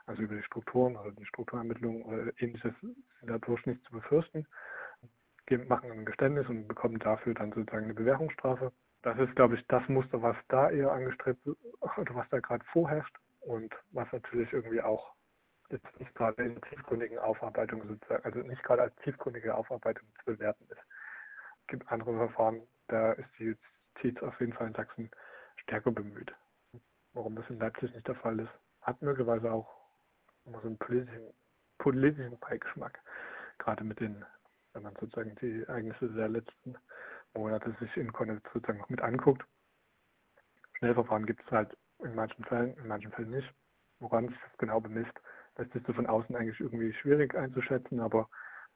Also 0.06 0.22
über 0.22 0.34
die 0.34 0.42
Strukturen 0.42 0.96
oder 0.96 1.12
die 1.12 1.26
Strukturermittlungen 1.26 2.02
oder 2.02 2.32
ähnliches 2.38 2.74
sind 2.80 2.96
dadurch 3.22 3.64
nicht 3.66 3.84
zu 3.84 3.92
befürchten. 3.92 4.46
Geben, 5.46 5.68
machen 5.68 5.90
ein 5.90 6.04
Geständnis 6.04 6.48
und 6.48 6.68
bekommen 6.68 6.98
dafür 6.98 7.34
dann 7.34 7.52
sozusagen 7.52 7.84
eine 7.84 7.94
Bewährungsstrafe. 7.94 8.72
Das 9.02 9.18
ist, 9.18 9.34
glaube 9.34 9.56
ich, 9.56 9.66
das 9.66 9.86
Muster, 9.88 10.22
was 10.22 10.36
da 10.48 10.70
eher 10.70 10.92
angestrebt 10.92 11.44
oder 11.46 12.14
was 12.14 12.28
da 12.30 12.40
gerade 12.40 12.64
vorherrscht 12.72 13.16
und 13.40 13.74
was 13.90 14.10
natürlich 14.12 14.52
irgendwie 14.52 14.80
auch 14.80 15.14
jetzt 15.70 15.98
nicht 15.98 16.14
gerade 16.14 16.42
in 16.42 16.60
tiefgründigen 16.62 17.18
Aufarbeitung 17.18 17.86
sozusagen, 17.86 18.24
also 18.24 18.40
nicht 18.40 18.62
gerade 18.62 18.82
als 18.82 18.96
tiefgründige 18.96 19.54
Aufarbeitung 19.54 20.06
zu 20.18 20.24
bewerten 20.26 20.64
ist. 20.68 20.82
Es 21.62 21.66
gibt 21.68 21.90
andere 21.90 22.16
Verfahren, 22.16 22.62
da 22.88 23.12
ist 23.12 23.28
die 23.38 23.56
Justiz 23.94 24.22
auf 24.22 24.38
jeden 24.40 24.52
Fall 24.52 24.68
in 24.68 24.74
Sachsen 24.74 25.10
stärker 25.56 25.90
bemüht. 25.90 26.32
Warum 27.12 27.36
das 27.36 27.48
in 27.50 27.58
Leipzig 27.58 27.94
nicht 27.94 28.08
der 28.08 28.14
Fall 28.16 28.38
ist, 28.40 28.50
hat 28.80 29.00
möglicherweise 29.02 29.52
auch 29.52 29.68
so 30.44 30.58
einen 30.60 30.78
politischen, 30.78 31.32
politischen 31.78 32.38
Beigeschmack. 32.38 33.00
Gerade 33.58 33.84
mit 33.84 34.00
den, 34.00 34.24
wenn 34.72 34.82
man 34.82 34.96
sozusagen 34.96 35.34
die 35.36 35.62
Ereignisse 35.62 36.08
der 36.08 36.28
letzten 36.28 36.74
Monate 37.34 37.74
sich 37.80 37.96
in 37.96 38.12
Konnex 38.12 38.42
sozusagen 38.52 38.78
noch 38.78 38.88
mit 38.88 39.00
anguckt. 39.00 39.44
Schnellverfahren 40.78 41.26
gibt 41.26 41.44
es 41.44 41.50
halt 41.50 41.76
in 41.98 42.14
manchen 42.14 42.44
Fällen, 42.44 42.76
in 42.78 42.88
manchen 42.88 43.12
Fällen 43.12 43.30
nicht. 43.30 43.54
Woran 44.00 44.28
sich 44.28 44.38
das 44.38 44.58
genau 44.58 44.80
bemisst, 44.80 45.12
das 45.54 45.68
ist 45.68 45.86
so 45.86 45.92
von 45.92 46.06
außen 46.06 46.34
eigentlich 46.34 46.58
irgendwie 46.58 46.92
schwierig 46.94 47.34
einzuschätzen, 47.36 48.00
aber 48.00 48.28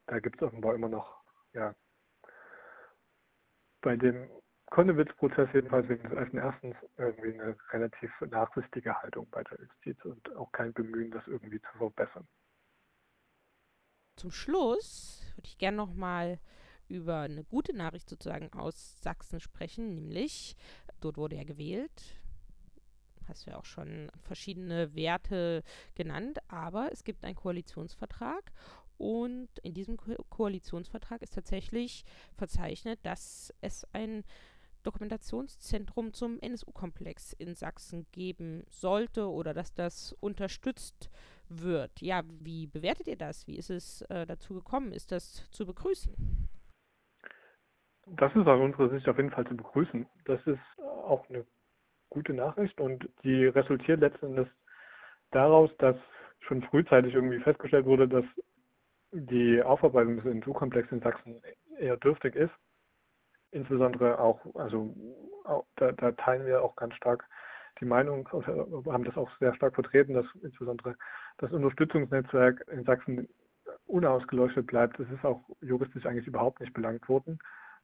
da 0.07 0.21
gibt 0.21 0.37
es 0.37 0.43
offenbar 0.43 0.75
immer 0.75 0.89
noch, 0.89 1.25
ja, 1.53 1.75
bei 3.81 3.97
dem 3.97 4.31
Konnewitz-Prozess 4.71 5.49
jedenfalls 5.55 5.89
wegen 5.89 6.03
des 6.03 6.13
ersten 6.13 6.39
erstens 6.39 6.77
irgendwie 6.97 7.41
eine 7.41 7.57
relativ 7.71 8.11
nachsichtige 8.21 8.95
Haltung 9.01 9.29
bei 9.31 9.43
der 9.45 9.59
Justiz 9.61 10.05
und 10.05 10.37
auch 10.37 10.51
kein 10.53 10.73
Bemühen, 10.73 11.11
das 11.11 11.27
irgendwie 11.27 11.61
zu 11.61 11.79
verbessern. 11.79 12.27
Zum 14.17 14.31
Schluss 14.31 15.23
würde 15.37 15.49
ich 15.49 15.59
gerne 15.59 15.77
nochmal 15.77 16.41
über 16.89 17.21
eine 17.21 17.45
gute 17.45 17.77
Nachricht 17.77 18.09
sozusagen 18.09 18.53
aus 18.53 19.01
Sachsen 19.03 19.41
sprechen, 19.41 19.95
nämlich 19.95 20.57
dort 21.01 21.17
wurde 21.17 21.37
er 21.37 21.45
gewählt. 21.45 22.17
Hast 23.29 23.47
du 23.47 23.51
ja 23.51 23.57
auch 23.57 23.65
schon 23.65 24.11
verschiedene 24.23 24.95
Werte 24.95 25.63
genannt, 25.95 26.39
aber 26.49 26.91
es 26.93 27.03
gibt 27.03 27.25
einen 27.25 27.35
Koalitionsvertrag 27.35 28.53
und 28.99 29.49
in 29.63 29.75
diesem 29.75 29.97
Ko 29.97 30.15
Koalitionsvertrag 30.31 31.23
ist 31.23 31.35
tatsächlich 31.35 32.05
verzeichnet, 32.37 33.01
dass 33.03 33.53
es 33.61 33.87
ein 33.93 34.25
Dokumentationszentrum 34.87 36.13
zum 36.13 36.39
NSU-Komplex 36.41 37.33
in 37.33 37.55
Sachsen 37.55 38.07
geben 38.13 38.63
sollte 38.69 39.29
oder 39.29 39.53
dass 39.53 39.75
das 39.75 40.13
unterstützt 40.21 41.11
wird. 41.49 42.01
Ja, 42.01 42.23
wie 42.41 42.67
bewertet 42.67 43.09
ihr 43.09 43.17
das? 43.17 43.47
Wie 43.47 43.57
ist 43.57 43.71
es 43.71 44.03
äh, 44.03 44.27
dazu 44.27 44.55
gekommen? 44.55 44.93
Ist 44.93 45.13
das 45.13 45.51
zu 45.51 45.67
begrüßen? 45.67 46.15
Das 48.07 48.35
ist 48.37 48.47
aus 48.47 48.61
unserer 48.61 48.89
Sicht 48.91 49.09
auf 49.09 49.17
jeden 49.17 49.31
Fall 49.31 49.47
zu 49.47 49.57
begrüßen. 49.57 50.07
Das 50.25 50.41
ist 50.47 50.61
auch 50.79 51.29
eine 51.29 51.45
gute 52.09 52.33
Nachricht 52.33 52.81
und 52.81 53.09
die 53.25 53.47
resultiert 53.47 54.01
letzten 54.01 54.27
Endes 54.27 54.49
daraus, 55.33 55.71
dass 55.79 55.97
schon 56.41 56.63
frühzeitig 56.63 57.15
irgendwie 57.15 57.41
festgestellt 57.41 57.87
wurde, 57.87 58.07
dass 58.07 58.25
die 59.11 59.61
Aufarbeitung 59.63 60.17
des 60.17 60.27
NSU-Komplex 60.27 60.93
in 60.93 61.01
Sachsen 61.01 61.43
eher 61.79 61.97
dürftig 61.97 62.37
ist 62.37 62.53
insbesondere 63.57 64.19
auch, 64.19 64.41
also 64.55 64.95
da, 65.77 65.93
da, 65.93 66.13
teilen 66.13 66.47
wir 66.47 66.63
auch 66.63 66.77
ganz 66.77 66.95
stark 66.95 67.25
die 67.81 67.85
Meinung, 67.85 68.29
wir 68.33 68.93
haben 68.93 69.05
das 69.05 69.17
auch 69.17 69.31
sehr 69.39 69.55
stark 69.55 69.75
vertreten, 69.75 70.15
dass 70.15 70.27
insbesondere 70.43 70.97
das 71.39 71.53
Unterstützungsnetzwerk 71.53 72.67
in 72.73 72.85
Sachsen 72.85 73.29
unausgeleuchtet 73.87 74.67
bleibt. 74.67 74.99
Es 74.99 75.11
ist 75.11 75.25
auch 75.25 75.43
juristisch 75.61 76.07
eigentlich 76.07 76.27
überhaupt 76.27 76.61
nicht 76.61 76.73
belangt 76.73 77.09
worden. 77.09 77.39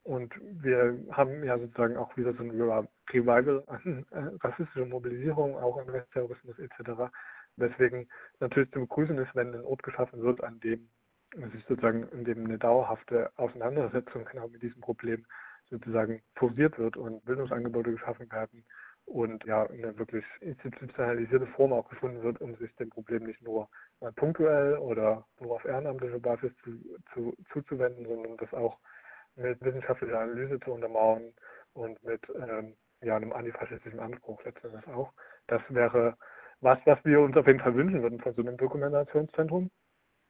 Und 0.04 0.34
wir 0.40 0.98
haben 1.12 1.44
ja 1.44 1.58
sozusagen 1.58 1.96
auch 1.96 2.16
wieder 2.16 2.32
so 2.34 2.42
ein 2.42 2.50
Revival 2.50 3.62
an 3.68 4.04
äh, 4.10 4.46
rassistischer 4.46 4.86
Mobilisierung, 4.86 5.56
auch 5.56 5.78
an 5.78 5.88
Rechtsterrorismus 5.88 6.58
etc. 6.58 7.12
Weswegen 7.56 8.08
natürlich 8.40 8.72
zu 8.72 8.80
begrüßen 8.80 9.16
ist, 9.18 9.34
wenn 9.34 9.54
ein 9.54 9.64
Ort 9.64 9.82
geschaffen 9.82 10.22
wird, 10.22 10.42
an 10.42 10.58
dem 10.60 10.88
sich 11.52 11.64
sozusagen 11.68 12.08
in 12.08 12.24
dem 12.24 12.44
eine 12.44 12.58
dauerhafte 12.58 13.30
Auseinandersetzung 13.36 14.24
genau 14.24 14.48
mit 14.48 14.62
diesem 14.62 14.80
Problem 14.80 15.24
sozusagen 15.72 16.22
forciert 16.36 16.78
wird 16.78 16.96
und 16.96 17.24
Bildungsangebote 17.24 17.92
geschaffen 17.92 18.30
werden 18.30 18.64
und 19.06 19.44
ja 19.44 19.66
eine 19.68 19.98
wirklich 19.98 20.24
institutionalisierte 20.40 21.46
Form 21.48 21.72
auch 21.72 21.88
gefunden 21.88 22.22
wird, 22.22 22.40
um 22.40 22.54
sich 22.56 22.74
dem 22.76 22.90
Problem 22.90 23.24
nicht 23.24 23.42
nur 23.42 23.68
mal 24.00 24.12
punktuell 24.12 24.76
oder 24.76 25.26
nur 25.40 25.56
auf 25.56 25.64
ehrenamtlicher 25.64 26.20
Basis 26.20 26.52
zu, 26.62 26.70
zu, 27.12 27.34
zuzuwenden, 27.52 28.06
sondern 28.06 28.36
das 28.36 28.52
auch 28.52 28.78
mit 29.34 29.60
wissenschaftlicher 29.62 30.20
Analyse 30.20 30.60
zu 30.60 30.72
untermauern 30.72 31.32
und 31.72 32.02
mit 32.04 32.20
ähm, 32.36 32.74
ja, 33.00 33.16
einem 33.16 33.32
antifaschistischen 33.32 33.98
Anspruch 33.98 34.42
letztendlich 34.44 34.86
auch. 34.88 35.12
Das 35.48 35.62
wäre 35.70 36.16
was, 36.60 36.78
was 36.84 36.98
wir 37.04 37.20
uns 37.20 37.36
auf 37.36 37.46
jeden 37.46 37.60
Fall 37.60 37.74
wünschen 37.74 38.02
würden 38.02 38.20
von 38.20 38.34
so 38.34 38.42
einem 38.42 38.56
Dokumentationszentrum. 38.56 39.70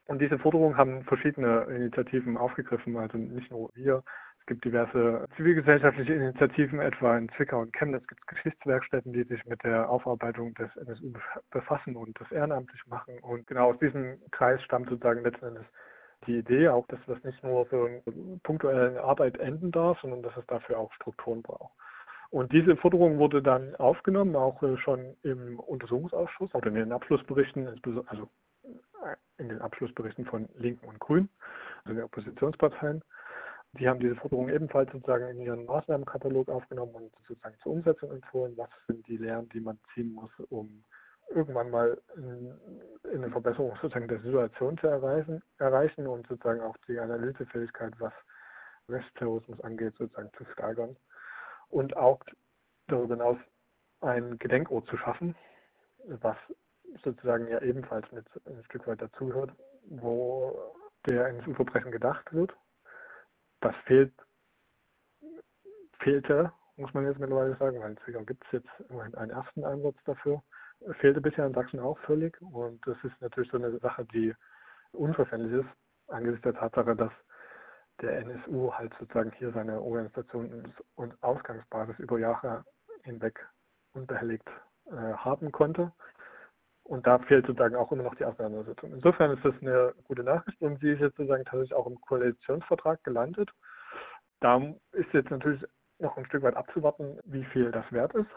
Und 0.07 0.19
diese 0.21 0.39
Forderungen 0.39 0.77
haben 0.77 1.05
verschiedene 1.05 1.65
Initiativen 1.65 2.37
aufgegriffen, 2.37 2.97
also 2.97 3.19
nicht 3.19 3.51
nur 3.51 3.71
wir, 3.75 4.03
es 4.43 4.47
gibt 4.47 4.65
diverse 4.65 5.29
zivilgesellschaftliche 5.37 6.15
Initiativen, 6.15 6.81
etwa 6.81 7.17
in 7.17 7.29
Zwickau 7.37 7.61
und 7.61 7.73
Chemnitz 7.75 8.05
gibt 8.09 8.23
es 8.23 8.27
Geschichtswerkstätten, 8.27 9.13
die 9.13 9.23
sich 9.23 9.45
mit 9.47 9.63
der 9.63 9.89
Aufarbeitung 9.89 10.53
des 10.55 10.69
NSU 10.79 11.13
befassen 11.53 11.95
und 11.95 12.19
das 12.21 12.31
ehrenamtlich 12.33 12.85
machen. 12.89 13.21
Und 13.21 13.47
genau 13.47 13.71
aus 13.71 13.79
diesem 13.79 14.19
Kreis 14.33 14.61
stammt 14.65 14.89
sozusagen 14.89 15.23
letzten 15.23 15.47
Endes 15.47 15.65
die 16.27 16.39
Idee, 16.39 16.69
auch 16.69 16.85
dass 16.89 16.99
das 17.07 17.23
nicht 17.23 17.41
nur 17.45 17.67
für 17.67 17.87
eine 17.87 18.41
punktuelle 18.43 19.01
Arbeit 19.01 19.39
enden 19.39 19.71
darf, 19.71 20.01
sondern 20.01 20.25
dass 20.25 20.37
es 20.37 20.47
dafür 20.49 20.77
auch 20.77 20.93
Strukturen 20.95 21.43
braucht. 21.43 21.73
Und 22.31 22.53
diese 22.53 22.77
Forderung 22.77 23.19
wurde 23.19 23.43
dann 23.43 23.77
aufgenommen, 23.77 24.35
auch 24.35 24.61
äh, 24.65 24.77
schon 24.79 25.15
im 25.23 25.61
Untersuchungsausschuss 25.61 26.53
oder 26.53 26.67
in 26.67 26.75
den 26.75 26.93
Abschlussberichten, 26.93 27.69
also 28.07 28.29
äh, 28.65 29.15
in 29.39 29.51
den 29.51 29.61
Abschlussberichten 29.61 30.25
von 30.25 30.49
Linken 30.57 30.87
und 30.87 30.99
Grünen, 30.99 31.29
also 31.85 31.95
den 31.95 32.05
Oppositionsparteien. 32.05 33.03
Die 33.79 33.89
haben 33.89 34.01
diese 34.01 34.17
Forderung 34.17 34.49
ebenfalls 34.49 34.93
sozusagen 34.93 35.29
in 35.29 35.41
ihren 35.41 35.65
Maßnahmenkatalog 35.65 36.49
aufgenommen 36.49 36.95
und 36.95 37.13
sozusagen 37.27 37.57
zur 37.63 37.73
Umsetzung 37.73 38.11
empfohlen. 38.13 38.57
Was 38.57 38.69
sind 38.87 39.07
die 39.09 39.17
Lehren, 39.17 39.49
die 39.51 39.61
man 39.61 39.79
ziehen 39.95 40.13
muss, 40.13 40.31
um 40.51 40.85
irgendwann 41.31 41.71
mal 41.71 41.99
in, 42.17 42.53
in 43.11 43.25
eine 43.25 43.31
Verbesserung 43.31 43.75
sozusagen 43.81 44.09
der 44.09 44.21
Situation 44.21 44.77
zu 44.79 44.87
erreichen, 44.89 45.43
erreichen 45.59 46.07
und 46.07 46.27
sozusagen 46.27 46.61
auch 46.61 46.77
die 46.87 46.99
Analysefähigkeit, 46.99 47.95
was 47.99 48.13
Rechtsterrorismus 48.89 49.61
angeht, 49.63 49.95
sozusagen 49.97 50.31
zu 50.37 50.45
steigern. 50.53 50.97
und 51.71 51.97
auch 51.97 52.21
darüber 52.89 53.15
hinaus 53.15 53.39
ein 54.01 54.39
Gedenkort 54.39 54.87
zu 54.89 54.97
schaffen, 54.97 55.35
was 56.05 56.37
sozusagen 57.03 57.49
ja 57.49 57.61
ebenfalls 57.63 58.11
mit 58.13 58.27
ein 58.47 58.63
Stück 58.65 58.87
weit 58.87 59.01
dazugehört, 59.01 59.53
wo 59.89 60.75
der 61.07 61.29
NSU-Verbrechen 61.29 61.91
gedacht 61.91 62.33
wird. 62.33 62.53
Das 63.63 63.75
fehlt, 63.87 64.13
fehlte, 66.01 66.53
muss 66.77 66.93
man 66.95 67.07
jetzt 67.07 67.21
mittlerweile 67.21 67.57
sagen, 67.57 67.81
weil 67.81 67.97
in 68.07 68.27
gibt 68.27 68.45
es 68.47 68.53
jetzt 68.53 68.91
immerhin 68.91 69.15
einen 69.15 69.31
ersten 69.31 69.65
Einsatz 69.65 69.97
dafür. 70.05 70.43
Fehlte 70.99 71.21
bisher 71.21 71.47
in 71.47 71.55
Sachsen 71.55 71.79
auch 71.79 71.97
völlig 72.01 72.41
und 72.43 72.85
das 72.87 72.97
ist 73.05 73.15
natürlich 73.21 73.51
so 73.53 73.59
eine 73.59 73.79
Sache, 73.79 74.05
die 74.07 74.35
unverständlich 74.91 75.65
ist, 75.65 75.69
angesichts 76.09 76.43
der 76.43 76.55
Tatsache, 76.55 76.97
dass 76.97 77.13
der 78.01 78.19
NSU 78.19 78.73
halt 78.73 78.93
sozusagen 78.99 79.31
hier 79.39 79.53
seine 79.53 79.81
Organisation 79.81 80.75
und 80.97 81.23
Ausgangsbasis 81.23 82.01
über 82.01 82.19
Jahre 82.19 82.65
hinweg 83.05 83.47
unbehelligt 83.93 84.49
äh, 84.87 84.91
haben 84.97 85.53
konnte. 85.53 85.93
Und 86.85 87.07
da 87.07 87.19
fehlt 87.21 87.47
sozusagen 87.47 87.77
auch 87.77 87.93
immer 87.93 88.03
noch 88.03 88.15
die 88.17 88.25
Auseinandersetzung. 88.25 88.93
Insofern 88.93 89.31
ist 89.31 89.45
das 89.45 89.55
eine 89.61 89.95
gute 90.05 90.25
Nachricht 90.25 90.61
und 90.61 90.81
sie 90.81 90.91
ist 90.91 91.01
jetzt 91.01 91.17
sozusagen 91.17 91.45
tatsächlich 91.45 91.75
auch 91.75 91.87
im 91.87 92.01
Koalitionsvertrag 92.01 93.03
gelandet. 93.05 93.51
Da 94.41 94.61
ist 94.93 95.13
jetzt 95.13 95.31
natürlich 95.31 95.63
noch 96.01 96.17
ein 96.17 96.27
Stück 96.27 96.43
weit 96.43 96.57
abzuwarten, 96.57 97.19
wie 97.25 97.45
viel 97.45 97.71
das 97.71 97.91
wert 97.93 98.15
ist. 98.15 98.29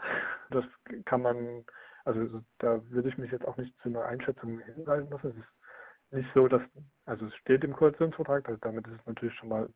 Das 0.50 0.64
kann 1.04 1.22
man, 1.22 1.64
also 2.04 2.40
da 2.58 2.80
würde 2.90 3.08
ich 3.08 3.18
mich 3.18 3.32
jetzt 3.32 3.46
auch 3.46 3.56
nicht 3.56 3.76
zu 3.82 3.88
einer 3.88 4.04
Einschätzung 4.04 4.60
hinweisen 4.60 5.10
lassen. 5.10 5.30
Es 5.30 5.36
ist 5.36 6.12
nicht 6.12 6.30
so, 6.32 6.46
dass, 6.46 6.62
also 7.04 7.26
es 7.26 7.34
steht 7.36 7.64
im 7.64 7.72
Koalitionsvertrag, 7.72 8.48
also 8.48 8.58
damit 8.62 8.86
ist 8.86 9.00
es 9.00 9.06
natürlich 9.06 9.34
schon 9.34 9.48
mal 9.48 9.68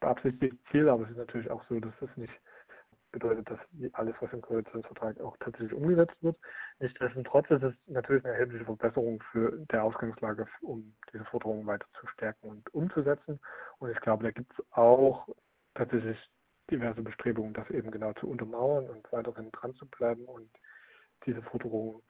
beabsichtigt 0.00 0.56
Ziel, 0.70 0.88
aber 0.90 1.04
es 1.04 1.10
ist 1.10 1.16
natürlich 1.16 1.50
auch 1.50 1.64
so, 1.68 1.80
dass 1.80 1.94
es 2.02 2.14
nicht 2.16 2.32
bedeutet, 3.12 3.48
dass 3.50 3.58
alles, 3.92 4.14
was 4.20 4.32
im 4.32 4.40
Koalitionsvertrag 4.40 5.20
auch 5.20 5.36
tatsächlich 5.38 5.72
umgesetzt 5.74 6.16
wird. 6.22 6.36
Nichtsdestotrotz 6.80 7.50
ist 7.50 7.62
es 7.62 7.74
natürlich 7.86 8.24
eine 8.24 8.34
erhebliche 8.34 8.64
Verbesserung 8.64 9.22
für 9.30 9.52
der 9.70 9.84
Ausgangslage, 9.84 10.46
um 10.62 10.94
diese 11.12 11.24
Forderungen 11.26 11.66
weiter 11.66 11.86
zu 12.00 12.06
stärken 12.08 12.48
und 12.48 12.74
umzusetzen. 12.74 13.38
Und 13.78 13.90
ich 13.90 14.00
glaube, 14.00 14.24
da 14.24 14.30
gibt 14.30 14.52
es 14.52 14.64
auch 14.72 15.28
tatsächlich 15.74 16.18
diverse 16.70 17.02
Bestrebungen, 17.02 17.52
das 17.52 17.68
eben 17.70 17.90
genau 17.90 18.12
zu 18.14 18.28
untermauern 18.28 18.88
und 18.88 19.12
weiterhin 19.12 19.52
dran 19.52 19.74
zu 19.74 19.86
bleiben 19.86 20.24
und 20.24 20.50
diese 21.26 21.42
Forderungen 21.42 22.02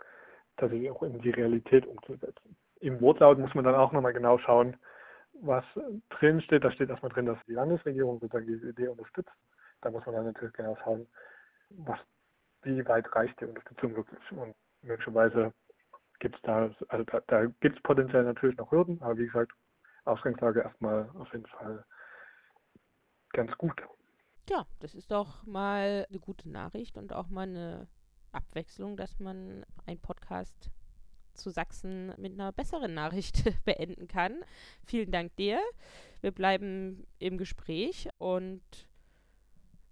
tatsächlich 0.57 0.90
auch 0.90 1.03
in 1.03 1.20
die 1.20 1.30
Realität 1.30 1.86
umzusetzen. 1.86 2.57
Im 2.80 3.00
Wortlaut 3.00 3.38
muss 3.38 3.55
man 3.55 3.64
dann 3.64 3.74
auch 3.74 3.92
nochmal 3.92 4.12
genau 4.12 4.38
schauen, 4.38 4.76
was 5.34 5.64
drin 6.11 6.40
steht. 6.42 6.64
Da 6.64 6.70
steht 6.70 6.90
erstmal 6.90 7.12
drin, 7.12 7.26
dass 7.26 7.38
die 7.46 7.53
Landesregierung 7.53 8.20
sozusagen 8.20 8.46
diese 8.46 8.68
Idee 8.68 8.88
unterstützt 8.88 9.32
da 9.83 9.91
muss 9.91 10.07
man 10.07 10.14
dann 10.14 10.26
natürlich 10.26 10.55
genau 10.55 10.76
schauen, 10.83 11.07
was, 11.70 11.99
wie 12.62 12.85
weit 12.87 13.14
reicht 13.14 13.39
die 13.41 13.45
Unterstützung 13.45 13.95
wirklich. 13.95 14.33
Und 14.33 14.55
möglicherweise 14.83 15.53
gibt 16.20 16.37
es 16.37 16.43
da, 16.43 16.70
also 16.89 17.05
da, 17.05 17.20
da 17.26 17.47
gibt 17.61 17.76
es 17.76 17.83
potenziell 17.83 18.24
natürlich 18.24 18.57
noch 18.57 18.70
Hürden, 18.70 19.01
aber 19.03 19.18
wie 19.18 19.26
gesagt, 19.26 19.53
Ausgangslage 20.05 20.61
erstmal 20.61 21.09
auf 21.18 21.33
jeden 21.33 21.47
Fall 21.47 21.85
ganz 23.33 23.53
gut. 23.59 23.80
Ja, 24.49 24.66
das 24.80 24.95
ist 24.95 25.11
doch 25.11 25.45
mal 25.47 26.07
eine 26.09 26.18
gute 26.18 26.49
Nachricht 26.49 26.99
und 26.99 27.12
auch 27.12 27.28
mal 27.28 27.43
eine 27.43 27.89
Abwechslung, 28.33 28.97
dass 28.97 29.18
man 29.20 29.64
einen 29.87 30.01
Podcast 30.01 30.70
zu 31.35 31.51
Sachsen 31.51 32.12
mit 32.18 32.33
einer 32.33 32.53
besseren 32.53 32.95
Nachricht 32.95 33.45
beenden 33.64 34.09
kann. 34.09 34.45
Vielen 34.85 35.11
Dank 35.11 35.35
dir. 35.37 35.61
Wir 36.20 36.33
bleiben 36.33 37.07
im 37.18 37.39
Gespräch 37.39 38.09
und 38.18 38.62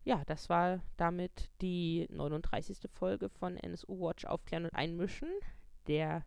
ja, 0.04 0.22
das 0.26 0.48
war 0.48 0.80
damit 0.96 1.50
die 1.60 2.06
39. 2.10 2.78
Folge 2.90 3.28
von 3.28 3.56
NSU 3.56 4.00
Watch 4.00 4.24
Aufklären 4.24 4.64
und 4.64 4.74
Einmischen, 4.74 5.28
der 5.86 6.24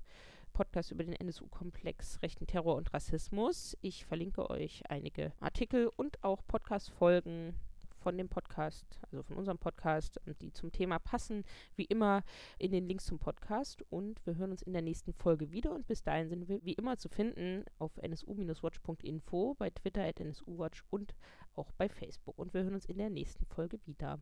Podcast 0.53 0.91
über 0.91 1.03
den 1.03 1.15
NSU-Komplex 1.15 2.21
Rechten 2.21 2.45
Terror 2.45 2.75
und 2.75 2.93
Rassismus. 2.93 3.75
Ich 3.81 4.05
verlinke 4.05 4.49
euch 4.51 4.83
einige 4.87 5.33
Artikel 5.39 5.89
und 5.95 6.23
auch 6.23 6.45
Podcast-Folgen 6.45 7.55
von 8.03 8.17
dem 8.17 8.29
Podcast, 8.29 8.99
also 9.09 9.23
von 9.23 9.37
unserem 9.37 9.57
Podcast, 9.57 10.19
die 10.41 10.51
zum 10.51 10.71
Thema 10.71 10.99
passen, 10.99 11.43
wie 11.75 11.85
immer 11.85 12.23
in 12.59 12.71
den 12.71 12.85
Links 12.85 13.05
zum 13.05 13.17
Podcast. 13.17 13.81
Und 13.89 14.23
wir 14.25 14.35
hören 14.35 14.51
uns 14.51 14.61
in 14.61 14.73
der 14.73 14.81
nächsten 14.81 15.13
Folge 15.13 15.51
wieder. 15.51 15.73
Und 15.73 15.87
bis 15.87 16.03
dahin 16.03 16.27
sind 16.27 16.49
wir 16.49 16.63
wie 16.63 16.73
immer 16.73 16.97
zu 16.97 17.09
finden 17.09 17.63
auf 17.79 17.97
nsu-watch.info, 17.97 19.55
bei 19.55 19.69
Twitter 19.69 20.03
at 20.03 20.19
nsuwatch 20.19 20.83
und 20.89 21.15
auch 21.55 21.71
bei 21.71 21.89
Facebook. 21.89 22.37
Und 22.37 22.53
wir 22.53 22.63
hören 22.63 22.73
uns 22.73 22.85
in 22.85 22.97
der 22.97 23.09
nächsten 23.09 23.45
Folge 23.45 23.79
wieder. 23.85 24.19